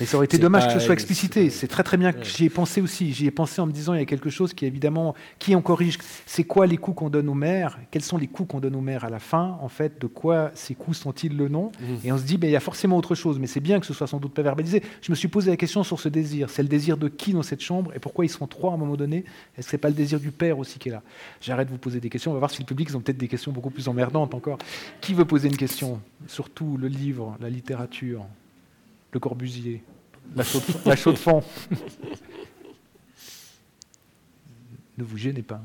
[0.00, 1.50] Mais ça aurait été dommage que ce soit explicité.
[1.50, 3.12] C'est très très bien que j'y ai pensé aussi.
[3.12, 5.62] J'y ai pensé en me disant il y a quelque chose qui évidemment qui on
[5.62, 5.98] corrige.
[6.26, 8.80] C'est quoi les coups qu'on donne aux maires Quels sont les coups qu'on donne aux
[8.80, 11.72] maires à la fin En fait, de quoi ces coups sont-ils le nom?
[11.80, 11.98] Mhm.
[12.04, 13.38] Et on se dit ben, il y a forcément autre chose.
[13.38, 14.82] Mais c'est bien que ce soit sans doute pas verbalisé.
[15.02, 16.50] Je me suis posé la question sur ce désir.
[16.50, 17.92] C'est le désir de qui dans cette chambre?
[17.94, 19.24] Et pourquoi ils sont trois à un moment donné?
[19.56, 21.02] Est-ce que c'est pas le désir du père aussi qui est là?
[21.40, 22.30] J'arrête de vous poser des questions.
[22.30, 24.58] On va voir si le public ils ont peut-être des questions beaucoup plus emmerdantes encore.
[25.00, 26.00] Qui veut poser une question?
[26.26, 28.26] Surtout le livre, la littérature,
[29.12, 29.82] le Corbusier.
[30.34, 31.42] La chaux de, la chaux de fond.
[34.98, 35.62] ne vous gênez pas.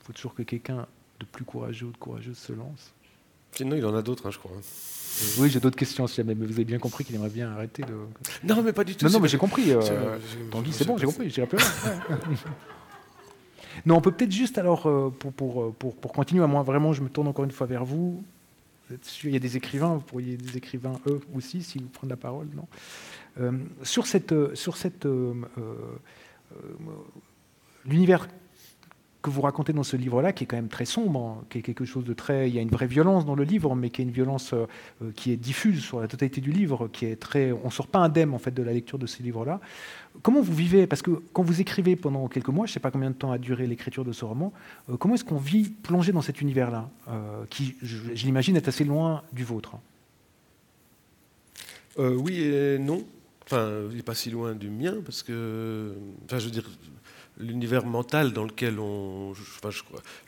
[0.00, 0.86] Il faut toujours que quelqu'un
[1.20, 2.92] de plus courageux ou de courageuse se lance.
[3.52, 4.52] Sinon, il en a d'autres, hein, je crois.
[4.52, 7.50] Euh, Oui, j'ai d'autres questions si jamais, mais vous avez bien compris qu'il aimerait bien
[7.50, 7.94] arrêter de.
[8.44, 9.08] Non, mais pas du tout.
[9.08, 9.72] Non, mais j'ai compris.
[9.72, 10.18] euh,
[10.50, 12.18] Tanguy, c'est bon, j'ai compris, j'irai plus loin.
[13.86, 16.92] Non, on peut peut-être juste alors, euh, pour, pour, pour, pour continuer, à moi vraiment,
[16.92, 18.22] je me tourne encore une fois vers vous.
[19.24, 22.16] Il y a des écrivains, vous pourriez des écrivains, eux aussi, si vous prenez la
[22.16, 22.68] parole, non?
[23.40, 25.34] Euh, Sur cette, euh, sur cette euh,
[27.84, 28.28] l'univers
[29.26, 31.62] que vous racontez dans ce livre-là, qui est quand même très sombre, hein, qui est
[31.62, 34.00] quelque chose de très, il y a une vraie violence dans le livre, mais qui
[34.00, 34.66] est une violence euh,
[35.02, 37.98] euh, qui est diffuse sur la totalité du livre, qui est très, on sort pas
[37.98, 39.60] indemne en fait de la lecture de ces livres-là.
[40.22, 40.86] Comment vous vivez?
[40.86, 43.32] Parce que quand vous écrivez pendant quelques mois, je ne sais pas combien de temps
[43.32, 44.52] a duré l'écriture de ce roman,
[44.90, 46.88] euh, comment est-ce qu'on vit plongé dans cet univers-là,
[47.50, 49.76] qui, je, l'imagine, est assez loin du vôtre?
[51.98, 53.02] Oui et non.
[53.44, 56.68] Enfin, il n'est pas si loin du mien, parce que, enfin, je veux dire,
[57.38, 59.34] l'univers mental dans lequel on.
[59.34, 59.82] je- Enfin, je,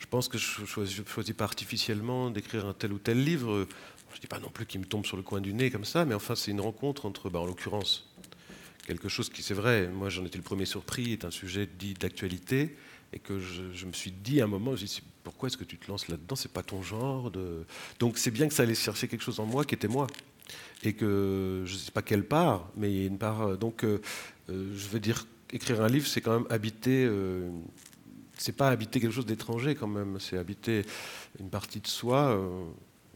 [0.07, 1.01] pense que je ne choisis,
[1.35, 3.67] pas artificiellement d'écrire un tel ou tel livre.
[4.11, 5.85] Je ne dis pas non plus qu'il me tombe sur le coin du nez comme
[5.85, 8.09] ça, mais enfin, c'est une rencontre entre, bah, en l'occurrence,
[8.87, 11.93] quelque chose qui, c'est vrai, moi j'en étais le premier surpris, est un sujet dit
[11.93, 12.75] d'actualité,
[13.13, 15.77] et que je, me suis dit à un moment, je dit, pourquoi est-ce que tu
[15.77, 16.35] te lances là-dedans?
[16.35, 17.31] C'est pas ton genre.
[17.99, 20.07] Donc c'est bien que ça allait chercher quelque chose en moi qui était moi
[20.83, 23.41] et que je ne sais pas quelle part, mais il y a une part.
[23.41, 24.01] euh, Donc, euh,
[24.49, 27.05] euh, je veux dire, écrire un livre, c'est quand même habiter.
[27.05, 27.49] Euh,
[28.37, 30.85] c'est pas habiter quelque chose d'étranger quand même, c'est habiter
[31.39, 32.29] une partie de soi.
[32.29, 32.63] euh,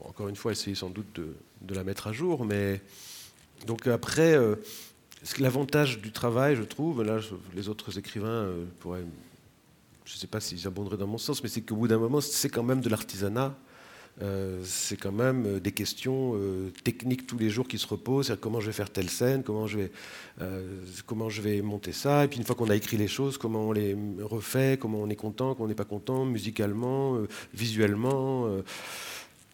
[0.04, 1.20] encore une fois, essayer sans doute
[1.62, 2.82] de, la mettre à jour, mais
[3.66, 4.56] donc après, euh,
[5.40, 7.20] l'avantage du travail, je trouve, là,
[7.56, 8.50] les autres écrivains
[8.82, 9.06] pourraient,
[10.04, 12.20] je ne sais pas s'ils abonderaient dans mon sens, mais c'est qu'au bout d'un moment,
[12.20, 13.56] c'est quand même de l'artisanat.
[14.22, 18.38] Euh, c'est quand même euh, des questions euh, techniques tous les jours qui se reposent.
[18.40, 19.92] Comment je vais faire telle scène, comment je vais,
[21.06, 22.26] comment je vais monter ça.
[22.26, 25.10] Et puis une fois qu'on a écrit les choses, comment on les refait, comment on
[25.10, 27.18] est content, comment on n'est pas content, musicalement,
[27.54, 28.48] visuellement.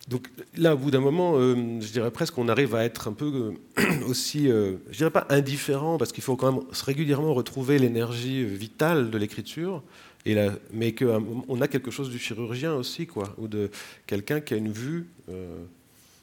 [0.09, 3.53] Donc là, au bout d'un moment, je dirais presque qu'on arrive à être un peu
[4.07, 9.11] aussi, euh, je dirais pas indifférent, parce qu'il faut quand même régulièrement retrouver l'énergie vitale
[9.11, 9.83] de l'écriture.
[10.25, 13.71] Mais qu'on a quelque chose du chirurgien aussi, quoi, ou de
[14.05, 15.07] quelqu'un qui a une vue.
[15.29, 15.63] euh,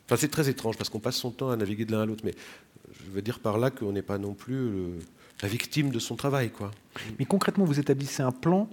[0.09, 2.23] Enfin, c'est très étrange parce qu'on passe son temps à naviguer de l'un à l'autre,
[2.25, 2.35] mais
[3.05, 4.71] je veux dire par là qu'on n'est pas non plus
[5.43, 6.71] la victime de son travail, quoi.
[7.19, 8.69] Mais concrètement, vous établissez un plan,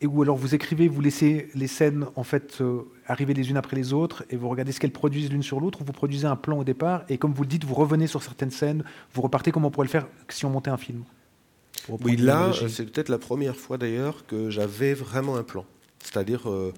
[0.00, 3.56] et ou alors vous écrivez, vous laissez les scènes en fait euh, arriver les unes
[3.56, 6.28] après les autres, et vous regardez ce qu'elles produisent l'une sur l'autre, ou vous produisez
[6.28, 8.84] un plan au départ, et comme vous le dites, vous revenez sur certaines scènes,
[9.14, 11.02] vous repartez comme on pourrait le faire si on montait un film?
[11.88, 15.64] Oui, là, c'est peut-être la première fois d'ailleurs que j'avais vraiment un plan,
[16.02, 16.72] c'est-à-dire euh,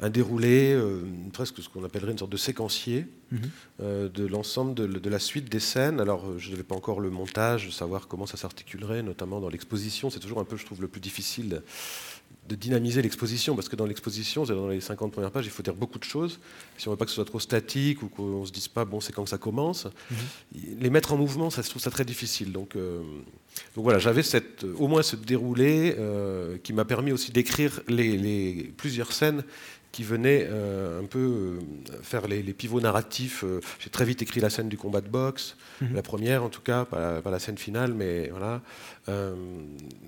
[0.00, 1.00] un déroulé, euh,
[1.32, 3.40] presque ce qu'on appellerait une sorte de séquencier Mhm.
[3.80, 6.00] euh, de l'ensemble de, de la suite des scènes.
[6.00, 10.10] Alors, je n'avais pas encore le montage, savoir comment ça s'articulerait, notamment dans l'exposition.
[10.10, 11.62] C'est toujours un peu, je trouve, le plus difficile
[12.48, 15.74] de dynamiser l'exposition, parce que dans l'exposition, dans les 50 premières pages, il faut dire
[15.74, 16.40] beaucoup de choses.
[16.76, 18.68] Si on ne veut pas que ce soit trop statique ou qu'on ne se dise
[18.68, 19.86] pas, bon, c'est quand que ça commence,
[20.80, 22.52] les mettre en mouvement, ça, je trouve ça très difficile.
[22.52, 23.00] Donc, euh,
[23.74, 28.16] donc voilà, j'avais cette, au moins ce déroulé euh, qui m'a permis aussi d'écrire les,
[28.16, 29.42] les plusieurs scènes
[29.92, 31.58] qui venaient euh, un peu euh,
[32.02, 33.44] faire les, les pivots narratifs.
[33.44, 35.94] Euh, J'ai très vite écrit la scène du combat de boxe, Mhm.
[35.94, 38.62] la première en tout cas, pas la, pas la scène finale, mais voilà.
[39.08, 39.34] Euh,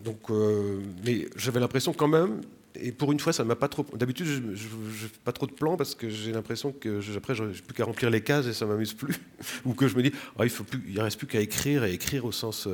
[0.05, 2.41] donc, euh, mais j'avais l'impression quand même.
[2.77, 3.85] Et pour une fois, ça m'a pas trop.
[3.95, 7.35] D'habitude, je ne fais pas trop de plans parce que j'ai l'impression que je- après,
[7.35, 9.15] je n'ai plus qu'à remplir les cases et ça m'amuse plus.
[9.65, 11.93] Ou que je me dis, Ah, il faut plus, il reste plus qu'à écrire et
[11.93, 12.67] écrire au sens.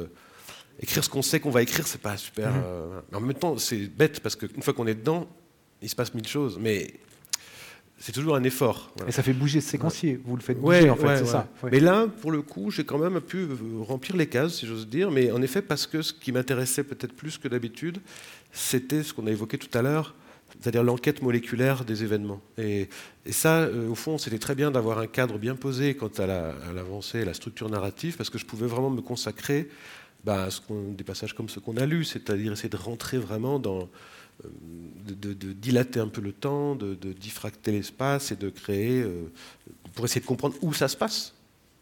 [0.80, 2.50] Écrire ce qu'on sait qu'on va écrire, c'est pas super.
[2.50, 2.62] Mhm.
[2.64, 5.28] euh, mais en même temps, c'est bête parce qu'une fois qu'on est dedans,
[5.82, 6.58] il se passe mille choses.
[6.60, 6.94] Mais
[7.98, 8.90] c'est toujours un effort.
[8.96, 9.10] voilà.
[9.10, 11.26] Et ça fait bouger ce séquencier, vous le faites bouger Ouais, en fait, ouais, c'est
[11.26, 11.48] ça.
[11.70, 14.88] Mais là, pour le coup, j'ai quand même pu euh, remplir les cases, si j'ose
[14.88, 15.10] dire.
[15.10, 17.98] Mais en effet, parce que ce qui m'intéressait peut-être plus que d'habitude,
[18.52, 20.14] c'était ce qu'on a évoqué tout à l'heure,
[20.58, 22.40] c'est-à-dire l'enquête moléculaire des événements.
[22.58, 22.88] Et,
[23.26, 26.26] et ça, euh, au fond, c'était très bien d'avoir un cadre bien posé quant à
[26.26, 29.68] la- à l'avancée, et la structure narrative, parce que je pouvais vraiment me consacrer
[30.24, 33.88] bah, des passages comme ceux qu'on a lus, c'est-à-dire essayer de rentrer vraiment dans
[34.44, 34.48] euh,
[35.14, 39.30] de, dilater un peu le temps, de, de diffracter l'espace et de créer, euh,
[39.94, 41.34] pour essayer de comprendre où ça se passe,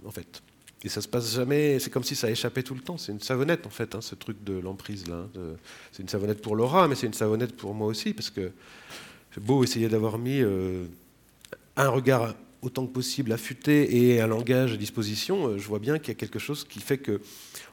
[0.05, 0.43] en fait.
[0.85, 2.98] Et ça se passe jamais, c'est comme si ça échappait tout le temps.
[2.98, 5.27] C'est une savonnette en fait, hein, ce truc de l'emprise là.
[5.36, 5.56] hein,
[5.90, 8.52] C'est une savonnette pour Laura, mais c'est une savonnette pour moi aussi, parce que
[9.35, 10.86] c'est beau essayer d'avoir mis euh,
[11.77, 15.48] un regard autant que possible affûté et un langage à disposition.
[15.48, 17.20] euh, je vois bien qu'il y a quelque chose qui fait que,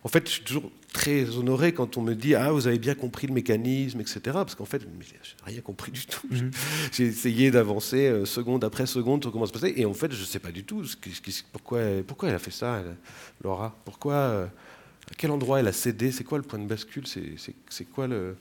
[0.03, 2.94] en fait, je suis toujours très honoré quand on me dit ah vous avez bien
[2.95, 4.20] compris le mécanisme, etc.
[4.26, 6.28] Parce qu'en fait, j'ai rien compris du tout.
[6.30, 6.52] Mhm.
[6.91, 10.12] J'ai essayé d'avancer euh, seconde après seconde sur comment ça se passait, et en fait,
[10.12, 12.95] je ne sais pas du tout ce qui- pourquoi, pourquoi elle a fait ça, elle,
[13.44, 13.76] Laura?
[13.86, 16.12] Pourquoi, euh, à quel endroit elle a cédé?
[16.12, 17.06] C'est quoi le point de bascule?
[17.07, 18.36] C'est quoi le,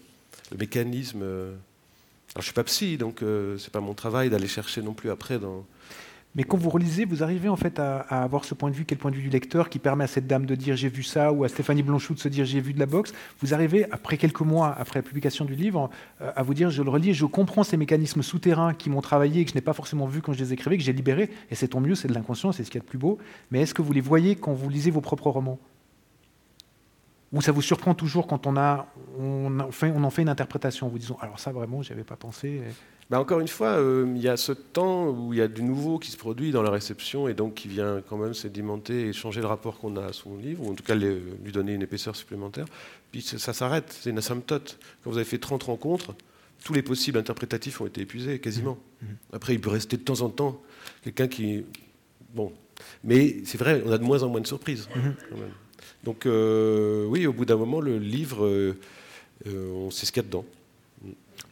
[0.53, 1.23] le mécanisme?
[1.23, 5.11] Alors, je suis pas psy, donc euh, c'est pas mon travail d'aller chercher non plus
[5.11, 5.65] après dans.
[6.37, 8.97] Mais quand vous relisez, vous arrivez en fait à, avoir ce point de vue, le
[8.97, 11.33] point de vue du lecteur, qui permet à cette dame de dire j'ai vu ça,
[11.33, 13.13] ou à Stéphanie Blanchot de se dire j'ai vu de la boxe.
[13.41, 15.91] Vous arrivez, après quelques mois après la publication du livre,
[16.21, 19.43] euh, à vous dire je le relis je comprends ces mécanismes souterrains qui m'ont travaillé
[19.43, 21.31] et que je n'ai pas forcément vu quand je les écrivais, que j'ai libérés.
[21.51, 23.19] Et c'est tant mieux, c'est de l'inconscient, c'est ce qu'il y a de plus beau.
[23.53, 25.59] Mais est-ce que vous les voyez quand vous lisez vos propres romans?
[27.33, 28.87] Ou ça vous surprend toujours quand on, a,
[29.19, 32.63] on, en fait, en une interprétation, vous disant alors ça vraiment, j'y avais pas pensé.
[33.11, 35.63] Bah, encore une fois, euh, il y a ce temps où il y a du
[35.63, 39.13] nouveau qui se produit dans la réception et donc qui vient quand même sédimenter et
[39.13, 41.75] changer le rapport qu'on a à son livre, ou en tout cas les- lui donner
[41.75, 42.65] une épaisseur supplémentaire.
[43.13, 44.79] Puis ça, ça s'arrête, c'est une asymptote.
[45.03, 46.15] Quand vous avez fait 30 rencontres,
[46.65, 48.79] tous les possibles interprétatifs ont été épuisés, quasiment.
[49.03, 49.09] Mhm.
[49.35, 50.63] Après, il peut rester de temps en temps
[51.03, 51.63] quelqu'un qui...
[52.35, 52.53] Bon,
[53.05, 54.89] mais c'est vrai, on a de moins en moins de surprises.
[54.93, 55.01] Quand
[55.37, 55.51] même.
[56.05, 58.75] Donc euh, oui, au bout d'un moment, le livre, euh,
[59.47, 60.45] on sait ce qu'il y a dedans.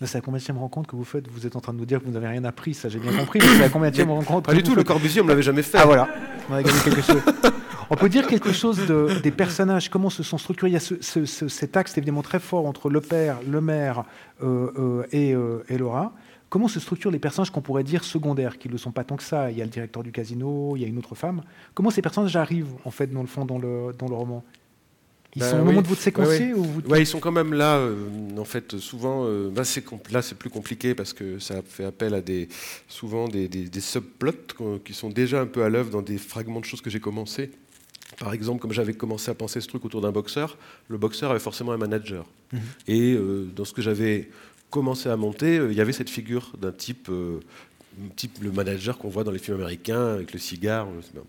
[0.00, 2.00] Là, c'est la combienième rencontre que vous faites Vous êtes en train de nous dire
[2.00, 4.54] que vous n'avez rien appris, ça j'ai bien compris, mais c'est la combienième rencontre Pas
[4.54, 5.78] du tout, le Corbusier, on ne l'avait jamais fait.
[5.80, 6.08] Ah voilà,
[6.50, 7.22] on a gagné quelque chose.
[7.90, 10.70] On peut dire quelque chose de- des personnages, comment se sont structurés.
[10.70, 13.60] Il y a ce- ce- ce- cet axe évidemment très fort entre le père, le
[13.60, 14.04] maire
[14.42, 16.12] euh, euh, et, euh, et Laura.
[16.48, 19.16] Comment se structurent les personnages qu'on pourrait dire secondaires, qui ne le sont pas tant
[19.16, 19.50] que ça?
[19.50, 21.42] Il y a le directeur du casino, il y a une autre femme.
[21.74, 24.42] Comment ces personnages arrivent, en fait, dans le fond, dans le, dans le roman?
[25.34, 25.64] Ils Bah sont au oui.
[25.66, 26.80] moment de votre séquencier Ouais, ou vous...
[26.82, 27.76] Ouais, ils sont quand même là.
[27.76, 27.94] euh,
[28.36, 29.64] en fait, souvent, euh, là,
[30.22, 32.48] c'est plus compliqué parce que ça fait appel à des,
[32.88, 36.60] souvent des, des, des subplots qui sont déjà un peu à l'œuvre dans des fragments
[36.60, 37.50] de choses que j'ai commencé.
[38.18, 41.40] Par exemple, comme j'avais commencé à penser ce truc autour d'un boxeur, le boxeur avait
[41.40, 42.26] forcément un manager.
[42.52, 42.60] Mhm.
[42.88, 44.28] Et euh, dans ce que j'avais
[44.68, 47.10] commencé à monter, il y avait cette figure d'un type,
[48.16, 50.88] type le manager qu'on voit dans les films américains avec le cigare.
[50.88, 51.20] euh.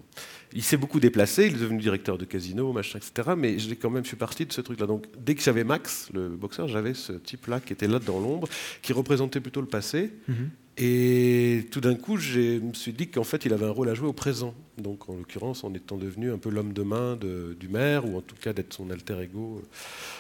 [0.56, 3.32] Il s'est beaucoup déplacé, il est devenu directeur de casino, machin, etc.
[3.36, 4.86] Mais j'ai quand même fait partie de ce truc-là.
[4.86, 8.48] Donc dès que j'avais Max, le boxeur, j'avais ce type-là qui était là dans l'ombre,
[8.84, 10.12] qui représentait plutôt le passé.
[10.28, 10.50] Mhm.
[10.78, 13.94] Et tout d'un coup, je me suis dit qu'en fait, il avait un rôle à
[13.94, 14.56] jouer au présent.
[14.80, 18.18] Donc, en l'occurrence, en étant devenu un peu l'homme de main de- du maire, ou
[18.18, 19.62] en tout cas d'être son alter ego.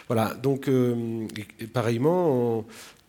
[0.07, 0.35] Voilà.
[0.35, 1.25] Donc, euh,
[1.59, 2.65] et, et pareillement, en,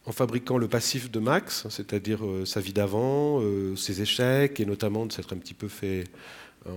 [0.07, 4.67] en fabriquant le passif de Max, c'est-à-dire euh, sa vie d'avant, euh, ses échecs, et
[4.67, 6.05] notamment de s'être un petit peu fait
[6.67, 6.71] euh,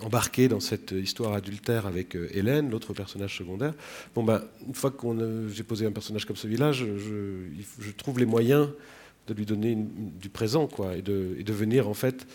[0.00, 3.74] embarquer dans cette histoire adultère avec Hélène, l'autre personnage secondaire.
[4.14, 5.06] Bon, ben, une fois que
[5.52, 6.86] j'ai posé un personnage comme celui-là, je,
[7.96, 8.68] trouve les moyens
[9.26, 12.26] de lui donner du présent, quoi, et de, venir en fait.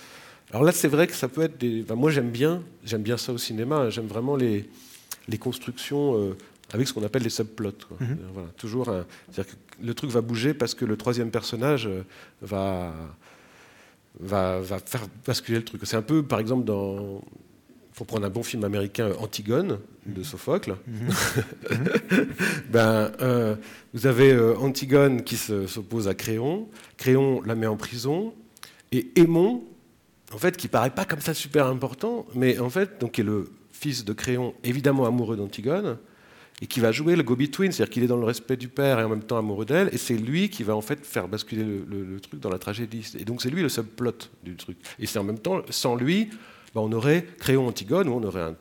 [0.51, 1.83] Alors là, c'est vrai que ça peut être des.
[1.83, 3.89] enfin, moi, j'aime bien, j'aime bien ça au cinéma.
[3.89, 4.69] J'aime vraiment les,
[5.39, 6.35] constructions
[6.71, 7.71] avec ce qu'on appelle les subplots.
[7.87, 7.97] quoi.
[7.99, 8.17] Mhm.
[8.33, 8.89] Voilà, toujours.
[8.89, 12.03] un- c'est-à-dire que le truc va bouger parce que le troisième personnage euh,
[12.41, 12.93] va
[14.19, 15.81] va, va faire basculer le truc.
[15.85, 17.21] C'est un peu, par exemple, dans.
[17.95, 19.77] Pour prendre un bon film américain, Antigone,
[20.07, 20.75] de Sophocle,
[22.71, 23.55] ben, euh,
[23.93, 26.67] vous avez euh, Antigone qui se- s'oppose à Créon.
[26.97, 28.33] Créon la met en prison.
[28.91, 29.63] Et Aimon,
[30.33, 33.23] en fait, qui paraît pas comme ça super important, mais en fait, donc, qui est
[33.23, 35.97] le fils de Créon, évidemment amoureux d'Antigone,
[36.61, 39.03] et qui va jouer le go-between, c'est-à-dire qu'il est dans le respect du père et
[39.03, 42.19] en même temps amoureux d'elle, et c'est lui qui va en fait faire basculer le,
[42.19, 43.11] truc dans la tragédie.
[43.19, 44.77] Et donc c'est lui le subplot du truc.
[44.99, 46.29] Et c'est en même temps, sans lui,
[46.73, 48.55] ben, on aurait Créon Antigone, où on aurait une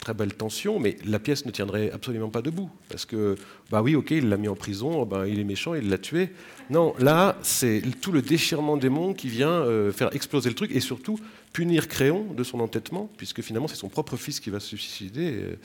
[0.00, 2.70] très belle tension, mais la pièce ne tiendrait absolument pas debout.
[2.88, 3.36] Parce que,
[3.70, 6.30] bah oui, ok, il l'a mis en prison, ben, il est méchant, il l'a tué.
[6.70, 10.74] Non, là, c'est tout le déchirement des mondes qui vient euh, faire exploser le truc,
[10.74, 11.18] et surtout
[11.52, 15.56] punir Créon de son entêtement, puisque finalement c'est son propre fils qui va se suicider.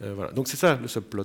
[0.00, 0.32] Voilà.
[0.32, 1.24] Donc c'est ça le subplot.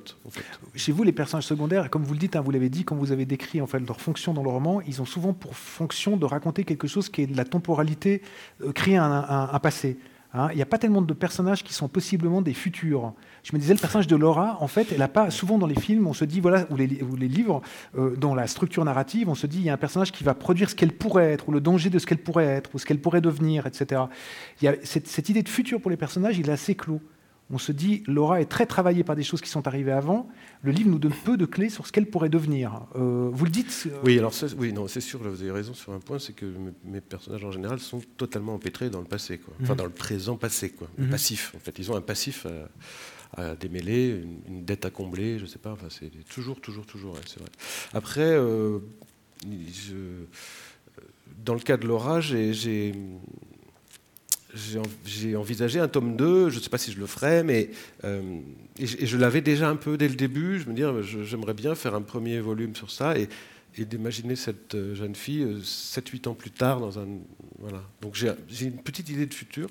[0.76, 3.12] Chez vous, les personnages secondaires, comme vous le dites, hein, vous l'avez dit, quand vous
[3.12, 6.26] avez décrit en fait leur fonction dans le roman, ils ont souvent pour fonction de
[6.26, 8.22] raconter quelque chose qui est de la temporalité,
[8.64, 9.98] euh, créer un, un- passé.
[10.34, 10.48] hein.
[10.52, 13.14] Il n'y a pas tellement de personnages qui sont possiblement des futurs.
[13.44, 15.80] Je me disais, le personnage de Laura, en fait, elle a pas souvent dans les
[15.80, 17.62] films, on se dit voilà, ou les, livres,
[17.98, 20.36] euh, dans la structure narrative, on se dit il y a un personnage qui va
[20.36, 22.86] produire ce qu'elle pourrait être, ou le danger de ce qu'elle pourrait être, ou ce
[22.86, 24.04] qu'elle pourrait devenir, etc.
[24.62, 27.02] Y a cette, cette idée de futur pour les personnages, il est assez clos.
[27.52, 30.30] On se dit, Laura est très travaillée par des choses qui sont arrivées avant.
[30.62, 32.86] Le livre nous donne peu de clés sur ce qu'elle pourrait devenir.
[32.96, 35.94] Euh, vous le dites euh, Oui, alors oui, non, c'est sûr, vous avez raison sur
[35.94, 36.46] un point, c'est que
[36.84, 39.54] mes, personnages en général sont totalement empêtrés dans le passé, quoi.
[39.62, 39.78] enfin mhm.
[39.78, 40.88] dans le présent passé, quoi.
[40.98, 41.12] Le mhm.
[41.12, 41.54] passif.
[41.56, 42.46] En fait, ils ont un passif
[43.36, 45.72] à, démêler, une, dette à combler, je ne sais pas.
[45.72, 47.50] Enfin, c'est toujours, toujours, toujours, c'est vrai.
[47.94, 48.80] Après, euh,
[51.44, 52.94] dans le cas de Laura, j'ai
[55.06, 57.70] j'ai envisagé un tome 2, je ne sais pas si je le ferai, mais
[58.04, 58.22] euh,
[58.78, 60.60] et je, l'avais déjà un peu dès le début.
[60.60, 60.84] Je me dis,
[61.26, 63.30] j'aimerais bien faire un premier volume sur ça et,
[63.78, 67.08] d'imaginer cette euh, jeune fille 7-8 euh, ans plus tard dans un.
[67.60, 67.82] Voilà.
[68.02, 69.70] Donc j'ai une petite idée de futur,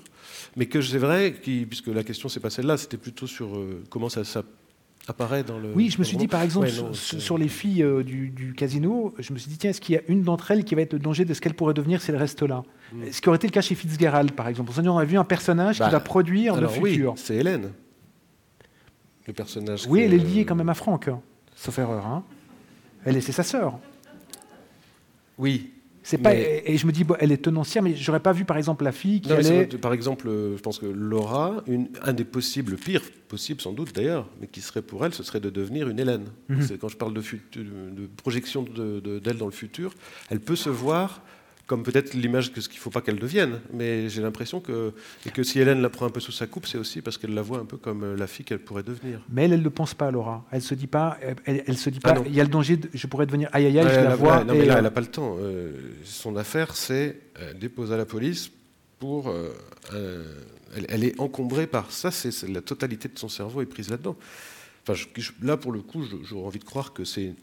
[0.56, 4.08] mais que c'est vrai, qui, puisque la question c'est pas celle-là, c'était plutôt sur comment
[4.08, 4.44] ça, ça
[5.08, 5.72] apparaît dans le.
[5.74, 9.38] Oui, je me suis dit par exemple sur, les filles euh, du, casino, je me
[9.38, 11.24] suis dit tiens, est-ce qu'il y a une d'entre elles qui va être le danger
[11.24, 12.62] de ce qu'elle pourrait devenir si elle reste là?
[12.92, 13.12] Mm.
[13.12, 14.72] Ce qui aurait été le cas chez Fitzgerald par exemple.
[14.76, 17.14] On a vu un personnage qui bah, va produire le futur.
[17.16, 17.72] c'est Hélène.
[19.26, 19.86] Le personnage.
[19.88, 21.20] Oui, elle est liée quand même à Franck, hein,
[21.54, 22.06] sauf erreur.
[22.06, 22.24] Hein.
[23.04, 23.78] Elle est, c'est sa sœur.
[25.36, 25.70] Oui,
[26.16, 28.92] pas, et je me dis, elle est tenancière, mais j'aurais pas vu par exemple la
[28.92, 29.66] fille qui allait...
[29.66, 33.94] Par exemple, euh, je pense que Laura, une, un des possibles, pires possibles sans doute
[33.94, 36.28] d'ailleurs, mais qui serait pour elle, ce serait de devenir une Hélène.
[36.48, 36.78] Mhm.
[36.80, 39.92] Quand je parle de, de projection d'elle dans le futur,
[40.30, 41.20] elle peut se voir
[41.68, 43.60] comme peut-être l'image que ce qu'il ne faut pas qu'elle devienne.
[43.74, 44.94] Mais j'ai l'impression que,
[45.26, 47.34] et que si Hélène la prend un peu sous sa coupe, c'est aussi parce qu'elle
[47.34, 49.20] la voit un peu comme euh, la fille qu'elle pourrait devenir.
[49.28, 50.46] Mais elle, elle ne pense pas, Laura.
[50.50, 52.88] Elle se dit pas, elle, se dit pas, ah il y a le danger, de,
[52.92, 54.44] je pourrais devenir aïe aïe aïe, je la vois.
[54.44, 55.36] non, mais là, elle n'a pas le temps.
[55.38, 55.72] Euh,
[56.04, 58.50] son affaire, c'est euh, déposer à la police
[58.98, 59.32] pour.
[60.88, 64.16] Elle, est encombrée par ça, c'est la totalité de son cerveau est prise là-dedans.
[64.86, 64.98] Enfin,
[65.42, 67.34] là, pour le coup, j'aurais envie de croire que c'est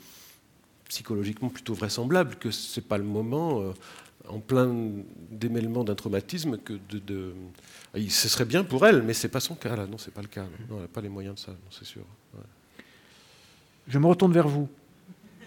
[0.89, 3.73] psychologiquement plutôt vraisemblable, que c'est pas le moment
[4.29, 4.73] en plein
[5.31, 7.33] démêlement d'un traumatisme que de,
[8.09, 9.87] Ce serait bien pour elle, mais c'est pas son cas là.
[9.87, 10.45] Non, c'est pas le cas.
[10.69, 12.03] Non, elle n'a pas les moyens de ça, c'est sûr.
[13.87, 14.67] Je me retourne vers vous.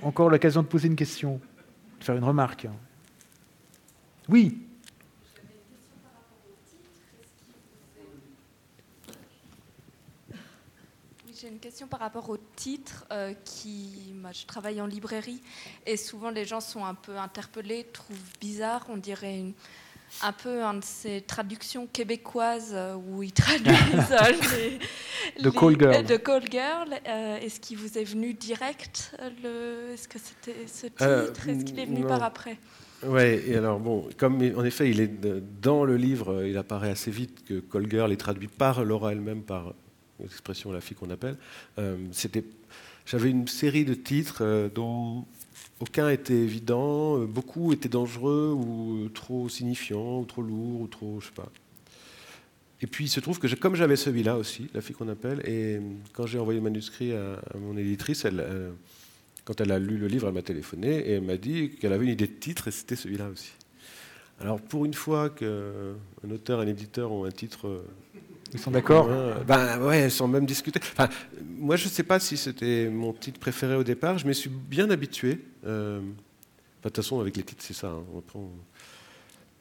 [0.02, 1.40] Encore l'occasion de poser une question,
[1.98, 2.68] de faire une remarque.
[4.28, 4.68] Oui.
[11.40, 13.06] J'ai une question par rapport au titre.
[13.12, 15.40] Euh, qui, moi, je travaille en librairie
[15.86, 19.44] et souvent les gens sont un peu interpellés, trouvent bizarre, on dirait
[20.23, 23.69] un peu une de ces traductions québécoises euh, où ils traduisent
[24.10, 24.78] euh,
[25.36, 26.05] les, de Call Girl.
[26.05, 26.94] De Call Girl.
[27.05, 31.48] Est-ce qu'il vous est venu direct Est-ce que c'était ce titre?
[31.48, 32.59] Est-ce qu'il est venu par après?
[33.05, 35.20] Oui, et alors bon, comme en effet il est
[35.62, 39.43] dans le livre, il apparaît assez vite que Call Girl est traduit par Laura elle-même,
[39.43, 39.73] par
[40.20, 41.36] l'expression la fille qu'on appelle,
[41.78, 42.45] euh, c'était,
[43.07, 45.24] j'avais une série de titres euh, dont
[45.81, 51.20] aucun était évident, euh, beaucoup étaient dangereux ou trop signifiants, ou trop lourds, ou trop,
[51.20, 51.49] je sais pas.
[52.81, 55.81] Et puis il se trouve que comme j'avais celui-là aussi, la fille qu'on appelle, et
[56.12, 58.45] quand j'ai envoyé le manuscrit à, mon éditrice, elle,
[59.45, 62.05] quand elle a lu le livre, elle m'a téléphoné et elle m'a dit qu'elle avait
[62.05, 63.51] une idée de titre et c'était celui-là aussi.
[64.40, 67.82] Alors pour une fois qu'un auteur et un éditeur ont un titre
[68.53, 69.09] ils sont d'accord
[69.47, 70.81] Ben ouais, sont même discutés.
[70.93, 71.09] Enfin,
[71.59, 74.19] moi, je ne sais pas si c'était mon titre préféré au départ.
[74.19, 75.41] Je m'y suis bien habitué.
[75.66, 76.05] Euh, de
[76.83, 77.89] toute façon, avec les titres, c'est ça.
[77.89, 78.39] Hein,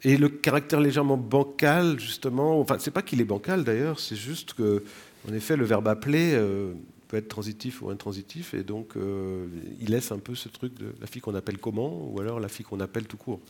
[0.04, 4.54] Et le caractère légèrement bancal, justement, enfin, c'est pas qu'il est bancal d'ailleurs, c'est juste
[4.54, 4.84] que,
[5.28, 6.72] en effet, le verbe appeler euh,
[7.08, 9.46] peut être transitif ou intransitif, et donc euh,
[9.80, 12.48] il laisse un peu ce truc de la fille qu'on appelle comment, ou alors la
[12.48, 13.40] fille qu'on appelle tout court.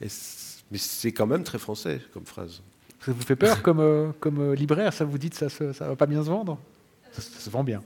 [0.00, 0.08] mais
[0.78, 2.62] c'est quand même très français comme phrase.
[3.04, 5.72] Ça vous fait peur comme, euh, comme euh, libraire Ça vous dit que ça ne
[5.72, 6.58] va pas bien se vendre
[7.12, 7.82] ça, se vend bien.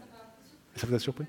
[0.76, 1.26] Ça vous a surpris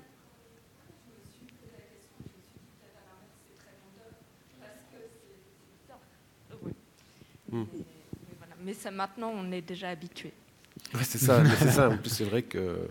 [8.64, 10.32] Mais ça, maintenant, on est déjà habitué.
[11.02, 11.88] c'est ça, c'est ça.
[11.90, 12.88] En plus, c'est vrai que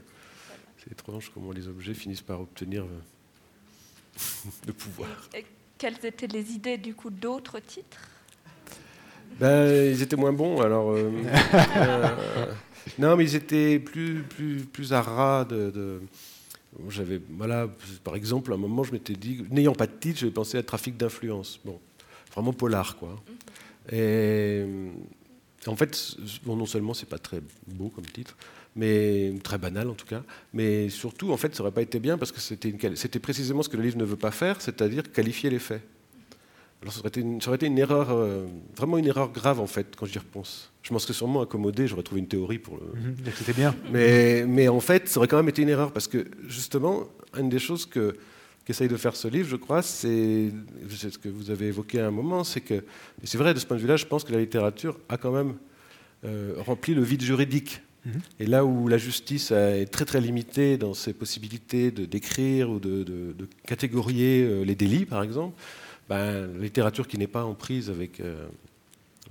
[0.80, 4.20] c'est étrange comment les objets finissent par obtenir euh,
[4.68, 5.10] le pouvoir.
[5.78, 8.17] quelles étaient les idées du coup d'autres titres?
[9.40, 10.62] Ben, Ils étaient moins bons.
[10.62, 11.12] Alors, euh,
[11.78, 12.08] euh,
[13.00, 16.02] non, mais ils étaient plus, plus, plus à ras de.
[16.90, 17.68] j'avais, voilà,
[18.04, 20.64] par exemple, à un moment, je m'étais dit, n'ayant pas de titre, j'avais pensé à
[20.64, 21.60] trafic d'influence.
[21.66, 21.80] Bon,
[22.34, 23.16] vraiment polar, quoi.
[23.92, 24.64] Et
[25.66, 28.36] en fait, non seulement c'est pas très beau comme titre,
[28.76, 30.24] mais très banal en tout cas,
[30.54, 33.70] mais surtout, en fait, ça aurait pas été bien parce que c'était, c'était précisément ce
[33.70, 35.82] que le livre ne veut pas faire, c'est-à-dire qualifier les faits.
[36.82, 38.46] Alors ça aurait été une, été une erreur, euh,
[38.76, 40.72] vraiment une erreur grave en fait, quand j'y repense.
[40.84, 43.00] Je m'en serais sûrement accommodé, j'aurais trouvé une théorie pour le.
[43.00, 43.76] Mhm, c'était bien.
[43.92, 47.06] Mais, mais, en fait, ça aurait quand même été une erreur parce que justement,
[47.38, 48.16] une des choses que
[48.68, 50.52] qu'essaye de faire ce livre, je crois, c'est
[50.90, 52.84] ce que vous avez évoqué à un moment, c'est que, et
[53.24, 55.56] c'est vrai de ce point de vue-là, je pense que la littérature a quand même
[56.26, 57.82] euh, rempli le vide juridique.
[58.06, 58.14] Mhm.
[58.42, 62.80] Et là où la justice est très très limitée dans ses possibilités de décrire ou
[62.80, 63.36] de,
[63.66, 65.56] catégorier euh, les délits, par exemple,
[66.10, 68.48] ben, la littérature qui n'est pas en prise avec, euh,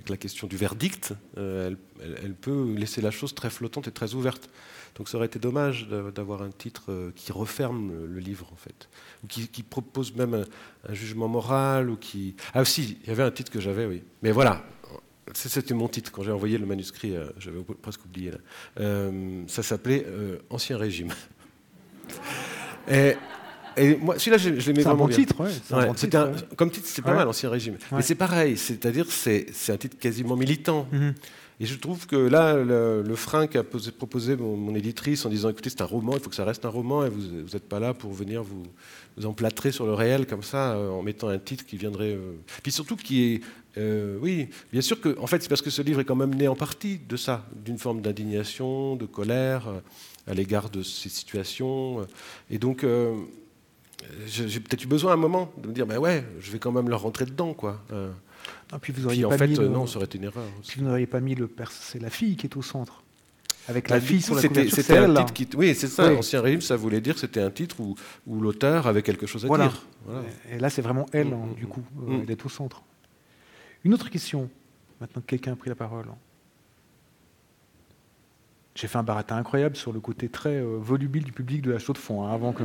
[0.08, 1.74] la question du verdict, euh,
[2.22, 4.50] elle, peut laisser la chose très flottante et très ouverte.
[4.94, 8.88] Donc ça aurait été dommage d'avoir un titre qui referme le, livre, en fait,
[9.24, 10.46] ou qui, propose même
[10.88, 12.34] un, jugement moral, ou qui...
[12.54, 14.02] Ah si, il y avait un titre que j'avais, oui.
[14.22, 14.64] Mais voilà,
[15.34, 18.32] c'était mon titre quand j'ai envoyé le manuscrit, euh, j'avais presque oublié.
[18.78, 21.12] Euh, ça s'appelait euh, Ancien Régime.
[22.88, 23.14] et,
[24.00, 27.02] moi, celui-là, je, je l'aimais vraiment bon Titre, ouais, un bon titre, Comme titre, c'est
[27.02, 27.76] pas mal, Ancien Régime.
[27.92, 30.86] Mais c'est pareil, c'est-à-dire c'est, c'est un titre quasiment militant.
[30.92, 31.14] Mhm.
[31.58, 35.80] Et je trouve que là, le, frein qu'a proposé mon, éditrice en disant écoutez, c'est
[35.80, 38.12] un roman, il faut que ça reste un roman, et vous n'êtes pas là pour
[38.12, 38.64] venir vous,
[39.16, 42.18] vous, emplâtrer sur le réel comme ça, en mettant un titre qui viendrait.
[42.62, 43.40] Puis surtout qui est
[43.78, 46.34] euh, oui, bien sûr que, en fait, c'est parce que ce livre est quand même
[46.34, 49.80] né en partie de ça, d'une forme d'indignation, de colère euh,
[50.26, 52.00] à l'égard de ces situations.
[52.00, 52.04] Euh.
[52.50, 52.86] Et donc,
[54.27, 56.73] j'ai peut-être eu besoin à un moment de me dire, ben ouais, je vais quand
[56.73, 57.82] même leur rentrer dedans, quoi.
[58.73, 60.44] Ah, puis vous auriez en pas fait, mis non, ça aurait été une erreur.
[60.77, 63.02] vous n'auriez pas mis le père, c'est la fille qui est au centre.
[63.68, 66.12] Avec la, fille sur la C'était un titre qui, oui, c'est ça.
[66.12, 67.97] Ancien régime, ça voulait dire c'était un titre où,
[68.27, 69.82] où l'auteur avait quelque chose à dire.
[70.51, 72.20] Et là, c'est vraiment elle, mm, hein, du mm, coup, mm.
[72.23, 72.82] elle est au centre.
[73.85, 74.48] Une autre question,
[75.01, 76.06] maintenant que quelqu'un a pris la parole.
[78.76, 81.78] J'ai fait un baratin incroyable sur le côté très euh, volubile du public de la
[81.78, 82.24] chaude de fond.
[82.24, 82.62] Hein, avant que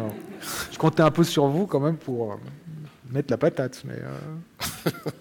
[0.70, 2.36] je comptais un peu sur vous quand même pour euh,
[3.12, 3.96] mettre la patate, mais.
[3.96, 4.92] Euh.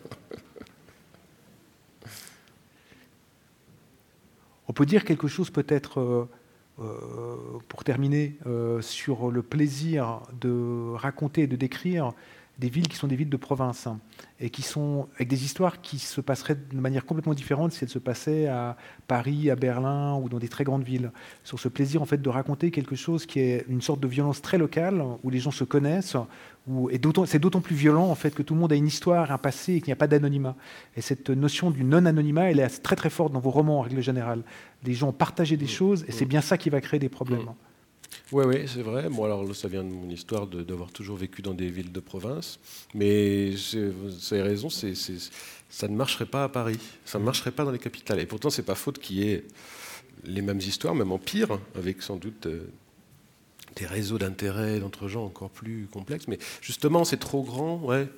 [4.66, 6.28] On peut dire quelque chose peut-être
[7.66, 8.38] pour terminer
[8.80, 12.12] sur le plaisir de raconter et de décrire
[12.61, 13.99] des villes qui sont des villes de province hein,
[14.39, 17.91] et qui sont avec des histoires qui se passeraient de manière complètement différente si elles
[17.91, 18.77] se passaient à
[19.09, 21.11] Paris, à Berlin ou dans des très grandes villes.
[21.43, 24.43] Sur ce plaisir en fait de raconter quelque chose qui est une sorte de violence
[24.43, 26.16] très locale où les gens se connaissent.
[26.69, 29.32] Où, et c'est d'autant plus violent en fait que tout le monde a une histoire,
[29.32, 30.55] un passé et qu'il n'y a pas d'anonymat.
[30.97, 34.03] Et cette notion du non-anonymat, elle est très très forte dans vos romans en règle
[34.03, 34.43] générale.
[34.85, 35.69] Les gens ont partagé des mmh.
[35.69, 37.41] choses et c'est bien ça qui va créer des problèmes.
[37.41, 37.69] Mmh.
[38.32, 39.09] Oui, oui, c'est vrai.
[39.09, 42.59] Bon, alors ça vient de mon histoire d'avoir toujours vécu dans des villes de province.
[42.95, 44.95] Mais vous avez raison, c'est,
[45.69, 46.78] ça ne marcherait pas à Paris.
[47.05, 48.20] Ça ne marcherait pas dans les capitales.
[48.20, 49.45] Et pourtant, c'est pas faute qu'il y ait
[50.24, 52.69] les mêmes histoires, même en pire, avec sans doute euh,
[53.77, 56.28] des réseaux d'intérêts d'entre gens encore plus complexes.
[56.28, 58.09] Mais justement, c'est trop grand, ouais.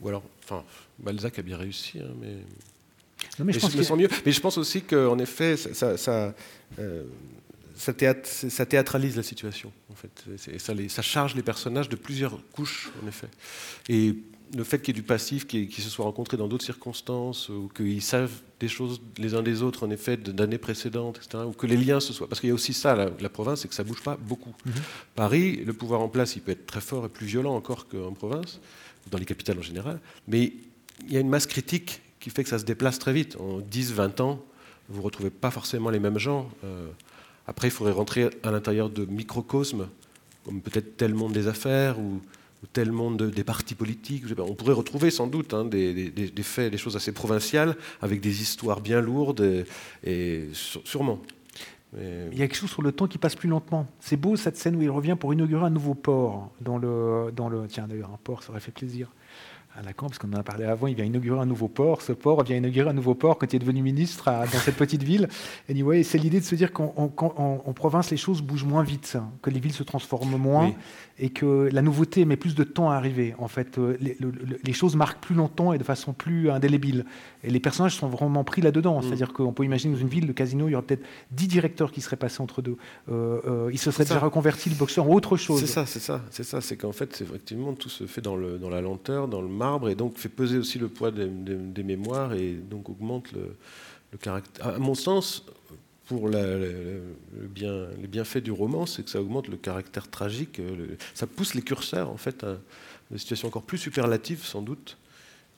[0.00, 0.64] Ou alors, enfin,
[0.98, 2.36] Balzac a bien réussi, hein, mais.
[3.38, 4.08] Non, mais, je, pense me sens mieux.
[4.24, 6.34] Mais je pense aussi qu'en effet, ça, ça,
[6.78, 7.04] euh,
[7.78, 10.24] ça, théâtralise la situation, en fait.
[10.58, 13.28] Ça, ça, charge les personnages de plusieurs couches, en effet.
[13.88, 14.16] Et
[14.56, 17.70] le fait qu'il y ait du passif, qu'ils se soient rencontrés dans d'autres circonstances, ou
[17.74, 21.66] qu'ils savent des choses les uns des autres, en effet, d'années précédentes, etc., ou que
[21.66, 22.28] les liens se soient.
[22.28, 24.54] Parce qu'il y a aussi ça, la, province, c'est que ça ne bouge pas beaucoup.
[24.66, 24.72] Mm-hmm.
[25.14, 28.12] Paris, le pouvoir en place, il peut être très fort et plus violent encore qu'en
[28.12, 28.60] province,
[29.10, 30.52] dans les capitales en général, mais
[31.06, 33.36] il y a une masse critique qui fait que ça se déplace très vite.
[33.36, 34.42] En 10, 20 ans,
[34.88, 36.50] vous ne retrouvez pas forcément les mêmes gens.
[36.64, 36.88] Euh,
[37.48, 39.88] après, il faudrait rentrer à l'intérieur de microcosmes,
[40.44, 42.20] comme peut-être tel monde des affaires ou,
[42.74, 44.24] tel monde des partis politiques.
[44.38, 46.12] On pourrait retrouver sans doute hein, des,
[46.42, 49.64] faits, des choses assez provinciales, avec des histoires bien lourdes,
[50.04, 51.20] et, sûrement.
[51.96, 53.86] Il y a quelque chose sur le temps qui passe plus lentement.
[53.98, 57.48] C'est beau cette scène où il revient pour inaugurer un nouveau port dans le, dans
[57.48, 57.66] le.
[57.66, 59.08] Tiens, d'ailleurs, un port, ça aurait fait plaisir
[59.78, 62.02] à Lacan, parce qu'on en a parlé avant, il vient inaugurer un nouveau port.
[62.02, 65.04] Ce port vient inaugurer un nouveau port quand il est devenu ministre dans cette petite
[65.04, 65.28] ville.
[65.70, 69.60] Anyway, c'est l'idée de se dire qu'en province, les choses bougent moins vite, que les
[69.60, 70.72] villes se transforment moins,
[71.20, 73.34] et que la nouveauté met plus de temps à arriver.
[73.38, 77.04] En fait, euh, les, choses marquent plus longtemps et de façon plus indélébile.
[77.42, 79.00] Et les personnages sont vraiment pris là-dedans.
[79.00, 79.02] Mm.
[79.02, 81.90] C'est-à-dire qu'on peut imaginer dans une ville, le casino, il y aurait peut-être dix directeurs
[81.90, 82.76] qui seraient passés entre deux.
[83.10, 85.60] Euh, euh, ils se seraient déjà reconvertis, le boxeur, en autre chose.
[85.60, 86.60] C'est ça, c'est ça, c'est ça.
[86.60, 89.88] C'est qu'en fait, effectivement, tout se fait dans, le, dans la lenteur, dans le marbre,
[89.88, 93.56] et donc fait peser aussi le poids des, mémoires et donc augmente le,
[94.12, 94.66] le caractère.
[94.66, 95.46] À mon sens,
[96.08, 97.00] pour les
[98.08, 100.60] bienfaits du roman, c'est que ça augmente le caractère tragique.
[101.14, 102.56] ça pousse les curseurs, en fait, à
[103.10, 104.96] des situations encore plus superlatives, sans doute.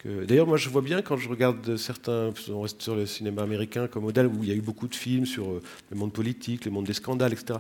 [0.05, 3.86] D'ailleurs, moi, je vois bien quand je regarde certains, on reste sur le cinéma américain
[3.86, 6.64] comme modèle, où il y a eu beaucoup de films sur euh, le monde politique,
[6.64, 7.59] le monde des scandales, etc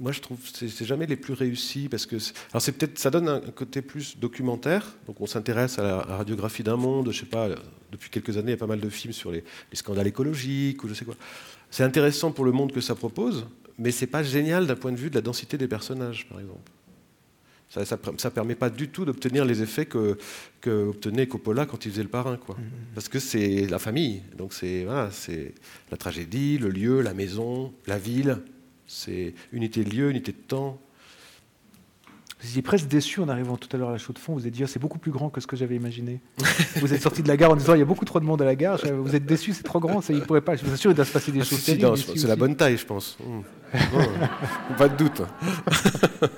[0.00, 2.16] moi, je trouve que c'est jamais les plus réussis parce que
[2.50, 4.92] alors c'est peut-être ça donne un côté plus documentaire.
[5.06, 7.10] Donc on s'intéresse à la radiographie d'un monde.
[7.12, 7.48] Je sais pas.
[7.92, 10.88] Depuis quelques années, il y a pas mal de films sur les, scandales écologiques ou
[10.88, 11.14] je sais quoi.
[11.74, 13.48] C'est intéressant pour le monde que ça propose,
[13.80, 16.70] mais c'est pas génial d'un point de vue de la densité des personnages, par exemple.
[17.68, 20.16] Ça ne permet pas du tout d'obtenir les effets que,
[20.60, 22.36] que, obtenait Coppola quand il faisait le parrain.
[22.36, 22.54] Quoi.
[22.54, 22.94] Mm-hmm.
[22.94, 24.22] Parce que c'est la famille.
[24.38, 25.10] Donc c'est voilà,
[25.90, 28.38] la tragédie, le lieu, la maison, la ville.
[28.86, 30.80] C'est unité de lieu, unité de temps.
[32.40, 34.34] Vous étiez presque déçu en arrivant tout à l'heure à la chaux de fond.
[34.34, 36.20] Vous avez dit, ah, c'est beaucoup plus grand que ce que j'avais imaginé.
[36.76, 38.42] vous êtes sorti de la gare en disant, il y a beaucoup trop de monde
[38.42, 38.80] à la gare.
[38.84, 40.00] Vous êtes déçu, c'est trop grand.
[40.00, 40.56] Ça, il pourrait pas.
[40.56, 41.60] Je vous assure, il doit se passer des ah, choses.
[41.60, 43.16] c'est la bonne taille, je pense.
[43.20, 44.76] Mmh.
[44.76, 45.22] pas de doute.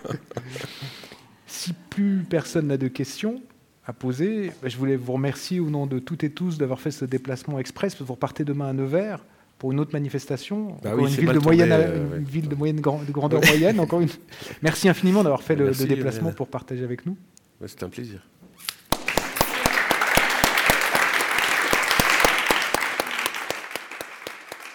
[1.46, 3.42] si plus personne n'a de questions
[3.86, 6.90] à poser, ben, je voulais vous remercier au nom de toutes et tous d'avoir fait
[6.90, 7.96] ce déplacement express.
[8.00, 9.24] Vous repartez demain à Nevers
[9.58, 10.76] pour une autre manifestation.
[10.82, 11.72] Bah une, ville de moyenne,
[12.18, 13.80] une ville de moyenne de grandeur moyenne.
[13.80, 14.08] Encore une.
[14.62, 17.16] Merci infiniment d'avoir fait le, déplacement pour partager avec nous.
[17.66, 18.20] C'est un plaisir.